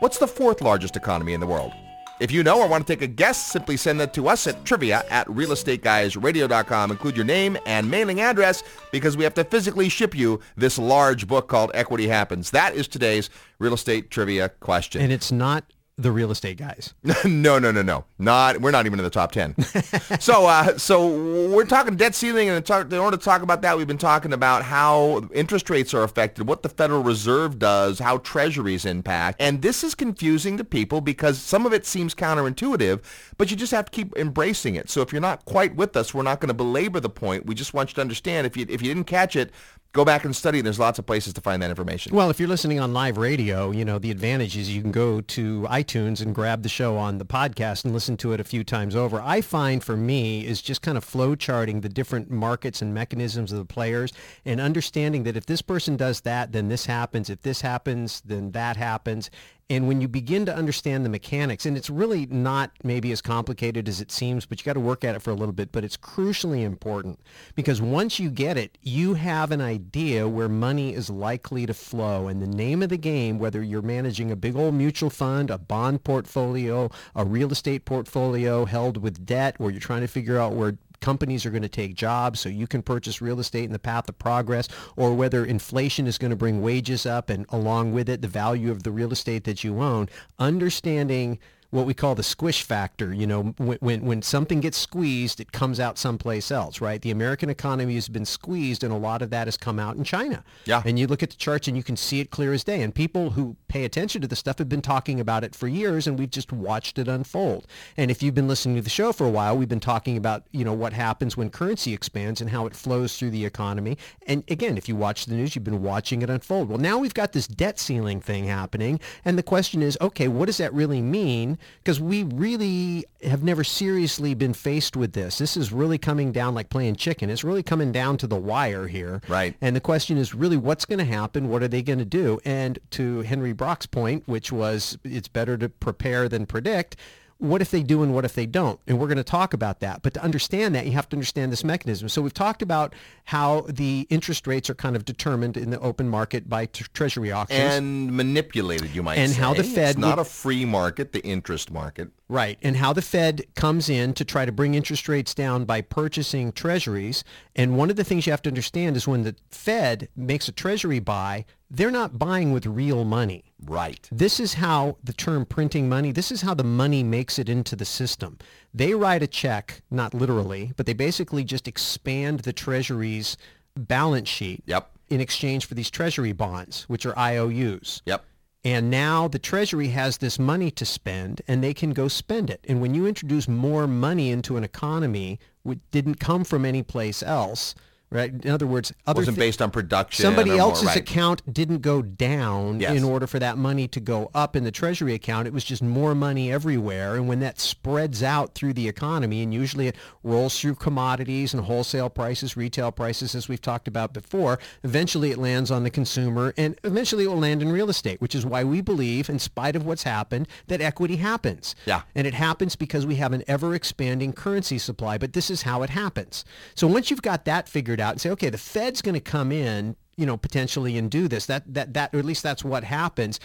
What's 0.00 0.18
the 0.18 0.28
fourth 0.28 0.60
largest 0.60 0.94
economy 0.94 1.32
in 1.32 1.40
the 1.40 1.46
world? 1.46 1.72
If 2.20 2.32
you 2.32 2.42
know 2.42 2.60
or 2.60 2.68
want 2.68 2.86
to 2.86 2.92
take 2.92 3.02
a 3.02 3.06
guess, 3.06 3.50
simply 3.52 3.76
send 3.76 4.00
that 4.00 4.12
to 4.14 4.28
us 4.28 4.46
at 4.46 4.64
trivia 4.64 5.04
at 5.10 5.26
realestateguysradio.com. 5.28 6.90
Include 6.90 7.16
your 7.16 7.24
name 7.24 7.56
and 7.66 7.90
mailing 7.90 8.20
address 8.20 8.62
because 8.90 9.16
we 9.16 9.24
have 9.24 9.34
to 9.34 9.44
physically 9.44 9.88
ship 9.88 10.14
you 10.16 10.40
this 10.56 10.78
large 10.78 11.28
book 11.28 11.48
called 11.48 11.70
Equity 11.74 12.08
Happens. 12.08 12.50
That 12.50 12.74
is 12.74 12.88
today's 12.88 13.30
real 13.58 13.74
estate 13.74 14.10
trivia 14.10 14.48
question. 14.48 15.00
And 15.00 15.12
it's 15.12 15.30
not 15.30 15.64
the 15.98 16.12
real 16.12 16.30
estate 16.30 16.56
guys. 16.56 16.94
no, 17.24 17.58
no, 17.58 17.72
no, 17.72 17.82
no. 17.82 18.04
Not 18.18 18.60
we're 18.60 18.70
not 18.70 18.86
even 18.86 19.00
in 19.00 19.04
the 19.04 19.10
top 19.10 19.32
ten. 19.32 19.54
so, 20.20 20.46
uh, 20.46 20.78
so 20.78 21.08
we're 21.48 21.66
talking 21.66 21.96
debt 21.96 22.14
ceiling, 22.14 22.48
and 22.48 22.64
talk, 22.64 22.90
in 22.90 22.98
order 22.98 23.16
to 23.16 23.22
talk 23.22 23.42
about 23.42 23.62
that, 23.62 23.76
we've 23.76 23.88
been 23.88 23.98
talking 23.98 24.32
about 24.32 24.62
how 24.62 25.28
interest 25.34 25.68
rates 25.68 25.92
are 25.92 26.04
affected, 26.04 26.46
what 26.46 26.62
the 26.62 26.68
Federal 26.68 27.02
Reserve 27.02 27.58
does, 27.58 27.98
how 27.98 28.18
Treasuries 28.18 28.84
impact, 28.84 29.40
and 29.40 29.60
this 29.60 29.82
is 29.82 29.94
confusing 29.94 30.56
to 30.56 30.64
people 30.64 31.00
because 31.00 31.38
some 31.38 31.66
of 31.66 31.72
it 31.72 31.84
seems 31.84 32.14
counterintuitive, 32.14 33.02
but 33.36 33.50
you 33.50 33.56
just 33.56 33.72
have 33.72 33.86
to 33.86 33.90
keep 33.90 34.16
embracing 34.16 34.76
it. 34.76 34.88
So, 34.88 35.02
if 35.02 35.12
you're 35.12 35.20
not 35.20 35.44
quite 35.44 35.74
with 35.74 35.96
us, 35.96 36.14
we're 36.14 36.22
not 36.22 36.40
going 36.40 36.48
to 36.48 36.54
belabor 36.54 37.00
the 37.00 37.10
point. 37.10 37.44
We 37.44 37.56
just 37.56 37.74
want 37.74 37.90
you 37.90 37.94
to 37.96 38.00
understand 38.00 38.46
if 38.46 38.56
you 38.56 38.64
if 38.68 38.80
you 38.80 38.88
didn't 38.94 39.08
catch 39.08 39.34
it, 39.34 39.50
go 39.92 40.04
back 40.04 40.24
and 40.24 40.34
study. 40.34 40.60
There's 40.60 40.78
lots 40.78 40.98
of 40.98 41.06
places 41.06 41.32
to 41.34 41.40
find 41.40 41.60
that 41.62 41.70
information. 41.70 42.14
Well, 42.14 42.30
if 42.30 42.38
you're 42.38 42.48
listening 42.48 42.78
on 42.78 42.92
live 42.92 43.18
radio, 43.18 43.70
you 43.70 43.84
know, 43.84 43.98
the 43.98 44.10
advantage 44.10 44.56
is 44.56 44.74
you 44.74 44.82
can 44.82 44.92
go 44.92 45.20
to 45.20 45.62
iTunes 45.62 45.87
and 45.94 46.34
grab 46.34 46.62
the 46.62 46.68
show 46.68 46.98
on 46.98 47.16
the 47.16 47.24
podcast 47.24 47.84
and 47.84 47.94
listen 47.94 48.16
to 48.18 48.32
it 48.32 48.40
a 48.40 48.44
few 48.44 48.62
times 48.62 48.94
over. 48.94 49.22
I 49.22 49.40
find 49.40 49.82
for 49.82 49.96
me 49.96 50.46
is 50.46 50.60
just 50.60 50.82
kind 50.82 50.98
of 50.98 51.04
flow 51.04 51.34
charting 51.34 51.80
the 51.80 51.88
different 51.88 52.30
markets 52.30 52.82
and 52.82 52.92
mechanisms 52.92 53.52
of 53.52 53.58
the 53.58 53.64
players 53.64 54.12
and 54.44 54.60
understanding 54.60 55.22
that 55.22 55.36
if 55.36 55.46
this 55.46 55.62
person 55.62 55.96
does 55.96 56.20
that, 56.20 56.52
then 56.52 56.68
this 56.68 56.84
happens. 56.86 57.30
If 57.30 57.40
this 57.40 57.62
happens, 57.62 58.20
then 58.20 58.52
that 58.52 58.76
happens. 58.76 59.30
And 59.70 59.86
when 59.86 60.00
you 60.00 60.08
begin 60.08 60.46
to 60.46 60.56
understand 60.56 61.04
the 61.04 61.10
mechanics, 61.10 61.66
and 61.66 61.76
it's 61.76 61.90
really 61.90 62.24
not 62.24 62.70
maybe 62.82 63.12
as 63.12 63.20
complicated 63.20 63.86
as 63.86 64.00
it 64.00 64.10
seems, 64.10 64.46
but 64.46 64.58
you 64.58 64.64
got 64.64 64.72
to 64.72 64.80
work 64.80 65.04
at 65.04 65.14
it 65.14 65.20
for 65.20 65.30
a 65.30 65.34
little 65.34 65.52
bit, 65.52 65.72
but 65.72 65.84
it's 65.84 65.96
crucially 65.98 66.62
important 66.62 67.20
because 67.54 67.82
once 67.82 68.18
you 68.18 68.30
get 68.30 68.56
it, 68.56 68.78
you 68.80 69.12
have 69.12 69.52
an 69.52 69.60
idea 69.60 70.26
where 70.26 70.48
money 70.48 70.94
is 70.94 71.10
likely 71.10 71.66
to 71.66 71.74
flow. 71.74 72.28
And 72.28 72.40
the 72.40 72.46
name 72.46 72.82
of 72.82 72.88
the 72.88 72.96
game, 72.96 73.38
whether 73.38 73.62
you're 73.62 73.82
managing 73.82 74.30
a 74.30 74.36
big 74.36 74.56
old 74.56 74.72
mutual 74.72 75.10
fund, 75.10 75.50
a 75.50 75.58
bond 75.58 76.02
portfolio, 76.02 76.90
a 77.14 77.26
real 77.26 77.52
estate 77.52 77.84
portfolio 77.84 78.64
held 78.64 78.96
with 78.96 79.26
debt, 79.26 79.56
or 79.58 79.70
you're 79.70 79.80
trying 79.80 80.00
to 80.00 80.08
figure 80.08 80.38
out 80.38 80.54
where 80.54 80.78
companies 81.00 81.46
are 81.46 81.50
going 81.50 81.62
to 81.62 81.68
take 81.68 81.94
jobs 81.94 82.40
so 82.40 82.48
you 82.48 82.66
can 82.66 82.82
purchase 82.82 83.20
real 83.20 83.40
estate 83.40 83.64
in 83.64 83.72
the 83.72 83.78
path 83.78 84.08
of 84.08 84.18
progress 84.18 84.68
or 84.96 85.14
whether 85.14 85.44
inflation 85.44 86.06
is 86.06 86.18
going 86.18 86.30
to 86.30 86.36
bring 86.36 86.60
wages 86.60 87.06
up 87.06 87.30
and 87.30 87.46
along 87.50 87.92
with 87.92 88.08
it 88.08 88.22
the 88.22 88.28
value 88.28 88.70
of 88.70 88.82
the 88.82 88.90
real 88.90 89.12
estate 89.12 89.44
that 89.44 89.64
you 89.64 89.80
own. 89.80 90.08
Understanding 90.38 91.38
what 91.70 91.84
we 91.84 91.92
call 91.92 92.14
the 92.14 92.22
squish 92.22 92.62
factor. 92.62 93.12
You 93.12 93.26
know, 93.26 93.42
when, 93.58 93.78
when, 93.80 94.04
when 94.04 94.22
something 94.22 94.60
gets 94.60 94.78
squeezed, 94.78 95.38
it 95.38 95.52
comes 95.52 95.78
out 95.78 95.98
someplace 95.98 96.50
else, 96.50 96.80
right? 96.80 97.00
The 97.00 97.10
American 97.10 97.50
economy 97.50 97.94
has 97.94 98.08
been 98.08 98.24
squeezed, 98.24 98.82
and 98.82 98.92
a 98.92 98.96
lot 98.96 99.20
of 99.20 99.30
that 99.30 99.46
has 99.46 99.56
come 99.56 99.78
out 99.78 99.96
in 99.96 100.04
China. 100.04 100.44
Yeah. 100.64 100.82
And 100.84 100.98
you 100.98 101.06
look 101.06 101.22
at 101.22 101.30
the 101.30 101.36
charts, 101.36 101.68
and 101.68 101.76
you 101.76 101.82
can 101.82 101.96
see 101.96 102.20
it 102.20 102.30
clear 102.30 102.52
as 102.52 102.64
day. 102.64 102.82
And 102.82 102.94
people 102.94 103.30
who 103.30 103.56
pay 103.68 103.84
attention 103.84 104.22
to 104.22 104.28
the 104.28 104.36
stuff 104.36 104.58
have 104.58 104.68
been 104.68 104.80
talking 104.80 105.20
about 105.20 105.44
it 105.44 105.54
for 105.54 105.68
years, 105.68 106.06
and 106.06 106.18
we've 106.18 106.30
just 106.30 106.52
watched 106.52 106.98
it 106.98 107.06
unfold. 107.06 107.66
And 107.96 108.10
if 108.10 108.22
you've 108.22 108.34
been 108.34 108.48
listening 108.48 108.76
to 108.76 108.82
the 108.82 108.88
show 108.88 109.12
for 109.12 109.26
a 109.26 109.30
while, 109.30 109.56
we've 109.56 109.68
been 109.68 109.78
talking 109.78 110.16
about, 110.16 110.44
you 110.52 110.64
know, 110.64 110.72
what 110.72 110.94
happens 110.94 111.36
when 111.36 111.50
currency 111.50 111.92
expands 111.92 112.40
and 112.40 112.48
how 112.48 112.66
it 112.66 112.74
flows 112.74 113.18
through 113.18 113.30
the 113.30 113.44
economy. 113.44 113.98
And 114.26 114.42
again, 114.48 114.78
if 114.78 114.88
you 114.88 114.96
watch 114.96 115.26
the 115.26 115.34
news, 115.34 115.54
you've 115.54 115.64
been 115.64 115.82
watching 115.82 116.22
it 116.22 116.30
unfold. 116.30 116.70
Well, 116.70 116.78
now 116.78 116.96
we've 116.96 117.14
got 117.14 117.32
this 117.32 117.46
debt 117.46 117.78
ceiling 117.78 118.20
thing 118.20 118.44
happening, 118.44 119.00
and 119.24 119.36
the 119.36 119.42
question 119.42 119.82
is, 119.82 119.98
okay, 120.00 120.28
what 120.28 120.46
does 120.46 120.56
that 120.56 120.72
really 120.72 121.02
mean? 121.02 121.57
Because 121.82 122.00
we 122.00 122.24
really 122.24 123.04
have 123.22 123.42
never 123.42 123.64
seriously 123.64 124.34
been 124.34 124.54
faced 124.54 124.96
with 124.96 125.12
this. 125.12 125.38
This 125.38 125.56
is 125.56 125.72
really 125.72 125.98
coming 125.98 126.32
down 126.32 126.54
like 126.54 126.70
playing 126.70 126.96
chicken. 126.96 127.30
It's 127.30 127.44
really 127.44 127.62
coming 127.62 127.92
down 127.92 128.16
to 128.18 128.26
the 128.26 128.36
wire 128.36 128.86
here. 128.86 129.20
Right. 129.28 129.54
And 129.60 129.74
the 129.74 129.80
question 129.80 130.18
is 130.18 130.34
really 130.34 130.56
what's 130.56 130.84
going 130.84 130.98
to 130.98 131.04
happen? 131.04 131.48
What 131.48 131.62
are 131.62 131.68
they 131.68 131.82
going 131.82 131.98
to 131.98 132.04
do? 132.04 132.40
And 132.44 132.78
to 132.90 133.22
Henry 133.22 133.52
Brock's 133.52 133.86
point, 133.86 134.26
which 134.26 134.52
was 134.52 134.98
it's 135.04 135.28
better 135.28 135.56
to 135.58 135.68
prepare 135.68 136.28
than 136.28 136.46
predict, 136.46 136.96
what 137.38 137.62
if 137.62 137.70
they 137.70 137.82
do 137.82 138.02
and 138.02 138.12
what 138.14 138.24
if 138.24 138.34
they 138.34 138.46
don't? 138.46 138.80
And 138.86 138.98
we're 138.98 139.06
going 139.06 139.16
to 139.18 139.24
talk 139.24 139.54
about 139.54 139.80
that. 139.80 140.02
But 140.02 140.14
to 140.14 140.22
understand 140.22 140.74
that, 140.74 140.86
you 140.86 140.92
have 140.92 141.08
to 141.10 141.16
understand 141.16 141.52
this 141.52 141.62
mechanism. 141.64 142.08
So 142.08 142.20
we've 142.20 142.34
talked 142.34 142.62
about 142.62 142.94
how 143.26 143.62
the 143.68 144.06
interest 144.10 144.46
rates 144.46 144.68
are 144.68 144.74
kind 144.74 144.96
of 144.96 145.04
determined 145.04 145.56
in 145.56 145.70
the 145.70 145.78
open 145.80 146.08
market 146.08 146.48
by 146.48 146.66
t- 146.66 146.84
treasury 146.94 147.30
auctions. 147.30 147.58
And 147.60 148.12
manipulated, 148.16 148.94
you 148.94 149.02
might 149.02 149.16
say. 149.16 149.22
And 149.24 149.32
say. 149.32 149.40
how 149.40 149.54
the 149.54 149.62
Fed 149.64 149.90
It's 149.90 149.98
not 149.98 150.18
would- 150.18 150.26
a 150.26 150.28
free 150.28 150.64
market, 150.64 151.12
the 151.12 151.24
interest 151.24 151.70
market. 151.70 152.10
Right. 152.28 152.58
And 152.60 152.76
how 152.76 152.92
the 152.92 153.00
Fed 153.00 153.42
comes 153.54 153.88
in 153.88 154.12
to 154.14 154.24
try 154.24 154.44
to 154.44 154.52
bring 154.52 154.74
interest 154.74 155.08
rates 155.08 155.34
down 155.34 155.64
by 155.64 155.80
purchasing 155.80 156.52
treasuries. 156.52 157.24
And 157.56 157.76
one 157.78 157.88
of 157.88 157.96
the 157.96 158.04
things 158.04 158.26
you 158.26 158.32
have 158.32 158.42
to 158.42 158.50
understand 158.50 158.96
is 158.96 159.08
when 159.08 159.22
the 159.22 159.34
Fed 159.50 160.08
makes 160.14 160.46
a 160.46 160.52
treasury 160.52 160.98
buy, 160.98 161.46
they're 161.70 161.90
not 161.90 162.18
buying 162.18 162.52
with 162.52 162.66
real 162.66 163.04
money. 163.04 163.44
Right. 163.64 164.06
This 164.12 164.38
is 164.40 164.54
how 164.54 164.98
the 165.02 165.14
term 165.14 165.46
printing 165.46 165.88
money, 165.88 166.12
this 166.12 166.30
is 166.30 166.42
how 166.42 166.52
the 166.54 166.64
money 166.64 167.02
makes 167.02 167.38
it 167.38 167.48
into 167.48 167.74
the 167.74 167.84
system. 167.86 168.38
They 168.74 168.92
write 168.94 169.22
a 169.22 169.26
check, 169.26 169.80
not 169.90 170.12
literally, 170.12 170.72
but 170.76 170.84
they 170.84 170.92
basically 170.92 171.44
just 171.44 171.66
expand 171.66 172.40
the 172.40 172.52
treasury's 172.52 173.36
balance 173.74 174.28
sheet 174.28 174.62
Yep. 174.66 174.90
in 175.08 175.20
exchange 175.20 175.64
for 175.64 175.74
these 175.74 175.90
treasury 175.90 176.32
bonds, 176.32 176.82
which 176.88 177.06
are 177.06 177.18
IOUs. 177.18 178.02
Yep. 178.04 178.24
And 178.64 178.90
now 178.90 179.28
the 179.28 179.38
Treasury 179.38 179.88
has 179.88 180.18
this 180.18 180.38
money 180.38 180.70
to 180.72 180.84
spend 180.84 181.42
and 181.46 181.62
they 181.62 181.72
can 181.72 181.90
go 181.90 182.08
spend 182.08 182.50
it. 182.50 182.64
And 182.68 182.80
when 182.80 182.94
you 182.94 183.06
introduce 183.06 183.46
more 183.46 183.86
money 183.86 184.30
into 184.30 184.56
an 184.56 184.64
economy 184.64 185.38
which 185.62 185.78
didn't 185.90 186.16
come 186.16 186.44
from 186.44 186.64
any 186.64 186.82
place 186.82 187.22
else, 187.22 187.74
right? 188.10 188.32
In 188.44 188.50
other 188.50 188.66
words, 188.66 188.92
other 189.06 189.20
Wasn't 189.20 189.36
thi- 189.36 189.40
based 189.40 189.60
on 189.62 189.70
production. 189.70 190.22
somebody 190.22 190.50
or 190.50 190.54
more- 190.54 190.60
else's 190.62 190.86
right. 190.86 190.96
account 190.96 191.42
didn't 191.52 191.82
go 191.82 192.00
down 192.02 192.80
Yes. 192.80 192.96
in 192.96 193.04
order 193.04 193.26
for 193.26 193.38
that 193.38 193.58
money 193.58 193.86
to 193.88 194.00
go 194.00 194.30
up 194.34 194.56
in 194.56 194.64
the 194.64 194.70
treasury 194.70 195.14
account 195.14 195.46
it 195.46 195.52
was 195.52 195.64
just 195.64 195.82
more 195.82 196.14
money 196.14 196.50
everywhere 196.52 197.16
and 197.16 197.28
when 197.28 197.40
that 197.40 197.60
spreads 197.60 198.22
out 198.22 198.54
through 198.54 198.72
the 198.72 198.88
economy 198.88 199.42
and 199.42 199.52
usually 199.52 199.88
it 199.88 199.96
rolls 200.22 200.58
through 200.58 200.74
commodities 200.74 201.52
and 201.54 201.64
wholesale 201.64 202.08
prices 202.08 202.56
retail 202.56 202.90
prices 202.90 203.34
as 203.34 203.48
we've 203.48 203.60
talked 203.62 203.88
about 203.88 204.12
before 204.12 204.58
eventually 204.84 205.30
it 205.30 205.38
lands 205.38 205.70
on 205.70 205.82
the 205.84 205.90
consumer 205.90 206.52
and 206.56 206.78
eventually 206.84 207.24
it 207.24 207.28
will 207.28 207.38
land 207.38 207.62
in 207.62 207.70
real 207.70 207.90
estate 207.90 208.20
which 208.20 208.34
is 208.34 208.44
why 208.46 208.64
we 208.64 208.80
believe 208.80 209.28
in 209.28 209.38
spite 209.38 209.76
of 209.76 209.84
what's 209.84 210.02
happened 210.04 210.46
that 210.66 210.80
equity 210.80 211.16
happens 211.16 211.74
Yeah. 211.86 212.02
and 212.14 212.26
it 212.26 212.34
happens 212.34 212.76
because 212.76 213.06
we 213.06 213.16
have 213.16 213.32
an 213.32 213.42
ever 213.46 213.74
expanding 213.74 214.32
currency 214.32 214.78
supply, 214.78 215.18
but 215.18 215.32
this 215.32 215.50
is 215.50 215.62
how 215.62 215.82
it 215.82 215.90
happens. 215.90 216.44
So 216.74 216.86
once 216.86 217.10
you've 217.10 217.22
got 217.22 217.44
that 217.44 217.68
figured 217.68 217.97
out 218.00 218.12
and 218.12 218.20
say, 218.20 218.30
okay, 218.30 218.50
the 218.50 218.58
Fed's 218.58 219.02
going 219.02 219.14
to 219.14 219.20
come 219.20 219.52
in, 219.52 219.96
you 220.16 220.26
know, 220.26 220.36
potentially 220.36 220.98
and 220.98 221.10
do 221.10 221.28
this, 221.28 221.46
that, 221.46 221.62
that, 221.72 221.94
that, 221.94 222.14
or 222.14 222.18
at 222.18 222.24
least 222.24 222.42
that's 222.42 222.64
what 222.64 222.84
happens. 222.84 223.40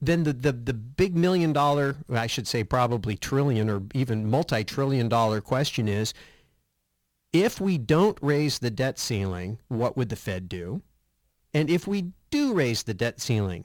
Then 0.00 0.22
the, 0.24 0.32
the, 0.32 0.52
the 0.52 0.74
big 0.74 1.16
million 1.16 1.52
dollar, 1.52 1.96
I 2.10 2.28
should 2.28 2.46
say 2.46 2.62
probably 2.64 3.16
trillion 3.16 3.68
or 3.68 3.82
even 3.94 4.30
multi-trillion 4.30 5.08
dollar 5.08 5.40
question 5.40 5.88
is, 5.88 6.14
if 7.32 7.60
we 7.60 7.76
don't 7.78 8.18
raise 8.22 8.58
the 8.58 8.70
debt 8.70 8.98
ceiling, 8.98 9.58
what 9.68 9.96
would 9.96 10.08
the 10.08 10.16
Fed 10.16 10.48
do? 10.48 10.82
And 11.52 11.68
if 11.68 11.86
we 11.86 12.12
do 12.30 12.54
raise 12.54 12.82
the 12.84 12.94
debt 12.94 13.20
ceiling, 13.20 13.64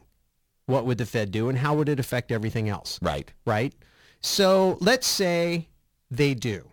what 0.66 0.86
would 0.86 0.98
the 0.98 1.06
Fed 1.06 1.32
do 1.32 1.50
and 1.50 1.58
how 1.58 1.76
would 1.76 1.90
it 1.90 2.00
affect 2.00 2.32
everything 2.32 2.70
else? 2.70 3.00
Right. 3.02 3.32
right? 3.46 3.74
So 4.22 4.78
let's 4.80 5.08
say 5.08 5.68
they 6.10 6.34
do. 6.34 6.70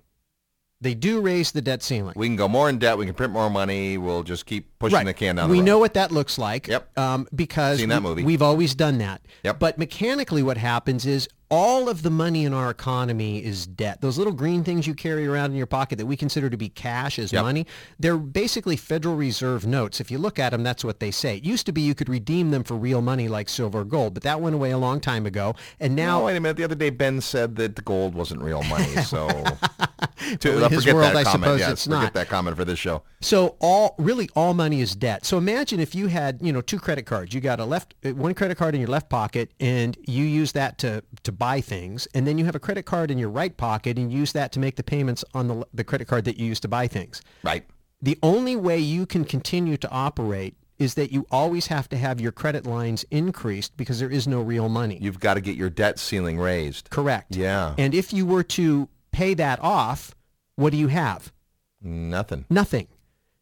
They 0.83 0.95
do 0.95 1.21
raise 1.21 1.53
the 1.53 1.61
debt 1.61 1.83
ceiling. 1.83 2.15
We 2.17 2.27
can 2.27 2.37
go 2.37 2.49
more 2.49 2.69
in 2.71 2.79
debt. 2.79 2.97
We 2.97 3.05
can 3.05 3.15
print 3.15 3.33
more 3.35 3.51
money. 3.51 3.99
We'll 3.99 4.23
just 4.23 4.47
keep 4.47 4.79
pushing 4.79 4.95
right. 4.97 5.05
the 5.07 5.13
can 5.13 5.37
down 5.37 5.49
the 5.49 5.53
we 5.53 5.59
road. 5.59 5.67
know 5.67 5.79
what 5.79 5.93
that 5.95 6.11
looks 6.11 6.39
like. 6.39 6.69
Yep. 6.69 6.99
Um, 6.99 7.29
because 7.35 7.79
Seen 7.81 7.91
that 7.91 8.03
we- 8.03 8.09
movie. 8.09 8.23
we've 8.25 8.41
always 8.41 8.75
done 8.75 8.97
that. 8.99 9.21
Yep. 9.45 9.59
But 9.59 9.77
mechanically, 9.79 10.43
what 10.43 10.57
happens 10.57 11.05
is 11.05 11.29
all 11.51 11.89
of 11.89 12.03
the 12.03 12.11
money 12.11 12.45
in 12.45 12.55
our 12.55 12.71
economy 12.71 13.45
is 13.45 13.67
debt. 13.67 14.01
Those 14.01 14.17
little 14.19 14.33
green 14.33 14.63
things 14.63 14.87
you 14.87 14.95
carry 14.95 15.27
around 15.27 15.51
in 15.51 15.57
your 15.57 15.67
pocket 15.67 15.99
that 15.99 16.07
we 16.07 16.17
consider 16.17 16.49
to 16.49 16.57
be 16.57 16.69
cash 16.69 17.19
as 17.19 17.33
Yep. 17.33 17.43
money, 17.43 17.67
they're 17.99 18.17
basically 18.19 18.77
Federal 18.77 19.17
Reserve 19.17 19.67
notes. 19.67 20.01
If 20.01 20.11
you 20.11 20.19
look 20.19 20.39
at 20.39 20.51
them, 20.51 20.63
that's 20.63 20.85
what 20.85 21.01
they 21.01 21.11
say. 21.11 21.37
It 21.39 21.45
used 21.45 21.67
to 21.67 21.73
be 21.73 21.81
you 21.81 21.95
could 21.95 22.09
redeem 22.09 22.51
them 22.51 22.63
for 22.65 22.75
real 22.77 23.03
money 23.03 23.27
like 23.29 23.49
silver 23.49 23.81
or 23.81 23.85
gold, 23.85 24.15
but 24.15 24.23
that 24.23 24.41
went 24.41 24.55
away 24.55 24.71
a 24.71 24.79
long 24.79 25.01
time 25.01 25.27
ago. 25.27 25.55
And 25.81 25.97
now 25.97 26.21
Now, 26.21 26.27
wait 26.27 26.37
a 26.37 26.41
minute. 26.41 26.57
The 26.57 26.65
other 26.65 26.75
day, 26.75 26.91
Ben 26.91 27.21
said 27.21 27.57
that 27.57 27.77
the 27.77 27.83
gold 27.83 28.15
wasn't 28.15 28.43
real 28.43 28.63
money. 28.63 28.87
So, 29.11 29.27
to, 30.41 30.51
Well, 30.55 30.65
in 30.67 30.71
his 30.73 30.85
forget 30.85 30.95
world, 30.95 31.07
that 31.07 31.17
I 31.17 31.25
comment. 31.25 31.45
suppose 31.45 31.61
yes, 31.61 31.71
it's 31.73 31.85
forget 31.85 32.03
not. 32.03 32.15
that 32.15 32.29
comment 32.29 32.57
for 32.57 32.65
this 32.65 32.79
show. 32.79 33.03
So 33.21 33.57
all 33.61 33.95
really 33.99 34.29
all 34.37 34.55
money 34.55 34.81
is 34.81 34.95
debt. 34.95 35.25
So 35.27 35.37
imagine 35.39 35.81
if 35.81 35.95
you 35.95 36.07
had, 36.07 36.39
you 36.43 36.53
know, 36.53 36.61
two 36.61 36.79
credit 36.79 37.07
cards. 37.07 37.35
You 37.35 37.41
got 37.41 37.59
a 37.61 37.65
left 37.65 37.95
uh, 38.05 38.11
one 38.11 38.35
credit 38.35 38.57
card 38.57 38.75
in 38.75 38.81
your 38.81 38.89
left 38.89 39.09
pocket 39.11 39.51
and 39.61 39.97
you 40.07 40.25
use 40.25 40.53
that 40.53 40.79
to 40.79 41.03
to 41.25 41.33
buy 41.41 41.61
things 41.61 42.07
and 42.15 42.27
then 42.27 42.39
you 42.39 42.45
have 42.45 42.55
a 42.55 42.61
credit 42.61 42.85
card 42.85 43.11
in 43.11 43.19
your 43.19 43.31
right 43.31 43.57
pocket 43.57 43.99
and 43.99 44.13
use 44.13 44.31
that 44.33 44.53
to 44.53 44.61
make 44.61 44.77
the 44.77 44.85
payments 44.85 45.25
on 45.35 45.49
the 45.49 45.67
the 45.75 45.83
credit 45.83 46.07
card 46.07 46.25
that 46.27 46.39
you 46.39 46.47
use 46.47 46.61
to 46.61 46.69
buy 46.69 46.87
things. 46.87 47.21
Right. 47.43 47.65
The 48.01 48.19
only 48.23 48.55
way 48.55 48.79
you 48.79 49.07
can 49.07 49.25
continue 49.25 49.77
to 49.79 49.91
operate 49.91 50.55
is 50.79 50.95
that 50.95 51.13
you 51.13 51.27
always 51.31 51.67
have 51.67 51.89
to 51.91 51.97
have 51.97 52.21
your 52.21 52.33
credit 52.33 52.67
lines 52.67 53.05
increased 53.11 53.77
because 53.77 53.99
there 54.01 54.11
is 54.11 54.27
no 54.27 54.41
real 54.41 54.69
money. 54.69 54.99
You've 55.01 55.21
got 55.21 55.35
to 55.35 55.41
get 55.41 55.57
your 55.57 55.69
debt 55.69 55.99
ceiling 55.99 56.39
raised. 56.39 56.89
Correct. 56.89 57.37
Yeah. 57.37 57.75
And 57.77 57.95
if 57.95 58.13
you 58.13 58.25
were 58.25 58.43
to 58.45 58.89
pay 59.13 59.35
that 59.35 59.61
off, 59.63 60.15
what 60.57 60.71
do 60.71 60.79
you 60.79 60.89
have? 60.89 61.33
Nothing. 61.83 62.47
Nothing. 62.49 62.89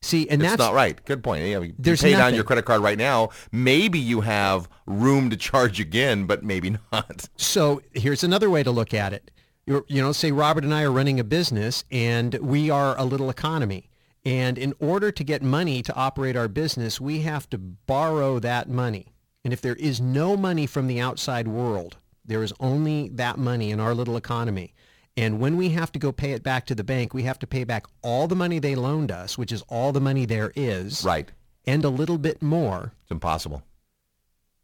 See, 0.01 0.29
and 0.29 0.41
It's 0.41 0.53
that's 0.53 0.59
not 0.59 0.75
right. 0.75 1.05
Good 1.05 1.25
point. 1.25 1.45
Yeah, 1.45 1.61
you 1.61 1.75
There's 1.79 2.01
pay 2.01 2.13
down 2.13 2.35
your 2.35 2.45
credit 2.45 2.65
card 2.65 2.83
right 2.83 2.99
now. 2.99 3.31
Maybe 3.51 3.99
you 3.99 4.21
have 4.21 4.69
room 4.87 5.29
to 5.31 5.37
charge 5.37 5.81
again, 5.81 6.27
but 6.27 6.45
maybe 6.45 6.77
not. 6.93 7.29
So 7.37 7.83
here's 7.93 8.23
another 8.23 8.49
way 8.49 8.63
to 8.63 8.71
look 8.71 8.95
at 8.95 9.13
it. 9.13 9.31
You're, 9.67 9.85
you 9.89 10.01
know, 10.01 10.13
say 10.13 10.33
Robert 10.33 10.65
and 10.65 10.73
I 10.73 10.83
are 10.85 10.93
running 10.93 11.21
a 11.21 11.25
business 11.25 11.85
and 11.91 12.35
we 12.35 12.71
are 12.71 12.99
a 12.99 13.05
little 13.05 13.29
economy. 13.29 13.91
And 14.25 14.57
in 14.57 14.73
order 14.79 15.11
to 15.11 15.25
get 15.25 15.43
money 15.43 15.83
to 15.83 15.95
operate 15.95 16.37
our 16.37 16.49
business, 16.49 17.01
we 17.01 17.21
have 17.21 17.51
to 17.51 17.59
borrow 17.59 18.39
that 18.39 18.69
money. 18.69 19.15
And 19.45 19.53
if 19.53 19.61
there 19.61 19.77
is 19.77 20.01
no 20.01 20.37
money 20.37 20.67
from 20.67 20.87
the 20.87 21.01
outside 21.01 21.49
world, 21.49 21.97
there 22.25 22.43
is 22.43 22.53
only 22.61 23.09
that 23.11 23.39
money 23.39 23.71
in 23.71 23.81
our 23.81 23.95
little 23.95 24.17
economy. 24.17 24.75
And 25.19 25.41
when 25.41 25.57
we 25.57 25.71
have 25.71 25.91
to 25.93 25.99
go 25.99 26.13
pay 26.13 26.31
it 26.31 26.45
back 26.45 26.65
to 26.67 26.77
the 26.77 26.85
bank, 26.85 27.13
we 27.13 27.25
have 27.25 27.41
to 27.41 27.47
pay 27.47 27.65
back 27.65 27.87
all 28.03 28.29
the 28.29 28.37
money 28.37 28.61
they 28.61 28.77
loaned 28.77 29.11
us, 29.11 29.37
which 29.37 29.51
is 29.51 29.63
all 29.69 29.91
the 29.93 30.01
money 30.01 30.25
there 30.27 30.53
is, 30.55 31.03
Right. 31.05 31.29
and 31.67 31.85
a 31.85 31.89
little 31.89 32.19
bit 32.19 32.41
more 32.41 32.93
It's 33.03 33.11
impossible. 33.11 33.65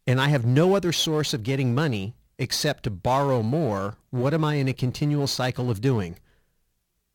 and 0.07 0.21
I 0.21 0.29
have 0.29 0.45
no 0.45 0.73
other 0.75 0.93
source 0.93 1.33
of 1.33 1.43
getting 1.43 1.75
money 1.75 2.15
except 2.39 2.83
to 2.83 2.89
borrow 2.89 3.41
more, 3.43 3.97
what 4.11 4.33
am 4.33 4.45
I 4.45 4.55
in 4.55 4.69
a 4.69 4.73
continual 4.73 5.27
cycle 5.27 5.69
of 5.69 5.81
doing? 5.81 6.15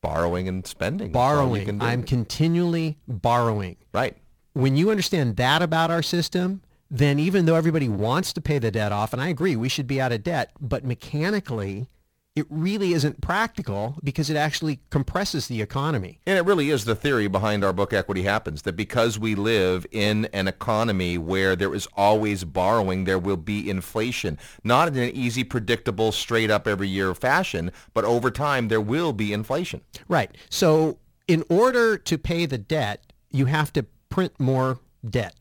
Borrowing 0.03 0.47
and 0.47 0.67
spending. 0.67 1.13
That's 1.13 1.17
all 1.23 1.57
you 1.57 1.65
Borrowing. 1.65 1.81
I'm 1.83 2.03
continually 2.03 2.99
borrowing. 3.09 3.77
right. 3.93 4.17
When 4.53 4.77
you 4.77 4.91
understand 4.91 5.37
that 5.37 5.63
about 5.63 5.91
our 5.91 6.03
system, 6.03 6.61
then 6.91 7.19
even 7.19 7.47
though 7.47 7.55
everybody 7.55 7.89
wants 7.89 8.33
to 8.35 8.41
pay 8.43 8.59
the 8.59 8.71
debt 8.71 8.93
off, 8.93 9.13
and 9.15 9.23
I 9.23 9.29
agree, 9.29 9.55
we 9.57 9.69
should 9.71 9.87
be 9.87 10.01
out 10.01 10.11
of 10.13 10.25
debt, 10.25 10.51
but 10.61 10.85
mechanically, 10.85 11.89
it 12.37 12.47
really 12.49 12.93
isn't 12.93 13.21
practical 13.21 13.97
because 14.05 14.31
it 14.31 14.37
actually 14.37 14.81
compresses 14.91 15.49
the 15.49 15.61
economy. 15.61 16.21
And 16.27 16.39
it 16.39 16.45
really 16.45 16.71
is 16.71 16.85
the 16.85 16.95
theory 16.95 17.27
behind 17.27 17.65
our 17.65 17.73
book 17.73 17.93
Equity 17.93 18.23
Happens 18.23 18.63
that 18.63 18.77
because 18.77 19.19
we 19.19 19.35
live 19.35 19.85
in 19.91 20.27
an 20.27 20.47
economy 20.47 21.19
where 21.19 21.57
there 21.57 21.75
is 21.75 21.89
always 21.97 22.45
borrowing, 22.45 23.05
there 23.05 23.19
will 23.19 23.37
be 23.37 23.69
inflation. 23.69 24.39
Not 24.63 24.89
in 24.89 24.97
an 24.97 25.11
easy, 25.11 25.43
predictable, 25.43 26.13
straight 26.13 26.51
up 26.51 26.69
every 26.69 26.89
year 26.89 27.15
fashion, 27.15 27.73
but 27.95 28.05
over 28.05 28.31
time 28.31 28.69
there 28.69 28.81
will 28.81 29.13
be 29.13 29.33
inflation. 29.33 29.81
Right. 30.09 30.35
So 30.49 30.99
in 31.27 31.45
order 31.49 31.99
to 31.99 32.17
pay 32.17 32.47
the 32.47 32.59
debt, 32.59 33.13
you 33.31 33.47
have 33.47 33.73
to 33.73 33.85
print 34.09 34.39
more 34.39 34.79
debt, 35.09 35.35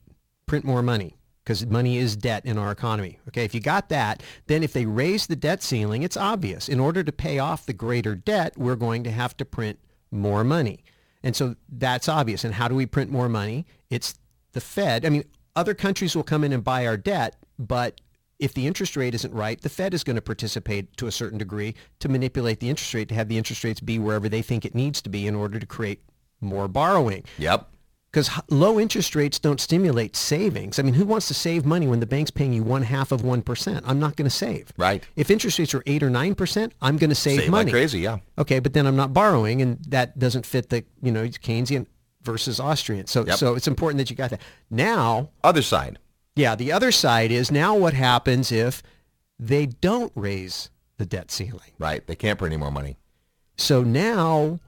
print 0.47 0.65
more 0.65 0.81
money 0.81 1.18
because 1.49 1.65
money 1.65 1.97
is 1.97 2.15
debt 2.15 2.45
in 2.45 2.59
our 2.59 2.71
economy. 2.71 3.17
Okay, 3.27 3.43
if 3.43 3.55
you 3.55 3.59
got 3.59 3.89
that, 3.89 4.21
then 4.45 4.61
if 4.61 4.71
they 4.71 4.85
raise 4.85 5.25
the 5.25 5.35
debt 5.35 5.63
ceiling, 5.63 6.03
it's 6.03 6.15
obvious. 6.15 6.69
In 6.69 6.79
order 6.79 7.03
to 7.03 7.11
pay 7.11 7.39
off 7.39 7.65
the 7.65 7.73
greater 7.73 8.13
debt, 8.13 8.55
we're 8.55 8.75
going 8.75 9.03
to 9.05 9.09
have 9.09 9.35
to 9.37 9.45
print 9.45 9.79
more 10.11 10.43
money. 10.43 10.83
And 11.23 11.35
so 11.35 11.55
that's 11.67 12.07
obvious. 12.07 12.43
And 12.43 12.53
how 12.53 12.67
do 12.67 12.75
we 12.75 12.85
print 12.85 13.09
more 13.09 13.27
money? 13.27 13.65
It's 13.89 14.19
the 14.51 14.61
Fed. 14.61 15.07
I 15.07 15.09
mean, 15.09 15.23
other 15.55 15.73
countries 15.73 16.15
will 16.15 16.21
come 16.21 16.43
in 16.43 16.53
and 16.53 16.63
buy 16.63 16.85
our 16.85 16.97
debt, 16.97 17.35
but 17.57 17.99
if 18.37 18.53
the 18.53 18.67
interest 18.67 18.95
rate 18.95 19.15
isn't 19.15 19.33
right, 19.33 19.59
the 19.59 19.69
Fed 19.69 19.95
is 19.95 20.03
going 20.03 20.17
to 20.17 20.21
participate 20.21 20.95
to 20.97 21.07
a 21.07 21.11
certain 21.11 21.39
degree 21.39 21.73
to 21.99 22.09
manipulate 22.09 22.59
the 22.59 22.69
interest 22.69 22.93
rate 22.93 23.09
to 23.09 23.15
have 23.15 23.27
the 23.27 23.39
interest 23.39 23.63
rates 23.63 23.79
be 23.79 23.97
wherever 23.97 24.29
they 24.29 24.43
think 24.43 24.65
it 24.65 24.75
needs 24.75 25.01
to 25.01 25.09
be 25.09 25.25
in 25.25 25.33
order 25.33 25.59
to 25.59 25.65
create 25.65 26.03
more 26.41 26.67
borrowing. 26.67 27.23
Yep. 27.39 27.71
Because 28.11 28.29
low 28.49 28.79
interest 28.79 29.15
rates 29.15 29.37
don't 29.37 29.59
stimulate 29.61 30.15
savings. 30.15 30.79
I 30.79 30.81
mean, 30.81 30.95
who 30.95 31.05
wants 31.05 31.27
to 31.27 31.35
save 31.35 31.63
money 31.63 31.85
when 31.85 31.99
the 31.99 32.07
bank's 32.07 32.31
paying 32.31 32.53
you 32.53 32.63
one 32.63 32.81
half 32.81 33.11
of 33.11 33.21
1%? 33.21 33.81
I'm 33.85 33.99
not 33.99 34.15
going 34.15 34.25
to 34.27 34.35
save. 34.35 34.73
Right. 34.77 35.03
If 35.15 35.29
interest 35.29 35.59
rates 35.59 35.75
are 35.75 35.83
8 35.85 36.01
or 36.01 36.09
9%, 36.09 36.71
I'm 36.81 36.97
going 36.97 37.11
to 37.11 37.15
save, 37.15 37.41
Save 37.41 37.49
money. 37.51 37.65
like 37.65 37.73
crazy, 37.73 37.99
yeah. 37.99 38.17
Okay, 38.39 38.57
but 38.59 38.73
then 38.73 38.87
I'm 38.87 38.95
not 38.95 39.13
borrowing, 39.13 39.61
and 39.61 39.77
that 39.89 40.17
doesn't 40.17 40.45
fit 40.47 40.69
the, 40.69 40.83
you 41.03 41.11
know, 41.11 41.25
Keynesian 41.27 41.85
versus 42.23 42.59
Austrian. 42.59 43.05
So, 43.05 43.25
Yep. 43.27 43.37
so 43.37 43.53
it's 43.53 43.67
important 43.67 43.99
that 43.99 44.09
you 44.09 44.15
got 44.15 44.31
that. 44.31 44.41
Now, 44.71 45.29
Other 45.43 45.61
side. 45.61 45.99
yeah, 46.35 46.55
the 46.55 46.71
other 46.71 46.91
side 46.91 47.31
is 47.31 47.51
now 47.51 47.75
what 47.75 47.93
happens 47.93 48.51
if 48.51 48.81
they 49.37 49.67
don't 49.67 50.11
raise 50.15 50.71
the 50.97 51.05
debt 51.05 51.29
ceiling? 51.29 51.73
Right. 51.77 52.05
They 52.07 52.15
can't 52.15 52.39
print 52.39 52.53
any 52.53 52.59
more 52.59 52.71
money. 52.71 52.97
So 53.55 53.83
now 53.83 54.59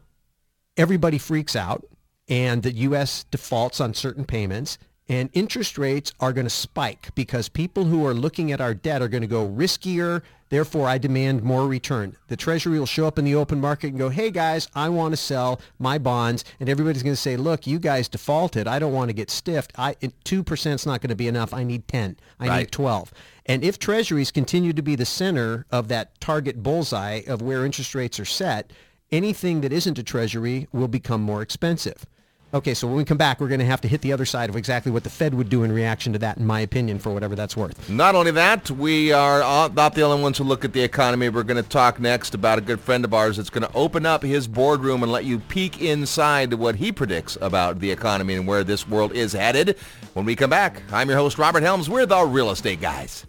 everybody 0.78 1.18
freaks 1.18 1.56
out 1.56 1.84
and 2.32 2.64
the 2.64 2.72
U.S. 2.72 3.26
defaults 3.30 3.80
on 3.82 3.94
certain 3.94 4.26
payments 4.26 4.78
and 5.10 5.30
interest 5.34 5.78
rates 5.78 6.14
are 6.22 6.32
going 6.32 6.46
to 6.46 6.50
spike 6.50 7.10
because 7.14 7.50
people 7.50 7.84
who 7.84 8.06
are 8.08 8.14
looking 8.14 8.54
at 8.54 8.62
our 8.62 8.74
debt 8.74 9.02
are 9.02 9.10
going 9.10 9.22
to 9.22 9.28
go 9.28 9.46
riskier. 9.46 10.22
Therefore, 10.48 10.88
I 10.88 10.98
demand 10.98 11.44
more 11.44 11.68
return. 11.68 12.16
The 12.28 12.38
Treasury 12.38 12.80
will 12.80 12.86
show 12.86 13.08
up 13.08 13.20
in 13.20 13.26
the 13.26 13.36
open 13.36 13.60
market 13.60 13.88
and 13.88 13.98
go, 13.98 14.08
hey, 14.08 14.32
guys, 14.32 14.70
I 14.74 14.88
want 14.88 15.12
to 15.12 15.18
sell 15.18 15.60
my 15.80 15.98
bonds. 15.98 16.46
And 16.62 16.70
everybody's 16.70 17.04
going 17.04 17.16
to 17.16 17.22
say, 17.22 17.36
look, 17.36 17.68
you 17.68 17.78
guys 17.80 18.08
defaulted. 18.08 18.68
I 18.68 18.80
don't 18.80 18.94
want 18.94 19.10
to 19.10 19.14
get 19.14 19.30
stiffed. 19.30 19.74
I, 19.78 19.96
2% 19.96 20.74
is 20.74 20.86
not 20.86 21.02
going 21.02 21.10
to 21.10 21.16
be 21.16 21.28
enough. 21.28 21.54
I 21.54 21.64
need 21.64 21.88
10. 21.90 22.16
I 22.40 22.48
Right. 22.48 22.60
need 22.60 22.72
12. 22.72 23.14
And 23.48 23.64
if 23.66 23.80
treasuries 23.80 24.32
continue 24.32 24.72
to 24.72 24.82
be 24.82 24.96
the 24.96 25.06
center 25.06 25.66
of 25.72 25.90
that 25.90 26.22
target 26.22 26.64
bullseye 26.64 27.22
of 27.28 27.42
where 27.42 27.66
interest 27.66 27.94
rates 27.96 28.18
are 28.20 28.26
set, 28.26 28.72
anything 29.12 29.60
that 29.62 29.74
isn't 29.74 30.00
a 30.00 30.04
treasury 30.04 30.68
will 30.72 30.88
become 30.88 31.22
more 31.22 31.42
expensive. 31.42 32.06
Okay, 32.54 32.74
so 32.74 32.86
when 32.86 32.98
we 32.98 33.06
come 33.06 33.18
back, 33.18 33.40
we're 33.40 33.48
going 33.48 33.62
to 33.62 33.66
have 33.66 33.80
to 33.80 33.88
hit 33.88 34.02
the 34.02 34.12
other 34.12 34.26
side 34.26 34.50
of 34.50 34.58
exactly 34.58 34.92
what 34.92 35.06
the 35.06 35.10
Fed 35.10 35.34
would 35.34 35.48
do 35.48 35.64
in 35.64 35.72
reaction 35.72 36.12
to 36.12 36.20
that, 36.20 36.36
in 36.36 36.46
my 36.46 36.60
opinion, 36.60 37.00
for 37.00 37.14
whatever 37.14 37.34
that's 37.34 37.56
worth. 37.56 37.90
Not 37.90 38.14
only 38.14 38.32
that, 38.32 38.70
we 38.72 39.14
are 39.14 39.42
uh, 39.42 39.70
not 39.70 39.96
the 39.96 40.02
only 40.02 40.22
ones 40.22 40.38
who 40.38 40.44
look 40.44 40.66
at 40.66 40.74
the 40.74 40.82
economy. 40.82 41.30
We're 41.30 41.44
going 41.44 41.64
to 41.64 41.70
talk 41.70 42.02
next 42.02 42.34
about 42.34 42.58
a 42.58 42.62
good 42.62 42.82
friend 42.82 43.06
of 43.06 43.14
ours 43.14 43.38
that's 43.38 43.50
going 43.50 43.66
to 43.66 43.74
open 43.74 44.06
up 44.06 44.22
his 44.22 44.50
boardroom 44.50 45.02
and 45.02 45.10
let 45.14 45.24
you 45.24 45.40
peek 45.40 45.82
inside 45.82 46.54
what 46.54 46.76
he 46.76 46.92
predicts 46.92 47.38
about 47.40 47.80
the 47.80 47.90
economy 47.90 48.34
and 48.34 48.46
where 48.46 48.66
this 48.66 48.86
world 48.86 49.14
is 49.14 49.32
headed. 49.32 49.78
When 50.14 50.26
we 50.26 50.36
come 50.36 50.50
back, 50.50 50.82
I'm 50.92 51.08
your 51.08 51.18
host, 51.18 51.38
Robert 51.38 51.64
Helms. 51.64 51.90
We're 51.90 52.06
the 52.06 52.22
Real 52.26 52.52
Estate 52.52 52.82
Guys. 52.82 53.26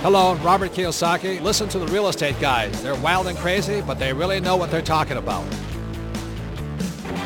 Hello, 0.00 0.34
Robert 0.42 0.72
Kiyosaki. 0.72 1.40
Listen 1.40 1.68
to 1.68 1.78
the 1.78 1.86
real 1.86 2.08
estate 2.08 2.38
guys. 2.38 2.82
They're 2.82 2.94
wild 2.96 3.26
and 3.26 3.38
crazy, 3.38 3.80
but 3.80 3.98
they 3.98 4.12
really 4.12 4.38
know 4.38 4.54
what 4.54 4.70
they're 4.70 4.82
talking 4.82 5.16
about. 5.16 5.46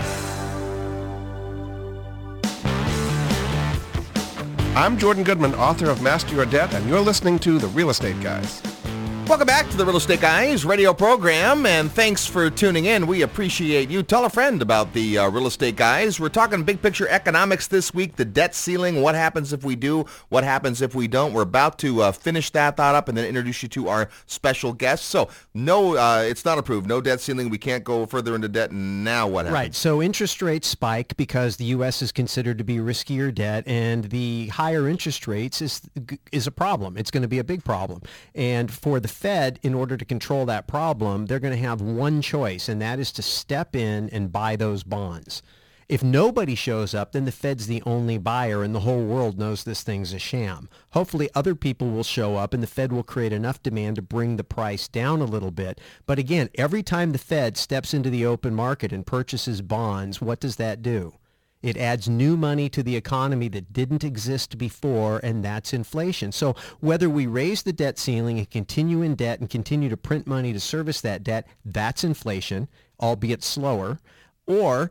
I'm 4.76 4.96
Jordan 4.96 5.24
Goodman, 5.24 5.56
author 5.56 5.90
of 5.90 6.00
Master 6.00 6.32
Your 6.36 6.46
Debt, 6.46 6.72
and 6.74 6.88
you're 6.88 7.00
listening 7.00 7.40
to 7.40 7.58
The 7.58 7.66
Real 7.66 7.90
Estate 7.90 8.20
Guys. 8.20 8.62
Welcome 9.30 9.46
back 9.46 9.70
to 9.70 9.76
the 9.76 9.86
Real 9.86 9.96
Estate 9.96 10.20
Guys 10.20 10.64
radio 10.64 10.92
program, 10.92 11.64
and 11.64 11.88
thanks 11.88 12.26
for 12.26 12.50
tuning 12.50 12.86
in. 12.86 13.06
We 13.06 13.22
appreciate 13.22 13.88
you. 13.88 14.02
Tell 14.02 14.24
a 14.24 14.28
friend 14.28 14.60
about 14.60 14.92
the 14.92 15.18
uh, 15.18 15.30
Real 15.30 15.46
Estate 15.46 15.76
Guys. 15.76 16.18
We're 16.18 16.30
talking 16.30 16.64
big 16.64 16.82
picture 16.82 17.06
economics 17.06 17.68
this 17.68 17.94
week, 17.94 18.16
the 18.16 18.24
debt 18.24 18.56
ceiling, 18.56 19.02
what 19.02 19.14
happens 19.14 19.52
if 19.52 19.62
we 19.62 19.76
do, 19.76 20.04
what 20.30 20.42
happens 20.42 20.82
if 20.82 20.96
we 20.96 21.06
don't. 21.06 21.32
We're 21.32 21.42
about 21.42 21.78
to 21.78 22.02
uh, 22.02 22.10
finish 22.10 22.50
that 22.50 22.76
thought 22.76 22.96
up 22.96 23.08
and 23.08 23.16
then 23.16 23.24
introduce 23.24 23.62
you 23.62 23.68
to 23.68 23.88
our 23.88 24.08
special 24.26 24.72
guest. 24.72 25.04
So, 25.04 25.28
no, 25.54 25.96
uh, 25.96 26.24
it's 26.26 26.44
not 26.44 26.58
approved. 26.58 26.88
No 26.88 27.00
debt 27.00 27.20
ceiling. 27.20 27.50
We 27.50 27.58
can't 27.58 27.84
go 27.84 28.06
further 28.06 28.34
into 28.34 28.48
debt. 28.48 28.72
Now 28.72 29.28
what 29.28 29.44
happens? 29.44 29.54
Right. 29.54 29.74
So 29.76 30.02
interest 30.02 30.42
rates 30.42 30.66
spike 30.66 31.16
because 31.16 31.56
the 31.56 31.66
U.S. 31.66 32.02
is 32.02 32.10
considered 32.10 32.58
to 32.58 32.64
be 32.64 32.78
riskier 32.78 33.32
debt, 33.32 33.62
and 33.68 34.06
the 34.06 34.48
higher 34.48 34.88
interest 34.88 35.28
rates 35.28 35.62
is 35.62 35.82
is 36.32 36.48
a 36.48 36.50
problem. 36.50 36.96
It's 36.96 37.12
going 37.12 37.22
to 37.22 37.28
be 37.28 37.38
a 37.38 37.44
big 37.44 37.62
problem. 37.62 38.02
And 38.34 38.72
for 38.72 38.98
the 38.98 39.19
Fed, 39.20 39.58
in 39.62 39.74
order 39.74 39.98
to 39.98 40.04
control 40.06 40.46
that 40.46 40.66
problem, 40.66 41.26
they're 41.26 41.38
going 41.38 41.52
to 41.52 41.68
have 41.68 41.82
one 41.82 42.22
choice, 42.22 42.70
and 42.70 42.80
that 42.80 42.98
is 42.98 43.12
to 43.12 43.20
step 43.20 43.76
in 43.76 44.08
and 44.08 44.32
buy 44.32 44.56
those 44.56 44.82
bonds. 44.82 45.42
If 45.90 46.02
nobody 46.02 46.54
shows 46.54 46.94
up, 46.94 47.12
then 47.12 47.26
the 47.26 47.30
Fed's 47.32 47.66
the 47.66 47.82
only 47.84 48.16
buyer 48.16 48.62
and 48.62 48.74
the 48.74 48.80
whole 48.80 49.04
world 49.04 49.38
knows 49.38 49.62
this 49.62 49.82
thing's 49.82 50.14
a 50.14 50.18
sham. 50.18 50.70
Hopefully 50.92 51.28
other 51.34 51.54
people 51.54 51.90
will 51.90 52.02
show 52.02 52.36
up 52.36 52.54
and 52.54 52.62
the 52.62 52.66
Fed 52.66 52.92
will 52.94 53.02
create 53.02 53.34
enough 53.34 53.62
demand 53.62 53.96
to 53.96 54.02
bring 54.02 54.36
the 54.36 54.44
price 54.44 54.88
down 54.88 55.20
a 55.20 55.26
little 55.26 55.50
bit. 55.50 55.82
But 56.06 56.18
again, 56.18 56.48
every 56.54 56.82
time 56.82 57.12
the 57.12 57.18
Fed 57.18 57.58
steps 57.58 57.92
into 57.92 58.08
the 58.08 58.24
open 58.24 58.54
market 58.54 58.90
and 58.90 59.04
purchases 59.04 59.60
bonds, 59.60 60.22
what 60.22 60.40
does 60.40 60.56
that 60.56 60.80
do? 60.80 61.19
It 61.62 61.76
adds 61.76 62.08
new 62.08 62.38
money 62.38 62.70
to 62.70 62.82
the 62.82 62.96
economy 62.96 63.48
that 63.48 63.72
didn't 63.72 64.02
exist 64.02 64.56
before, 64.56 65.20
and 65.22 65.44
that's 65.44 65.74
inflation. 65.74 66.32
So 66.32 66.56
whether 66.80 67.10
we 67.10 67.26
raise 67.26 67.62
the 67.62 67.72
debt 67.72 67.98
ceiling 67.98 68.38
and 68.38 68.48
continue 68.48 69.02
in 69.02 69.14
debt 69.14 69.40
and 69.40 69.50
continue 69.50 69.90
to 69.90 69.96
print 69.96 70.26
money 70.26 70.54
to 70.54 70.60
service 70.60 71.02
that 71.02 71.22
debt, 71.22 71.46
that's 71.64 72.02
inflation, 72.02 72.68
albeit 72.98 73.42
slower. 73.42 73.98
Or 74.46 74.90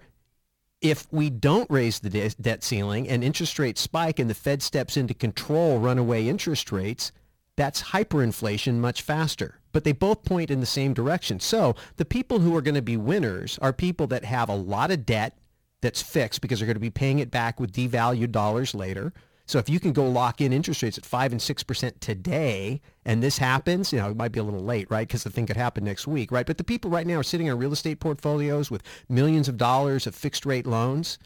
if 0.80 1.07
we 1.11 1.32
don't 1.32 1.70
raise 1.72 1.99
the 1.99 2.09
de- 2.09 2.30
debt 2.39 2.63
ceiling 2.63 3.09
and 3.09 3.24
interest 3.24 3.57
rates 3.57 3.82
spike 3.82 4.20
and 4.20 4.30
the 4.30 4.36
Fed 4.36 4.61
steps 4.61 4.95
in 4.95 5.07
to 5.07 5.15
control 5.15 5.80
runaway 5.80 6.28
interest 6.28 6.72
rates, 6.72 7.11
that's 7.55 7.82
hyperinflation 7.82 8.76
much 8.76 9.01
faster. 9.01 9.59
But 9.72 9.84
they 9.84 9.91
both 9.91 10.24
point 10.24 10.51
in 10.51 10.59
the 10.59 10.65
same 10.67 10.93
direction. 10.93 11.39
So 11.39 11.76
the 11.97 12.05
people 12.05 12.39
who 12.39 12.55
are 12.55 12.61
going 12.61 12.76
to 12.76 12.82
be 12.82 12.95
winners 12.95 13.57
are 13.59 13.74
people 13.74 14.05
that 14.07 14.24
have 14.24 14.49
a 14.49 14.55
lot 14.55 14.91
of 14.91 15.05
debt 15.05 15.38
that's 15.82 16.01
fixed 16.01 16.41
because 16.41 16.59
they're 16.59 16.67
going 16.67 16.75
to 16.75 16.80
be 16.80 16.89
paying 16.89 17.19
it 17.19 17.32
back 17.32 17.59
with 17.59 17.71
devalued 17.71 18.32
dollars 18.32 18.73
later. 18.73 19.13
So 19.45 19.57
if 19.57 19.67
you 19.67 19.80
can 19.80 19.93
go 19.93 20.07
lock 20.07 20.41
in 20.41 20.53
interest 20.53 20.84
rates 20.84 20.99
at 20.99 21.05
5 21.05 21.32
and 21.32 21.41
6% 21.41 21.99
today, 21.99 22.82
and 23.03 23.23
this 23.23 23.39
happens, 23.39 23.91
you 23.91 23.97
know, 23.97 24.11
it 24.11 24.15
might 24.15 24.32
be 24.32 24.39
a 24.39 24.43
little 24.43 24.63
late, 24.63 24.91
right? 24.91 25.07
Because 25.07 25.23
the 25.23 25.32
thing 25.32 25.47
could 25.47 25.57
happen 25.57 25.84
next 25.84 26.05
week, 26.05 26.32
right? 26.32 26.45
But 26.45 26.59
the 26.59 26.63
people 26.63 26.91
right 26.91 27.07
now 27.07 27.15
are 27.15 27.23
sitting 27.23 27.49
on 27.49 27.57
real 27.57 27.73
estate 27.73 27.99
portfolios 27.99 28.69
with 28.69 28.84
millions 29.09 29.47
of 29.47 29.57
dollars 29.57 30.05
of 30.05 30.13
fixed 30.13 30.45
rate 30.45 30.67
loans. 30.67 31.17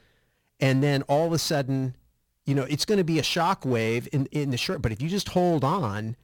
And 0.61 0.81
then 0.81 1.01
all 1.03 1.27
of 1.27 1.33
a 1.33 1.37
sudden, 1.37 1.97
you 2.45 2.55
know, 2.55 2.63
it's 2.63 2.85
going 2.85 2.97
to 2.97 3.03
be 3.03 3.19
a 3.19 3.23
shock 3.23 3.65
wave 3.65 4.07
in, 4.13 4.27
in 4.27 4.51
the 4.51 4.57
short, 4.57 4.81
but 4.81 4.93
if 4.93 5.01
you 5.01 5.09
just 5.09 5.27
hold 5.29 5.65
on, 5.65 6.15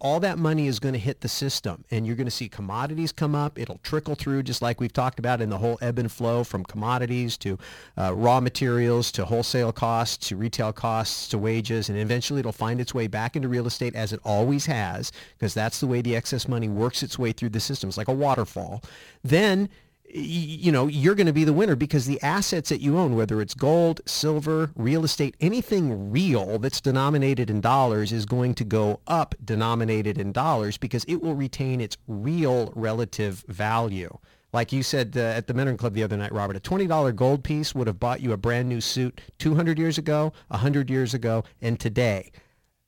all 0.00 0.20
that 0.20 0.38
money 0.38 0.66
is 0.66 0.78
going 0.78 0.94
to 0.94 0.98
hit 0.98 1.20
the 1.20 1.28
system 1.28 1.84
and 1.90 2.06
you're 2.06 2.16
going 2.16 2.26
to 2.26 2.30
see 2.30 2.48
commodities 2.48 3.12
come 3.12 3.34
up. 3.34 3.58
It'll 3.58 3.78
trickle 3.82 4.14
through 4.14 4.42
just 4.42 4.62
like 4.62 4.80
we've 4.80 4.92
talked 4.92 5.18
about 5.18 5.40
in 5.40 5.50
the 5.50 5.58
whole 5.58 5.78
ebb 5.82 5.98
and 5.98 6.10
flow 6.10 6.44
from 6.44 6.64
commodities 6.64 7.36
to 7.38 7.58
uh, 7.98 8.14
raw 8.14 8.40
materials 8.40 9.12
to 9.12 9.26
wholesale 9.26 9.72
costs 9.72 10.28
to 10.28 10.36
retail 10.36 10.72
costs 10.72 11.28
to 11.28 11.38
wages. 11.38 11.88
And 11.88 11.98
eventually 11.98 12.40
it'll 12.40 12.52
find 12.52 12.80
its 12.80 12.94
way 12.94 13.06
back 13.06 13.36
into 13.36 13.48
real 13.48 13.66
estate 13.66 13.94
as 13.94 14.12
it 14.12 14.20
always 14.24 14.66
has 14.66 15.12
because 15.38 15.52
that's 15.52 15.80
the 15.80 15.86
way 15.86 16.00
the 16.00 16.16
excess 16.16 16.48
money 16.48 16.68
works 16.68 17.02
its 17.02 17.18
way 17.18 17.32
through 17.32 17.50
the 17.50 17.60
system. 17.60 17.88
It's 17.88 17.98
like 17.98 18.08
a 18.08 18.14
waterfall. 18.14 18.82
Then 19.22 19.68
you 20.16 20.72
know, 20.72 20.86
you're 20.86 21.14
going 21.14 21.26
to 21.26 21.32
be 21.32 21.44
the 21.44 21.52
winner 21.52 21.76
because 21.76 22.06
the 22.06 22.20
assets 22.22 22.70
that 22.70 22.80
you 22.80 22.98
own, 22.98 23.14
whether 23.14 23.40
it's 23.40 23.54
gold, 23.54 24.00
silver, 24.06 24.70
real 24.74 25.04
estate, 25.04 25.36
anything 25.40 26.10
real 26.10 26.58
that's 26.58 26.80
denominated 26.80 27.50
in 27.50 27.60
dollars 27.60 28.12
is 28.12 28.24
going 28.24 28.54
to 28.54 28.64
go 28.64 29.00
up 29.06 29.34
denominated 29.44 30.18
in 30.18 30.32
dollars 30.32 30.78
because 30.78 31.04
it 31.04 31.16
will 31.22 31.34
retain 31.34 31.80
its 31.80 31.98
real 32.06 32.72
relative 32.74 33.44
value. 33.48 34.16
Like 34.52 34.72
you 34.72 34.82
said 34.82 35.14
uh, 35.16 35.20
at 35.20 35.48
the 35.48 35.54
Mentoring 35.54 35.78
Club 35.78 35.92
the 35.92 36.02
other 36.02 36.16
night, 36.16 36.32
Robert, 36.32 36.56
a 36.56 36.60
$20 36.60 37.14
gold 37.14 37.44
piece 37.44 37.74
would 37.74 37.86
have 37.86 38.00
bought 38.00 38.22
you 38.22 38.32
a 38.32 38.38
brand 38.38 38.68
new 38.68 38.80
suit 38.80 39.20
200 39.38 39.78
years 39.78 39.98
ago, 39.98 40.32
100 40.48 40.88
years 40.88 41.12
ago, 41.12 41.44
and 41.60 41.78
today. 41.78 42.32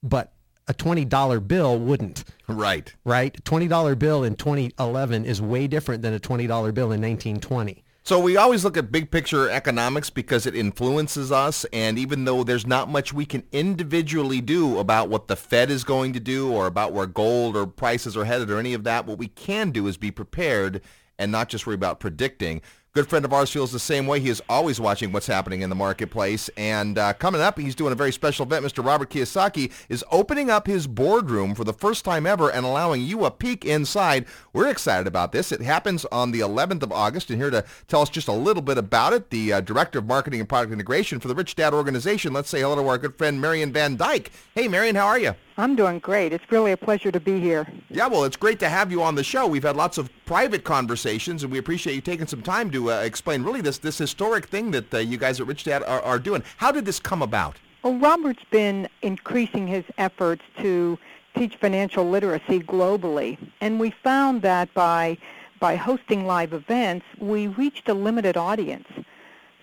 But 0.03 0.33
a 0.69 0.75
$20 0.75 1.49
bill 1.49 1.79
wouldn't. 1.79 2.25
Right. 2.47 2.95
Right? 3.05 3.43
$20 3.45 3.99
bill 3.99 4.25
in 4.25 4.37
2011 4.37 5.25
is 5.25 5.43
way 5.43 5.67
different 5.67 6.03
than 6.03 6.15
a 6.15 6.21
$20 6.21 6.47
bill 6.75 6.93
in 6.93 7.01
1920. 7.01 7.85
So 8.09 8.19
we 8.19 8.39
always 8.39 8.65
look 8.65 8.79
at 8.79 8.91
big 8.91 9.11
picture 9.11 9.51
economics 9.51 10.09
because 10.09 10.47
it 10.47 10.55
influences 10.55 11.31
us. 11.31 11.67
And 11.75 11.99
even 11.99 12.25
though 12.25 12.43
there's 12.43 12.67
not 12.67 12.89
much 12.89 13.13
we 13.13 13.27
can 13.27 13.43
individually 13.53 14.41
do 14.41 14.79
about 14.79 15.11
what 15.11 15.29
the 15.29 15.37
Fed 15.37 15.71
is 15.71 15.85
going 15.85 16.15
to 16.15 16.21
do 16.21 16.51
or 16.51 16.67
about 16.67 16.95
where 16.95 17.07
gold 17.07 17.55
or 17.55 17.67
prices 17.67 18.17
are 18.17 18.25
headed 18.25 18.51
or 18.51 18.59
any 18.59 18.73
of 18.73 18.85
that, 18.85 19.05
what 19.05 19.19
we 19.19 19.29
can 19.29 19.73
do 19.73 19.87
is 19.87 19.99
be 19.99 20.11
prepared 20.11 20.81
and 21.19 21.31
not 21.31 21.51
just 21.51 21.67
worry 21.67 21.75
about 21.75 22.01
predicting. 22.01 22.63
Good 22.99 23.09
friend 23.09 23.25
of 23.25 23.33
ours 23.33 23.49
feels 23.49 23.71
the 23.71 23.79
same 23.79 24.09
way. 24.09 24.19
He 24.19 24.29
is 24.29 24.43
always 24.49 24.81
watching 24.81 25.13
what's 25.13 25.29
happening 25.29 25.63
in 25.63 25.71
the 25.71 25.77
marketplace. 25.77 26.51
And 26.57 26.99
uh, 26.99 27.13
coming 27.13 27.41
up, 27.41 27.57
he's 27.57 27.77
doing 27.77 27.93
a 27.93 27.95
very 27.95 28.11
special 28.11 28.45
event. 28.45 28.65
Mr. 28.67 28.85
Robert 28.85 29.09
Kiyosaki 29.09 29.71
is 29.89 30.05
opening 30.11 30.51
up 30.51 30.67
his 30.67 30.89
boardroom 30.89 31.55
for 31.55 31.63
the 31.63 31.73
first 31.73 32.05
time 32.05 32.27
ever 32.27 32.51
and 32.51 32.67
allowing 32.67 33.03
you 33.03 33.25
a 33.25 33.31
peek 33.31 33.65
inside. 33.65 34.27
We're 34.53 34.67
excited 34.67 35.07
about 35.07 35.31
this. 35.31 35.53
It 35.53 35.61
happens 35.61 36.07
on 36.07 36.33
the 36.33 36.41
11th 36.41 36.83
of 36.83 36.91
August. 36.91 37.31
And 37.31 37.41
here 37.41 37.51
to 37.51 37.65
tell 37.87 38.03
us 38.03 38.09
just 38.09 38.27
a 38.27 38.33
little 38.33 38.63
bit 38.63 38.79
about 38.79 39.13
it, 39.13 39.31
the 39.31 39.53
uh, 39.53 39.61
Director 39.61 40.01
of 40.01 40.07
Marketing 40.07 40.41
and 40.41 40.49
Product 40.49 40.73
Integration 40.73 41.21
for 41.21 41.29
the 41.29 41.37
Rich 41.37 41.55
Dad 41.55 41.73
Organization. 41.73 42.33
Let's 42.33 42.51
say 42.51 42.63
hello 42.63 42.75
to 42.75 42.89
our 42.89 42.99
good 42.99 43.17
friend, 43.17 43.41
Marion 43.41 43.73
Van 43.73 43.95
Dyke. 43.95 44.33
Hey, 44.57 44.67
Marion, 44.67 44.97
how 44.97 45.07
are 45.07 45.21
you? 45.21 45.37
I'm 45.59 45.75
doing 45.75 45.99
great. 45.99 46.33
It's 46.33 46.45
really 46.53 46.71
a 46.71 46.77
pleasure 46.77 47.11
to 47.11 47.19
be 47.19 47.41
here. 47.41 47.67
Yeah, 47.91 48.07
well, 48.07 48.23
it's 48.23 48.37
great 48.37 48.61
to 48.61 48.69
have 48.69 48.93
you 48.93 49.03
on 49.03 49.17
the 49.17 49.25
show. 49.25 49.45
We've 49.45 49.65
had 49.65 49.75
lots 49.75 49.99
of 49.99 50.09
private 50.25 50.63
conversations, 50.63 51.43
and 51.43 51.51
we 51.51 51.59
appreciate 51.59 51.97
you 51.97 52.01
taking 52.01 52.29
some 52.29 52.43
time 52.43 52.71
to 52.71 52.93
uh, 52.93 53.01
explain 53.01 53.43
really 53.43 53.61
this 53.61 53.79
this 53.79 53.99
historic 53.99 54.47
thing 54.47 54.71
that 54.71 54.95
uh, 54.95 54.99
you 54.99 55.19
guys 55.19 55.41
at 55.41 55.49
Rich 55.49 55.65
Dad 55.65 55.83
are, 55.83 56.01
are 56.03 56.21
doing. 56.21 56.45
How 56.59 56.71
did 56.71 56.85
this 56.85 57.01
come 57.01 57.23
about? 57.23 57.57
Well, 57.83 57.99
Robert's 57.99 58.45
been 58.53 58.89
increasing 59.03 59.67
his 59.67 59.85
efforts 59.99 60.43
to 60.59 60.97
teach 61.35 61.57
financial 61.57 62.09
literacy 62.09 62.61
globally, 62.61 63.37
and 63.61 63.81
we 63.81 63.91
found 63.91 64.43
that 64.43 64.73
by 64.75 65.19
by 65.59 65.75
hosting 65.75 66.25
live 66.25 66.53
events, 66.53 67.05
we 67.19 67.49
reached 67.49 67.89
a 67.89 67.95
limited 67.95 68.37
audience. 68.37 68.87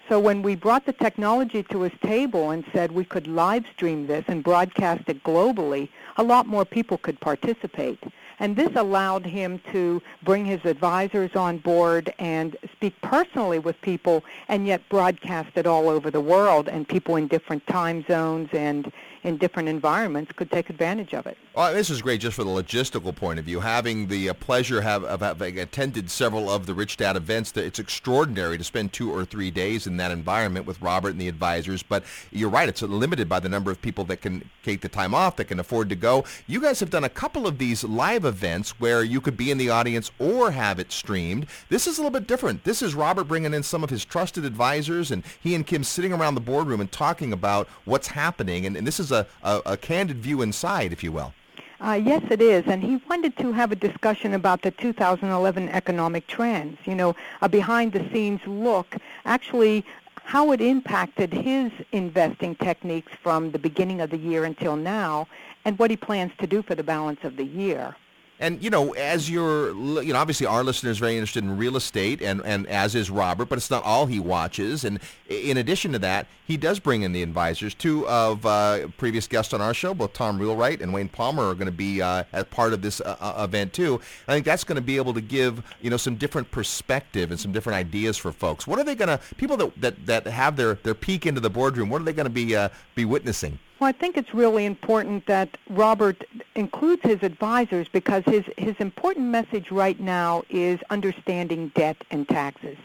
So 0.08 0.20
when 0.20 0.44
we 0.44 0.54
brought 0.56 0.86
the 0.86 0.94
technology 0.94 1.64
to 1.64 1.82
his 1.82 1.94
table 2.04 2.52
and 2.52 2.64
said 2.72 2.92
we 2.92 3.06
could 3.06 3.26
live 3.26 3.66
stream 3.74 4.06
this 4.06 4.24
and 4.28 4.44
broadcast 4.44 5.04
it 5.08 5.24
globally, 5.24 5.90
a 6.18 6.24
lot 6.24 6.46
more 6.46 6.64
people 6.64 7.00
could 7.00 7.20
participate. 7.20 8.00
And 8.38 8.56
this 8.56 8.70
allowed 8.76 9.26
him 9.26 9.60
to 9.72 10.02
bring 10.22 10.46
his 10.46 10.64
advisors 10.64 11.36
on 11.36 11.58
board 11.58 12.14
and 12.20 12.56
speak 12.72 12.94
personally 13.02 13.58
with 13.58 13.82
people 13.82 14.24
and 14.48 14.68
yet 14.68 14.88
broadcast 14.90 15.50
it 15.56 15.66
all 15.66 15.90
over 15.90 16.12
the 16.12 16.22
world 16.22 16.68
and 16.68 16.88
people 16.88 17.16
in 17.16 17.28
different 17.28 17.66
time 17.66 18.06
zones 18.08 18.50
and 18.54 18.92
in 19.26 19.38
different 19.38 19.68
environments 19.68 20.32
could 20.34 20.52
take 20.52 20.70
advantage 20.70 21.14
of 21.14 21.26
it. 21.26 21.36
Well, 21.56 21.74
this 21.74 21.90
is 21.90 22.02
great 22.02 22.22
just 22.22 22.36
for 22.36 22.44
the 22.44 22.50
logistical 22.50 23.16
point 23.16 23.40
of 23.40 23.46
view. 23.46 23.60
Having 23.60 24.08
the 24.08 24.30
uh, 24.30 24.34
pleasure 24.34 24.82
have, 24.82 25.04
of 25.04 25.22
having 25.22 25.58
attended 25.58 26.12
several 26.12 26.50
of 26.50 26.68
the 26.68 26.76
Rich 26.76 26.98
Dad 26.98 27.16
events, 27.16 27.52
it's 27.58 27.80
extraordinary 27.80 28.58
to 28.58 28.64
spend 28.64 28.94
two 28.94 29.12
or 29.12 29.26
three 29.26 29.50
days 29.50 29.88
in 29.88 29.98
that 29.98 30.12
environment 30.12 30.68
with 30.68 30.80
Robert 30.80 31.10
and 31.10 31.22
the 31.22 31.28
advisors. 31.28 31.82
But 31.82 32.04
you're 32.32 32.50
right, 32.50 32.70
it's 32.70 32.84
limited 32.84 33.28
by 33.28 33.40
the 33.40 33.50
number 33.50 33.72
of 33.72 33.82
people 33.82 34.04
that 34.06 34.22
can 34.22 34.48
take 34.64 34.82
the 34.82 34.90
time 34.90 35.16
off, 35.16 35.38
that 35.38 35.46
can 35.46 35.60
afford 35.60 35.90
to 35.90 35.96
go. 35.96 36.24
You 36.46 36.62
guys 36.62 36.80
have 36.80 36.92
done 36.92 37.04
a 37.04 37.10
couple 37.10 37.48
of 37.48 37.58
these 37.58 37.84
live 37.84 38.26
events 38.26 38.80
where 38.80 39.04
you 39.04 39.22
could 39.22 39.38
be 39.38 39.50
in 39.50 39.58
the 39.58 39.72
audience 39.72 40.12
or 40.20 40.52
have 40.52 40.78
it 40.78 40.92
streamed. 40.92 41.48
This 41.70 41.88
is 41.88 41.98
a 41.98 42.02
little 42.02 42.20
bit 42.20 42.28
different. 42.28 42.64
This 42.64 42.84
is 42.84 42.94
Robert 42.94 43.24
bringing 43.24 43.56
in 43.56 43.64
some 43.64 43.84
of 43.84 43.90
his 43.90 44.06
trusted 44.06 44.46
advisors, 44.46 45.10
and 45.10 45.24
he 45.42 45.56
and 45.56 45.66
Kim 45.66 45.84
sitting 45.84 46.14
around 46.14 46.36
the 46.36 46.42
boardroom 46.42 46.80
and 46.80 46.92
talking 46.92 47.34
about 47.34 47.68
what's 47.86 48.08
happening. 48.08 48.68
And, 48.68 48.78
and 48.78 48.86
this 48.86 49.00
is 49.00 49.12
a, 49.16 49.28
a, 49.44 49.62
a 49.74 49.78
candid 49.78 50.18
view 50.18 50.42
inside, 50.42 50.92
if 50.92 51.04
you 51.04 51.12
will. 51.12 51.34
Uh, 51.82 52.00
yes, 52.12 52.24
it 52.30 52.42
is. 52.42 52.64
And 52.68 52.82
he 52.82 53.02
wanted 53.10 53.38
to 53.38 53.52
have 53.52 53.72
a 53.72 53.76
discussion 53.76 54.34
about 54.34 54.62
the 54.62 54.72
2011 54.72 55.70
economic 55.70 56.26
trends, 56.28 56.78
you 56.86 56.96
know, 56.96 57.16
a 57.42 57.50
behind-the-scenes 57.50 58.42
look, 58.48 58.96
actually 59.26 59.86
how 60.24 60.52
it 60.52 60.62
impacted 60.62 61.32
his 61.32 61.72
investing 61.92 62.56
techniques 62.56 63.12
from 63.22 63.52
the 63.52 63.60
beginning 63.60 64.02
of 64.02 64.10
the 64.10 64.18
year 64.18 64.44
until 64.46 64.76
now, 64.76 65.28
and 65.66 65.78
what 65.78 65.92
he 65.92 65.98
plans 65.98 66.32
to 66.40 66.48
do 66.48 66.64
for 66.64 66.74
the 66.74 66.84
balance 66.84 67.24
of 67.24 67.36
the 67.36 67.44
year. 67.44 67.96
And 68.40 68.62
you 68.62 68.70
know, 68.70 68.94
as 68.94 69.30
you're, 69.30 69.70
you 70.04 70.12
know, 70.12 70.20
obviously 70.20 70.46
our 70.46 70.64
listeners 70.64 70.98
very 70.98 71.14
interested 71.14 71.44
in 71.44 71.58
real 71.58 71.78
estate, 71.78 72.22
and 72.22 72.42
and 72.44 72.68
as 72.68 72.94
is 72.94 73.10
Robert, 73.10 73.46
but 73.46 73.58
it's 73.58 73.72
not 73.72 73.84
all 73.84 74.08
he 74.08 74.20
watches. 74.20 74.84
And 74.84 75.00
in 75.30 75.56
addition 75.58 75.94
to 75.94 76.00
that, 76.00 76.28
he 76.46 76.58
does 76.58 76.80
bring 76.80 77.04
in 77.04 77.14
the 77.14 77.24
advisors. 77.24 77.74
Two 77.74 78.06
of 78.08 78.46
uh, 78.46 78.88
previous 78.98 79.26
guests 79.28 79.54
on 79.54 79.62
our 79.62 79.74
show, 79.74 79.94
both 79.94 80.12
Tom 80.12 80.38
Wheelwright 80.38 80.82
and 80.82 80.94
Wayne 80.94 81.08
Palmer, 81.08 81.50
are 81.50 81.54
going 81.54 81.68
to 81.68 81.72
be 81.72 82.02
uh, 82.02 82.26
as 82.34 82.44
part 82.46 82.74
of 82.74 82.82
this 82.82 83.00
uh, 83.00 83.16
uh, 83.22 83.44
event 83.46 83.72
too. 83.72 84.02
I 84.28 84.34
think 84.34 84.46
that's 84.46 84.66
going 84.66 84.76
to 84.76 84.82
be 84.82 84.98
able 84.98 85.14
to 85.14 85.22
give 85.22 85.64
you 85.82 85.90
know 85.90 85.98
some 85.98 86.16
different 86.16 86.52
perspective 86.52 87.32
and 87.32 87.40
some 87.40 87.54
different 87.54 87.78
ideas 87.78 88.18
for 88.18 88.34
folks. 88.34 88.68
What 88.68 88.80
are 88.80 88.84
they 88.84 88.96
going 88.96 89.18
to 89.18 89.20
people 89.38 89.56
that 89.58 89.82
that 89.82 90.06
that 90.08 90.28
have 90.28 90.58
their 90.58 90.74
their 90.76 90.94
peek 90.94 91.26
into 91.26 91.40
the 91.40 91.50
boardroom? 91.50 91.90
What 91.90 92.02
are 92.02 92.06
they 92.06 92.14
going 92.14 92.26
to 92.26 92.30
be 92.30 92.54
uh, 92.54 92.68
be 92.96 93.06
witnessing? 93.06 93.60
Well, 93.80 93.90
I 93.90 93.92
think 93.92 94.16
it's 94.16 94.34
really 94.34 94.66
important 94.66 95.26
that 95.26 95.58
Robert 95.70 96.24
includes 96.56 97.02
his 97.04 97.22
advisors 97.24 97.90
because 97.90 98.24
his, 98.26 98.46
his 98.58 98.76
important 98.80 99.28
message 99.28 99.70
right 99.70 100.00
now 100.00 100.44
is 100.50 100.80
understanding 100.90 101.74
debt 101.76 101.98
and 102.10 102.28
taxes. 102.28 102.78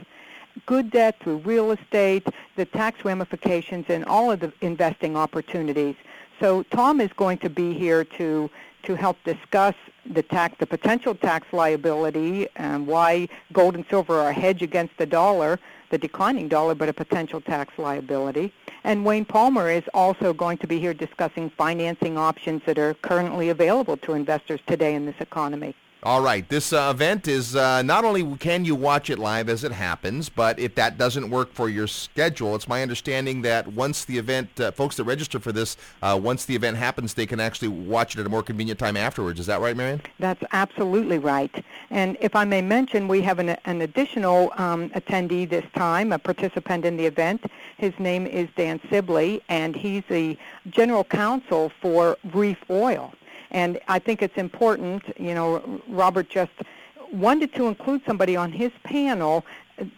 Good 0.66 0.90
debt 0.90 1.16
through 1.20 1.38
real 1.38 1.70
estate, 1.70 2.26
the 2.56 2.64
tax 2.64 3.04
ramifications, 3.04 3.86
and 3.88 4.04
all 4.06 4.32
of 4.32 4.40
the 4.40 4.52
investing 4.62 5.16
opportunities. 5.16 5.94
So 6.40 6.64
Tom 6.64 7.00
is 7.00 7.12
going 7.12 7.38
to 7.38 7.50
be 7.50 7.72
here 7.72 8.04
to 8.04 8.50
to 8.82 8.94
help 8.94 9.18
discuss 9.24 9.74
the 10.06 10.22
tax, 10.22 10.56
the 10.58 10.66
potential 10.66 11.14
tax 11.14 11.46
liability, 11.52 12.48
and 12.56 12.86
why 12.86 13.28
gold 13.52 13.74
and 13.74 13.84
silver 13.90 14.18
are 14.18 14.30
a 14.30 14.32
hedge 14.32 14.62
against 14.62 14.96
the 14.96 15.04
dollar, 15.04 15.60
the 15.90 15.98
declining 15.98 16.48
dollar, 16.48 16.74
but 16.74 16.88
a 16.88 16.92
potential 16.92 17.40
tax 17.40 17.78
liability. 17.78 18.52
And 18.84 19.04
Wayne 19.04 19.24
Palmer 19.24 19.70
is 19.70 19.84
also 19.92 20.32
going 20.32 20.58
to 20.58 20.66
be 20.66 20.80
here 20.80 20.94
discussing 20.94 21.50
financing 21.50 22.16
options 22.16 22.62
that 22.66 22.78
are 22.78 22.94
currently 22.94 23.50
available 23.50 23.96
to 23.98 24.14
investors 24.14 24.60
today 24.66 24.94
in 24.94 25.04
this 25.04 25.16
economy. 25.20 25.74
All 26.02 26.22
right. 26.22 26.48
This 26.48 26.72
uh, 26.72 26.90
event 26.94 27.28
is 27.28 27.54
uh, 27.54 27.82
not 27.82 28.06
only 28.06 28.24
can 28.38 28.64
you 28.64 28.74
watch 28.74 29.10
it 29.10 29.18
live 29.18 29.50
as 29.50 29.64
it 29.64 29.72
happens, 29.72 30.30
but 30.30 30.58
if 30.58 30.74
that 30.76 30.96
doesn't 30.96 31.28
work 31.28 31.52
for 31.52 31.68
your 31.68 31.86
schedule, 31.86 32.54
it's 32.54 32.66
my 32.66 32.80
understanding 32.80 33.42
that 33.42 33.68
once 33.68 34.06
the 34.06 34.16
event, 34.16 34.48
uh, 34.58 34.70
folks 34.70 34.96
that 34.96 35.04
register 35.04 35.38
for 35.38 35.52
this, 35.52 35.76
uh, 36.00 36.18
once 36.20 36.46
the 36.46 36.56
event 36.56 36.78
happens, 36.78 37.12
they 37.12 37.26
can 37.26 37.38
actually 37.38 37.68
watch 37.68 38.14
it 38.14 38.20
at 38.20 38.24
a 38.24 38.30
more 38.30 38.42
convenient 38.42 38.78
time 38.78 38.96
afterwards. 38.96 39.38
Is 39.38 39.44
that 39.44 39.60
right, 39.60 39.76
Marion? 39.76 40.00
That's 40.18 40.42
absolutely 40.52 41.18
right. 41.18 41.62
And 41.90 42.16
if 42.22 42.34
I 42.34 42.46
may 42.46 42.62
mention, 42.62 43.06
we 43.06 43.20
have 43.20 43.38
an, 43.38 43.50
an 43.66 43.82
additional 43.82 44.54
um, 44.56 44.88
attendee 44.90 45.46
this 45.46 45.66
time, 45.74 46.12
a 46.12 46.18
participant 46.18 46.86
in 46.86 46.96
the 46.96 47.04
event. 47.04 47.44
His 47.76 47.92
name 47.98 48.26
is 48.26 48.48
Dan 48.56 48.80
Sibley, 48.88 49.42
and 49.50 49.76
he's 49.76 50.04
the 50.08 50.38
general 50.70 51.04
counsel 51.04 51.70
for 51.82 52.16
Reef 52.32 52.58
Oil. 52.70 53.12
And 53.50 53.80
I 53.88 53.98
think 53.98 54.22
it's 54.22 54.36
important, 54.36 55.02
you 55.18 55.34
know, 55.34 55.80
Robert 55.88 56.28
just 56.28 56.52
wanted 57.12 57.52
to 57.54 57.66
include 57.66 58.02
somebody 58.06 58.36
on 58.36 58.52
his 58.52 58.70
panel 58.84 59.44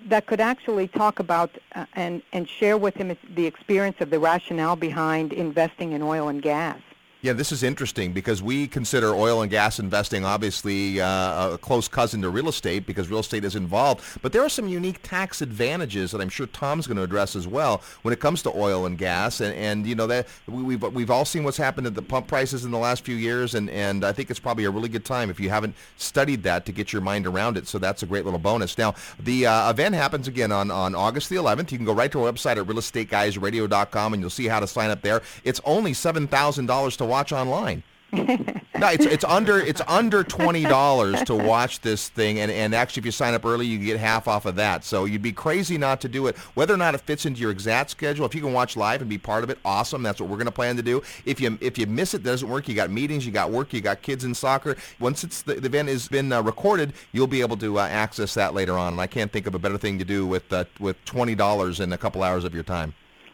that 0.06 0.26
could 0.26 0.40
actually 0.40 0.88
talk 0.88 1.18
about 1.18 1.50
uh, 1.74 1.84
and, 1.94 2.22
and 2.32 2.48
share 2.48 2.78
with 2.78 2.94
him 2.94 3.16
the 3.34 3.46
experience 3.46 3.96
of 4.00 4.10
the 4.10 4.18
rationale 4.18 4.76
behind 4.76 5.32
investing 5.32 5.92
in 5.92 6.02
oil 6.02 6.28
and 6.28 6.40
gas. 6.40 6.78
Yeah, 7.24 7.34
this 7.34 7.52
is 7.52 7.62
interesting 7.62 8.12
because 8.12 8.42
we 8.42 8.66
consider 8.66 9.14
oil 9.14 9.42
and 9.42 9.50
gas 9.50 9.78
investing 9.78 10.24
obviously 10.24 11.00
uh, 11.00 11.52
a 11.52 11.58
close 11.58 11.86
cousin 11.86 12.20
to 12.22 12.30
real 12.30 12.48
estate 12.48 12.84
because 12.84 13.08
real 13.10 13.20
estate 13.20 13.44
is 13.44 13.54
involved. 13.54 14.02
But 14.22 14.32
there 14.32 14.42
are 14.42 14.48
some 14.48 14.66
unique 14.66 14.98
tax 15.04 15.40
advantages 15.40 16.10
that 16.10 16.20
I'm 16.20 16.28
sure 16.28 16.48
Tom's 16.48 16.88
going 16.88 16.96
to 16.96 17.04
address 17.04 17.36
as 17.36 17.46
well 17.46 17.80
when 18.02 18.12
it 18.12 18.18
comes 18.18 18.42
to 18.42 18.50
oil 18.50 18.86
and 18.86 18.98
gas. 18.98 19.40
And, 19.40 19.54
and 19.54 19.86
you 19.86 19.94
know 19.94 20.08
that 20.08 20.26
we've 20.48 20.82
we've 20.82 21.12
all 21.12 21.24
seen 21.24 21.44
what's 21.44 21.56
happened 21.56 21.86
at 21.86 21.94
the 21.94 22.02
pump 22.02 22.26
prices 22.26 22.64
in 22.64 22.72
the 22.72 22.78
last 22.78 23.04
few 23.04 23.14
years, 23.14 23.54
and 23.54 23.70
and 23.70 24.04
I 24.04 24.10
think 24.10 24.28
it's 24.28 24.40
probably 24.40 24.64
a 24.64 24.70
really 24.72 24.88
good 24.88 25.04
time 25.04 25.30
if 25.30 25.38
you 25.38 25.48
haven't 25.48 25.76
studied 25.98 26.42
that 26.42 26.66
to 26.66 26.72
get 26.72 26.92
your 26.92 27.02
mind 27.02 27.28
around 27.28 27.56
it. 27.56 27.68
So 27.68 27.78
that's 27.78 28.02
a 28.02 28.06
great 28.06 28.24
little 28.24 28.40
bonus. 28.40 28.76
Now 28.76 28.96
the 29.20 29.46
uh, 29.46 29.70
event 29.70 29.94
happens 29.94 30.26
again 30.26 30.50
on 30.50 30.72
on 30.72 30.96
August 30.96 31.28
the 31.28 31.36
11th. 31.36 31.70
You 31.70 31.78
can 31.78 31.86
go 31.86 31.94
right 31.94 32.10
to 32.10 32.24
our 32.24 32.32
website 32.32 32.56
at 32.56 32.66
realestateguysradio.com 32.66 34.12
and 34.12 34.20
you'll 34.20 34.28
see 34.28 34.48
how 34.48 34.58
to 34.58 34.66
sign 34.66 34.90
up 34.90 35.02
there. 35.02 35.22
It's 35.44 35.60
only 35.64 35.94
seven 35.94 36.26
thousand 36.26 36.66
dollars 36.66 36.96
to 36.96 37.11
watch 37.12 37.30
online. 37.32 37.82
no, 38.14 38.88
it's 38.88 39.06
it's 39.06 39.24
under 39.24 39.58
it's 39.58 39.80
under 39.88 40.22
twenty 40.22 40.64
dollars 40.64 41.22
to 41.22 41.34
watch 41.34 41.80
this 41.80 42.10
thing, 42.10 42.40
and, 42.40 42.52
and 42.52 42.74
actually, 42.74 43.00
if 43.00 43.06
you 43.06 43.10
sign 43.10 43.32
up 43.32 43.46
early, 43.46 43.64
you 43.64 43.78
get 43.78 43.98
half 43.98 44.28
off 44.28 44.44
of 44.44 44.54
that. 44.56 44.84
So 44.84 45.06
you'd 45.06 45.22
be 45.22 45.32
crazy 45.32 45.78
not 45.78 46.02
to 46.02 46.08
do 46.08 46.26
it. 46.26 46.36
Whether 46.52 46.74
or 46.74 46.76
not 46.76 46.94
it 46.94 47.00
fits 47.00 47.24
into 47.24 47.40
your 47.40 47.50
exact 47.50 47.88
schedule, 47.88 48.26
if 48.26 48.34
you 48.34 48.42
can 48.42 48.52
watch 48.52 48.76
live 48.76 49.00
and 49.00 49.08
be 49.08 49.16
part 49.16 49.44
of 49.44 49.48
it, 49.48 49.58
awesome. 49.64 50.02
That's 50.02 50.20
what 50.20 50.28
we're 50.28 50.36
going 50.36 50.44
to 50.44 50.52
plan 50.52 50.76
to 50.76 50.82
do. 50.82 51.02
If 51.24 51.40
you 51.40 51.56
if 51.62 51.78
you 51.78 51.86
miss 51.86 52.12
it, 52.12 52.22
doesn't 52.22 52.46
work. 52.46 52.68
You 52.68 52.74
got 52.74 52.90
meetings, 52.90 53.24
you 53.24 53.32
got 53.32 53.50
work, 53.50 53.72
you 53.72 53.80
got 53.80 54.02
kids 54.02 54.24
in 54.24 54.34
soccer. 54.34 54.76
Once 55.00 55.24
it's 55.24 55.40
the, 55.40 55.54
the 55.54 55.68
event 55.68 55.88
has 55.88 56.06
been 56.06 56.30
uh, 56.32 56.42
recorded, 56.42 56.92
you'll 57.12 57.26
be 57.26 57.40
able 57.40 57.56
to 57.58 57.78
uh, 57.78 57.86
access 57.86 58.34
that 58.34 58.52
later 58.52 58.76
on. 58.76 58.92
And 58.92 59.00
I 59.00 59.06
can't 59.06 59.32
think 59.32 59.46
of 59.46 59.54
a 59.54 59.58
better 59.58 59.78
thing 59.78 59.98
to 59.98 60.04
do 60.04 60.26
with 60.26 60.52
uh, 60.52 60.64
with 60.78 61.02
twenty 61.06 61.34
dollars 61.34 61.80
in 61.80 61.94
a 61.94 61.98
couple 61.98 62.22
hours 62.22 62.44
of 62.44 62.52
your 62.52 62.64
time. 62.64 62.92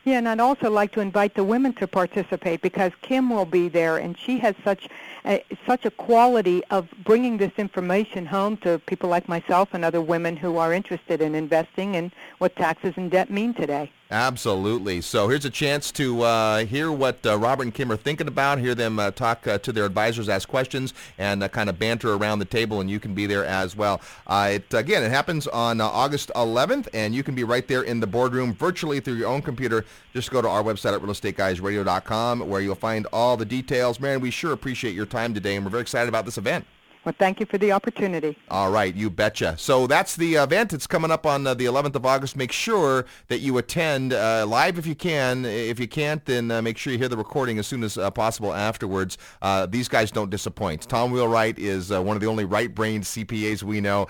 Yeah, 0.09 0.17
and 0.17 0.27
I'd 0.27 0.41
also 0.41 0.71
like 0.71 0.93
to 0.93 1.01
invite 1.01 1.35
the 1.35 1.45
women 1.45 1.75
to 1.75 1.87
participate 1.87 2.63
because 2.63 2.93
Kim 3.03 3.29
will 3.29 3.45
be 3.45 3.69
there, 3.69 3.99
and 3.99 4.17
she 4.17 4.39
has 4.39 4.55
such 4.65 4.89
a, 5.27 5.45
such 5.67 5.85
a 5.85 5.91
quality 5.91 6.65
of 6.71 6.89
bringing 7.05 7.37
this 7.37 7.53
information 7.59 8.25
home 8.25 8.57
to 8.59 8.79
people 8.87 9.11
like 9.11 9.29
myself 9.29 9.75
and 9.75 9.85
other 9.85 10.01
women 10.01 10.35
who 10.35 10.57
are 10.57 10.73
interested 10.73 11.21
in 11.21 11.35
investing 11.35 11.95
and 11.97 12.11
what 12.39 12.57
taxes 12.57 12.95
and 12.97 13.11
debt 13.11 13.29
mean 13.29 13.53
today. 13.53 13.93
Absolutely. 14.11 15.03
So 15.03 15.29
here's 15.29 15.45
a 15.45 15.51
chance 15.51 15.93
to 15.93 16.23
uh, 16.23 16.65
hear 16.65 16.91
what 16.91 17.19
uh, 17.27 17.37
Robert 17.37 17.65
and 17.65 17.75
Kim 17.75 17.93
are 17.93 17.97
thinking 17.97 18.27
about, 18.27 18.59
hear 18.59 18.75
them 18.75 18.99
uh, 18.99 19.11
talk 19.11 19.47
uh, 19.47 19.59
to 19.59 19.71
their 19.71 19.85
advisors, 19.85 20.31
ask 20.31 20.49
questions, 20.49 20.95
and 21.19 21.43
uh, 21.43 21.49
kind 21.49 21.69
of 21.69 21.79
banter 21.79 22.15
around 22.15 22.39
the 22.39 22.47
table, 22.47 22.81
and 22.81 22.89
you 22.89 22.99
can 23.01 23.13
be 23.13 23.27
there 23.27 23.45
as 23.45 23.77
well. 23.77 24.01
Uh, 24.27 24.53
it, 24.55 24.73
again, 24.73 25.03
it 25.03 25.11
happens 25.11 25.47
on 25.49 25.83
August 25.83 26.31
11th, 26.35 26.89
and 26.95 27.15
you 27.15 27.23
can 27.23 27.35
be 27.35 27.45
right 27.45 27.69
there 27.69 27.83
in 27.83 28.01
the 28.01 28.07
boardroom 28.07 28.55
virtually 28.55 28.99
through 28.99 29.15
your 29.15 29.29
own 29.29 29.43
computer. 29.43 29.85
Just 30.15 30.31
go 30.31 30.41
to 30.41 30.49
our 30.49 30.63
website 30.63 30.95
at 30.95 31.03
realestateguysradio.com 31.03 32.49
where 32.49 32.63
you'll 32.63 32.75
find 32.77 33.07
all 33.13 33.37
the 33.37 33.45
details. 33.45 34.01
Man, 34.01 34.21
we 34.21 34.31
sure 34.31 34.53
appreciate 34.53 34.95
your 34.95 35.07
time 35.07 35.35
today, 35.35 35.57
and 35.57 35.67
we're 35.67 35.71
very 35.71 35.83
excited 35.83 36.09
about 36.09 36.25
this 36.25 36.39
event. 36.39 36.65
Well, 37.05 37.15
thank 37.19 37.41
you 37.41 37.47
for 37.47 37.59
the 37.59 37.73
opportunity. 37.73 38.37
All 38.51 38.71
right, 38.71 38.95
you 38.95 39.09
betcha. 39.09 39.55
So 39.57 39.87
that's 39.87 40.17
the 40.17 40.35
event. 40.35 40.73
It's 40.73 40.87
coming 40.87 41.11
up 41.11 41.27
on 41.27 41.47
uh, 41.47 41.55
the 41.55 41.65
11th 41.65 41.95
of 41.95 42.05
August. 42.05 42.37
Make 42.37 42.53
sure 42.53 43.07
that 43.29 43.39
you 43.39 43.57
attend 43.59 44.13
uh, 44.13 44.45
live 44.47 44.79
if 44.79 44.87
you 44.87 44.95
can. 44.95 45.45
If 45.45 45.79
you 45.79 45.87
can't, 45.87 46.25
then 46.25 46.51
uh, 46.51 46.61
make 46.61 46.77
sure 46.77 46.93
you 46.93 46.99
hear 46.99 47.09
the 47.09 47.17
recording 47.17 47.59
as 47.59 47.67
soon 47.67 47.85
as 47.85 47.97
uh, 47.97 48.11
possible 48.11 48.53
afterwards. 48.53 49.17
Uh, 49.41 49.67
these 49.67 49.89
guys 49.89 50.11
don't 50.11 50.29
disappoint. 50.29 50.83
Tom 50.89 51.13
Wheelwright 51.13 51.59
is 51.59 51.93
uh, 51.93 52.03
one 52.03 52.17
of 52.17 52.21
the 52.21 52.27
only 52.27 52.45
right-brained 52.45 53.05
CPAs 53.05 53.63
we 53.63 53.81
know. 53.81 54.07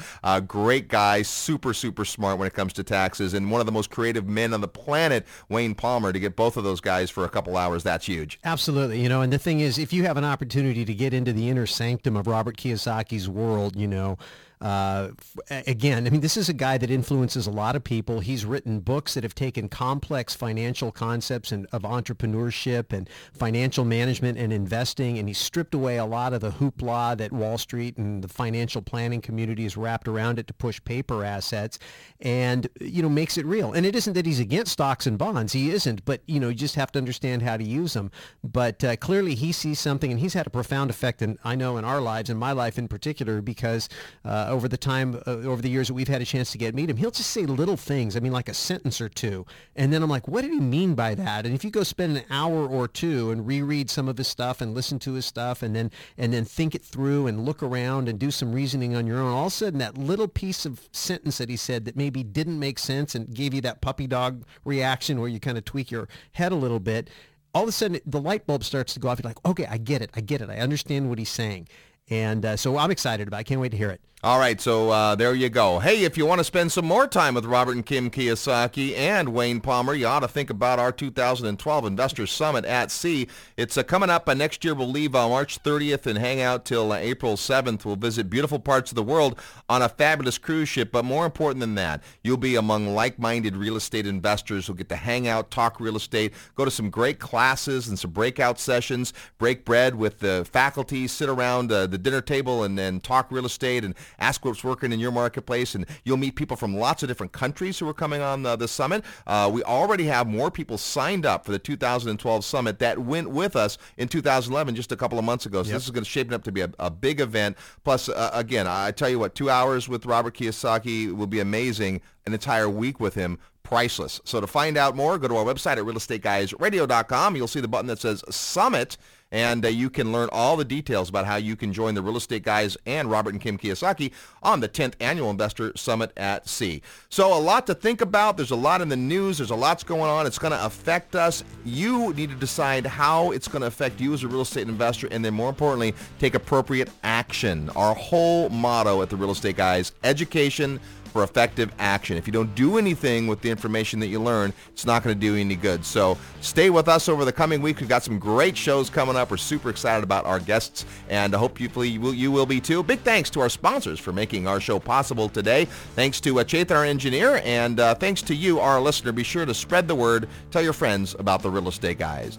great 0.47 0.89
guy, 0.89 1.23
super, 1.23 1.75
super 1.75 2.05
smart 2.05 2.39
when 2.39 2.47
it 2.47 2.55
comes 2.55 2.73
to 2.73 2.83
taxes, 2.83 3.35
and 3.35 3.51
one 3.51 3.61
of 3.61 3.67
the 3.67 3.73
most 3.73 3.91
creative 3.91 4.27
men 4.27 4.55
on 4.55 4.61
the 4.61 4.69
planet, 4.69 5.27
Wayne 5.49 5.75
Palmer, 5.75 6.13
to 6.13 6.19
get 6.19 6.37
both 6.37 6.57
of 6.57 6.65
those 6.65 6.81
guys 6.81 7.11
for 7.11 7.25
a 7.25 7.29
couple 7.29 7.57
hours, 7.57 7.83
that's 7.83 8.07
huge. 8.07 8.41
Absolutely. 8.45 9.01
You 9.01 9.09
know, 9.09 9.21
and 9.21 9.33
the 9.33 9.39
thing 9.39 9.61
is, 9.61 9.79
if 9.79 9.93
you 9.93 10.05
have 10.05 10.17
an 10.17 10.25
opportunity 10.25 10.85
to 10.85 10.95
get 10.95 11.13
into 11.13 11.33
the 11.33 11.49
inner 11.49 11.67
sanctum 11.67 12.17
of 12.17 12.27
Robert 12.27 12.57
Kiyosaki, 12.57 12.78
Kiyosaki's 12.79 13.29
world, 13.29 13.77
you 13.77 13.87
know, 13.87 14.19
Uh, 14.61 15.11
again, 15.51 16.07
I 16.07 16.11
mean, 16.11 16.21
this 16.21 16.37
is 16.37 16.49
a 16.49 16.53
guy 16.53 16.79
that 16.79 16.91
influences 16.91 17.47
a 17.47 17.51
lot 17.51 17.77
of 17.77 17.85
people. 17.85 18.21
He's 18.21 18.45
written 18.45 18.81
books 18.81 19.15
that 19.15 19.23
have 19.23 19.35
taken 19.35 19.69
complex 19.69 20.35
financial 20.35 20.91
concepts 20.91 21.53
and 21.53 21.67
of 21.73 21.83
entrepreneurship 21.83 22.93
and 22.93 23.09
financial 23.33 23.85
management 23.85 24.37
and 24.39 24.53
investing, 24.53 25.19
and 25.19 25.29
he's 25.29 25.39
stripped 25.39 25.75
away 25.75 25.97
a 25.97 26.05
lot 26.05 26.33
of 26.33 26.41
the 26.41 26.51
hoopla 26.51 27.17
that 27.19 27.33
Wall 27.33 27.59
Street 27.59 27.97
and 27.97 28.23
the 28.23 28.29
financial 28.29 28.83
planning 28.83 29.21
community 29.21 29.63
has 29.63 29.77
wrapped 29.77 30.09
around 30.09 30.39
it 30.39 30.47
to 30.49 30.55
push 30.55 30.83
paper 30.85 31.25
assets, 31.25 31.79
and 32.21 32.69
you 32.81 33.03
know 33.03 33.09
makes 33.09 33.39
it 33.39 33.47
real. 33.47 33.73
And 33.73 33.87
it 33.87 33.95
isn't 33.95 34.15
that 34.15 34.27
he's 34.27 34.41
against 34.41 34.73
stocks 34.73 35.07
and 35.07 35.17
bonds; 35.17 35.53
he 35.53 35.71
isn't. 35.71 36.05
But 36.05 36.23
you 36.27 36.41
know, 36.41 36.49
you 36.49 36.55
just 36.55 36.75
have 36.75 36.91
to 36.93 36.99
understand 36.99 37.43
how 37.43 37.57
to 37.57 37.65
use 37.65 37.93
them. 37.93 38.11
But 38.43 38.83
uh, 38.83 38.97
clearly, 38.97 39.37
he 39.37 39.53
sees 39.53 39.79
something, 39.79 40.11
and 40.11 40.19
he's 40.19 40.35
had 40.35 40.47
a 40.47 40.51
profound 40.51 40.91
effect, 40.91 41.23
and 41.23 41.39
I 41.45 41.55
know 41.55 41.77
in 41.77 41.85
our 41.85 42.01
lives, 42.01 42.29
in 42.29 42.37
my 42.37 42.53
life 42.53 42.79
in 42.79 42.89
particular, 42.89 43.41
because 43.41 43.89
uh, 44.25 44.48
over 44.49 44.69
the 44.69 44.77
time, 44.77 45.21
uh, 45.27 45.31
over 45.31 45.63
the 45.63 45.71
years 45.71 45.89
that 45.89 45.95
we've 45.95 46.09
had 46.09 46.23
a 46.23 46.25
chance 46.25 46.53
to 46.53 46.59
get 46.59 46.75
meet 46.75 46.91
him, 46.91 46.97
he'll 46.97 47.11
just 47.11 47.31
say 47.31 47.47
little 47.47 47.77
things. 47.77 48.17
I 48.17 48.21
mean, 48.21 48.33
like 48.33 48.49
a 48.49 48.55
sentence 48.55 49.01
or 49.01 49.09
two, 49.09 49.47
and 49.77 49.93
then 49.93 50.03
I'm 50.03 50.11
like, 50.11 50.29
what 50.29 50.43
did 50.43 50.53
he 50.53 50.61
mean 50.61 50.95
by 50.95 51.15
that? 51.15 51.47
And 51.47 51.55
if 51.55 51.65
you 51.65 51.71
go 51.71 51.83
spend 51.83 52.17
an 52.17 52.25
hour 52.31 52.67
or 52.67 52.89
two 52.89 53.31
and 53.31 53.47
reread 53.47 53.91
some 53.91 54.09
of 54.09 54.19
his 54.19 54.29
stuff 54.29 54.61
and 54.61 54.75
listen 54.75 54.99
to 55.01 55.13
his 55.13 55.27
stuff, 55.27 55.63
and 55.63 55.75
then 55.75 55.91
and 56.17 56.33
then 56.33 56.45
think 56.45 56.75
it 56.75 56.85
through 56.85 57.27
and 57.27 57.45
look 57.45 57.63
around 57.63 58.09
and 58.09 58.19
do 58.19 58.31
some 58.31 58.53
reasoning 58.53 58.97
on 58.97 59.07
your 59.07 59.19
own, 59.19 59.33
all 59.33 59.47
of 59.47 59.53
a 59.53 59.57
sudden 59.57 59.79
that 59.79 59.97
little 59.97 60.29
piece 60.29 60.67
of 60.67 60.89
sentence 60.93 61.39
that 61.39 61.49
he 61.49 61.57
said 61.57 61.85
that 61.85 61.97
maybe 61.97 62.23
didn't 62.23 62.59
make 62.59 62.79
sense 62.79 63.15
and 63.15 63.35
gave 63.35 63.55
you 63.55 63.61
that 63.61 63.81
puppy 63.81 64.07
dog 64.07 64.45
reaction 64.65 65.21
where 65.21 65.29
you 65.29 65.41
kind 65.41 65.59
of 65.59 65.65
tweak 65.65 65.91
your 65.91 66.09
head 66.33 66.53
a 66.53 66.57
little 66.57 66.81
bit 66.81 67.09
all 67.55 67.63
of 67.63 67.69
a 67.69 67.73
sudden 67.73 68.01
the 68.07 68.21
light 68.21 68.47
bulb 68.47 68.63
starts 68.63 68.95
to 68.95 69.01
go 69.01 69.09
off. 69.09 69.19
You're 69.23 69.31
like, 69.31 69.45
okay, 69.45 69.67
I 69.67 69.79
get 69.79 70.03
it. 70.03 70.11
I 70.15 70.21
get 70.21 70.41
it. 70.41 70.51
I 70.51 70.59
understand 70.59 71.09
what 71.09 71.19
he's 71.19 71.31
saying. 71.31 71.69
And 72.11 72.45
uh, 72.45 72.57
so 72.57 72.79
I'm 72.79 72.91
excited 72.91 73.29
about 73.29 73.39
it. 73.39 73.41
I 73.41 73.43
can't 73.43 73.61
wait 73.61 73.71
to 73.71 73.77
hear 73.77 73.91
it. 73.91 74.01
All 74.25 74.41
right, 74.41 74.61
so 74.61 74.91
uh, 74.91 75.15
there 75.15 75.33
you 75.33 75.49
go. 75.49 75.79
Hey, 75.79 76.03
if 76.03 76.19
you 76.19 76.27
want 76.27 76.41
to 76.41 76.45
spend 76.45 76.73
some 76.73 76.85
more 76.85 77.07
time 77.07 77.35
with 77.35 77.45
Robert 77.45 77.77
and 77.77 77.87
Kim 77.87 78.11
Kiyosaki 78.11 78.97
and 78.97 79.29
Wayne 79.29 79.61
Palmer, 79.61 79.95
you 79.95 80.09
ought 80.09 80.21
to 80.21 80.27
think 80.29 80.51
about 80.51 80.81
our 80.81 80.91
2012 80.91 81.85
Investor 81.85 82.27
Summit 82.27 82.65
at 82.65 82.91
Sea. 82.91 83.29
It's 83.57 83.79
uh, 83.79 83.85
coming 83.85 84.11
up 84.11 84.29
uh, 84.29 84.35
next 84.35 84.65
year. 84.65 84.75
We'll 84.75 84.91
leave 84.91 85.15
on 85.15 85.31
March 85.31 85.63
30th 85.63 86.07
and 86.07 86.19
hang 86.19 86.41
out 86.41 86.65
till 86.65 86.91
uh, 86.91 86.97
April 86.97 87.37
7th. 87.37 87.85
We'll 87.85 87.95
visit 87.95 88.29
beautiful 88.29 88.59
parts 88.59 88.91
of 88.91 88.97
the 88.97 89.05
world 89.05 89.39
on 89.69 89.83
a 89.83 89.89
fabulous 89.89 90.37
cruise 90.37 90.69
ship. 90.69 90.91
But 90.91 91.05
more 91.05 91.25
important 91.25 91.61
than 91.61 91.77
that, 91.77 92.03
you'll 92.25 92.39
be 92.39 92.57
among 92.57 92.89
like-minded 92.89 93.57
real 93.57 93.77
estate 93.77 94.05
investors 94.05 94.67
who'll 94.67 94.75
get 94.75 94.89
to 94.89 94.97
hang 94.97 95.29
out, 95.29 95.53
talk 95.53 95.79
real 95.79 95.95
estate, 95.95 96.35
go 96.57 96.65
to 96.65 96.73
some 96.73 96.91
great 96.91 97.21
classes 97.21 97.87
and 97.87 97.97
some 97.97 98.11
breakout 98.11 98.59
sessions, 98.59 99.13
break 99.39 99.65
bread 99.65 99.95
with 99.95 100.19
the 100.19 100.45
faculty, 100.51 101.07
sit 101.07 101.29
around 101.29 101.71
uh, 101.71 101.87
the 101.87 101.99
dinner 101.99 102.21
table 102.21 102.65
and, 102.65 102.77
and 102.81 103.05
talk 103.05 103.31
real 103.31 103.47
estate 103.47 103.85
and 103.85 103.95
ask 104.19 104.45
what's 104.45 104.65
working 104.65 104.93
in 104.93 105.01
your 105.01 105.13
marketplace, 105.13 105.75
and 105.75 105.87
you'll 106.05 106.17
meet 106.17 106.37
people 106.37 106.57
from 106.57 106.77
lots 106.77 107.03
of 107.03 107.09
different 107.09 107.33
countries 107.33 107.79
who 107.79 107.89
are 107.89 107.95
coming 107.95 108.21
on 108.21 108.43
the, 108.43 108.57
the 108.57 108.69
summit. 108.69 109.05
Uh, 109.27 109.51
we 109.53 109.63
already 109.65 110.05
have 110.05 110.27
more 110.27 110.51
people 110.51 110.79
signed 110.79 111.27
up 111.27 111.45
for 111.45 111.53
the 111.53 111.59
2012 111.59 112.45
summit 112.45 112.79
that 112.79 112.99
went 112.99 113.31
with 113.31 113.57
us 113.57 113.79
in 113.97 114.09
2011 114.09 114.75
just 114.75 114.93
a 114.93 114.97
couple 114.97 115.19
of 115.19 115.25
months 115.25 115.47
ago. 115.47 115.63
So 115.63 115.69
yep. 115.69 115.77
this 115.77 115.85
is 115.85 115.91
going 115.91 116.05
to 116.05 116.11
shape 116.11 116.31
it 116.31 116.35
up 116.35 116.45
to 116.45 116.53
be 116.53 116.63
a, 116.63 116.71
a 116.79 116.91
big 116.91 117.21
event. 117.21 117.57
Plus, 117.85 118.09
uh, 118.09 118.31
again, 118.33 118.67
I 118.67 118.91
tell 118.91 119.09
you 119.09 119.19
what, 119.19 119.35
two 119.35 119.51
hours 119.51 119.89
with 119.89 120.07
Robert 120.07 120.35
Kiyosaki 120.35 121.13
will 121.15 121.27
be 121.27 121.41
amazing. 121.41 122.01
An 122.27 122.35
entire 122.35 122.69
week 122.69 123.01
with 123.01 123.15
him 123.15 123.39
priceless. 123.69 124.19
So 124.25 124.41
to 124.41 124.47
find 124.47 124.79
out 124.79 124.97
more, 124.97 125.19
go 125.19 125.29
to 125.29 125.37
our 125.37 125.45
website 125.45 125.77
at 125.77 125.85
realestateguysradio.com. 125.85 127.37
You'll 127.37 127.49
see 127.49 127.61
the 127.61 127.69
button 127.69 127.87
that 127.89 127.99
says 127.99 128.25
Summit, 128.31 128.97
and 129.33 129.65
uh, 129.65 129.69
you 129.69 129.91
can 129.91 130.13
learn 130.13 130.29
all 130.33 130.57
the 130.57 130.65
details 130.65 131.09
about 131.09 131.27
how 131.27 131.37
you 131.37 131.57
can 131.57 131.73
join 131.73 131.95
the 131.95 132.03
Real 132.03 132.17
Estate 132.17 132.43
Guys 132.43 132.77
and 132.87 133.11
Robert 133.11 133.31
and 133.31 133.41
Kim 133.41 133.57
Kiyosaki 133.57 134.13
on 134.43 134.61
the 134.61 134.69
10th 134.69 134.95
Annual 135.01 135.31
Investor 135.31 135.73
Summit 135.77 136.13
at 136.17 136.49
Sea. 136.49 136.83
So 137.09 137.37
a 137.37 137.39
lot 137.39 137.67
to 137.67 137.75
think 137.75 138.01
about. 138.01 138.37
There's 138.37 138.51
a 138.51 138.57
lot 138.57 138.81
in 138.81 138.89
the 138.89 138.97
news. 138.97 139.39
There's 139.39 139.51
a 139.51 139.57
lot 139.57 139.79
going 139.87 140.11
on. 140.11 140.27
It's 140.27 140.39
going 140.39 140.53
to 140.53 140.65
affect 140.65 141.15
us. 141.15 141.45
You 141.65 142.13
need 142.15 142.31
to 142.31 142.37
decide 142.37 142.87
how 142.87 143.31
it's 143.33 143.49
going 143.49 143.61
to 143.61 143.69
affect 143.69 144.01
you 144.01 144.15
as 144.15 144.25
a 144.25 144.29
real 144.29 144.41
estate 144.41 144.69
investor, 144.69 145.09
and 145.11 145.25
then 145.25 145.35
more 145.35 145.49
importantly, 145.49 145.95
take 146.19 146.35
appropriate 146.35 146.91
action. 147.03 147.71
Our 147.71 147.95
whole 147.95 148.49
motto 148.49 149.03
at 149.03 149.11
the 149.11 149.17
Real 149.17 149.31
Estate 149.31 149.57
Guys, 149.57 149.93
education, 150.05 150.81
for 151.09 151.25
effective 151.25 151.73
action. 151.79 152.17
If 152.17 152.27
you 152.27 152.33
don't 152.33 152.55
do 152.55 152.79
anything 152.79 153.27
with 153.27 153.41
the 153.41 153.51
information 153.51 154.01
that 154.01 154.09
you 154.09 154.21
learn, 154.21 154.53
it's 154.73 154.87
not 154.87 155.03
going 155.03 155.15
to 155.15 155.21
do 155.21 155.35
you 155.35 155.41
any 155.41 155.57
good. 155.57 155.85
So 155.85 156.17
stay 156.41 156.71
with 156.71 156.89
us 156.89 157.09
over 157.09 157.25
the 157.25 157.33
coming 157.33 157.61
week. 157.61 157.81
We've 157.81 157.89
got 157.89 158.03
some 158.03 158.19
great 158.19 158.57
shows 158.57 158.91
coming 158.91 159.17
up. 159.17 159.31
We're 159.31 159.37
super 159.37 159.71
excited 159.71 160.05
about 160.05 160.25
our 160.25 160.41
guests, 160.41 160.85
and 161.09 161.35
hopefully 161.35 161.89
you 161.89 162.01
will, 162.01 162.15
you 162.15 162.31
will 162.31 162.47
be 162.47 162.61
too. 162.61 162.83
Big 162.83 163.01
thanks 163.01 163.31
to 163.31 163.41
our 163.41 163.49
sponsors 163.49 163.99
for 163.99 164.13
making 164.13 164.47
our 164.47 164.61
show 164.61 164.79
possible 164.79 165.29
today. 165.29 165.65
Thanks 165.95 166.21
to 166.21 166.41
uh, 166.41 166.45
our 166.71 166.85
engineer, 166.85 167.41
and 167.45 167.81
uh, 167.81 167.95
thanks 167.95 168.23
to 168.23 168.35
you, 168.35 168.61
our 168.61 168.81
listener. 168.81 169.13
Be 169.13 169.23
sure 169.23 169.47
to 169.47 169.55
spread 169.55 169.89
the 169.89 169.95
word. 169.95 170.29
Tell 170.51 170.63
your 170.63 170.73
friends 170.73 171.15
about 171.19 171.43
the 171.43 171.51
Real 171.51 171.69
Estate 171.69 171.99
Guys. 171.99 172.39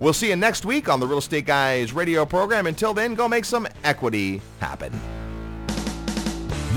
We'll 0.00 0.12
see 0.12 0.28
you 0.28 0.36
next 0.36 0.64
week 0.64 0.88
on 0.88 1.00
the 1.00 1.06
Real 1.06 1.18
Estate 1.18 1.46
Guys 1.46 1.92
radio 1.92 2.24
program. 2.24 2.66
Until 2.66 2.94
then, 2.94 3.14
go 3.14 3.28
make 3.28 3.44
some 3.44 3.66
equity 3.84 4.40
happen. 4.60 4.92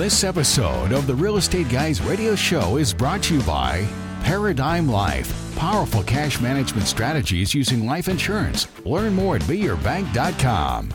This 0.01 0.23
episode 0.23 0.93
of 0.93 1.05
the 1.05 1.13
Real 1.13 1.37
Estate 1.37 1.69
Guys 1.69 2.01
radio 2.01 2.33
show 2.33 2.77
is 2.77 2.91
brought 2.91 3.21
to 3.21 3.35
you 3.35 3.43
by 3.43 3.87
Paradigm 4.23 4.89
Life. 4.89 5.31
Powerful 5.55 6.01
cash 6.01 6.41
management 6.41 6.87
strategies 6.87 7.53
using 7.53 7.85
life 7.85 8.07
insurance. 8.07 8.67
Learn 8.83 9.13
more 9.13 9.35
at 9.35 9.43
beyourbank.com. 9.43 10.91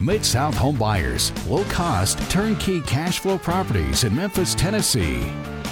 Mid 0.00 0.24
South 0.24 0.56
Home 0.56 0.76
Buyers. 0.76 1.30
Low 1.46 1.62
cost, 1.66 2.18
turnkey 2.32 2.80
cash 2.80 3.20
flow 3.20 3.38
properties 3.38 4.02
in 4.02 4.12
Memphis, 4.12 4.56
Tennessee. 4.56 5.22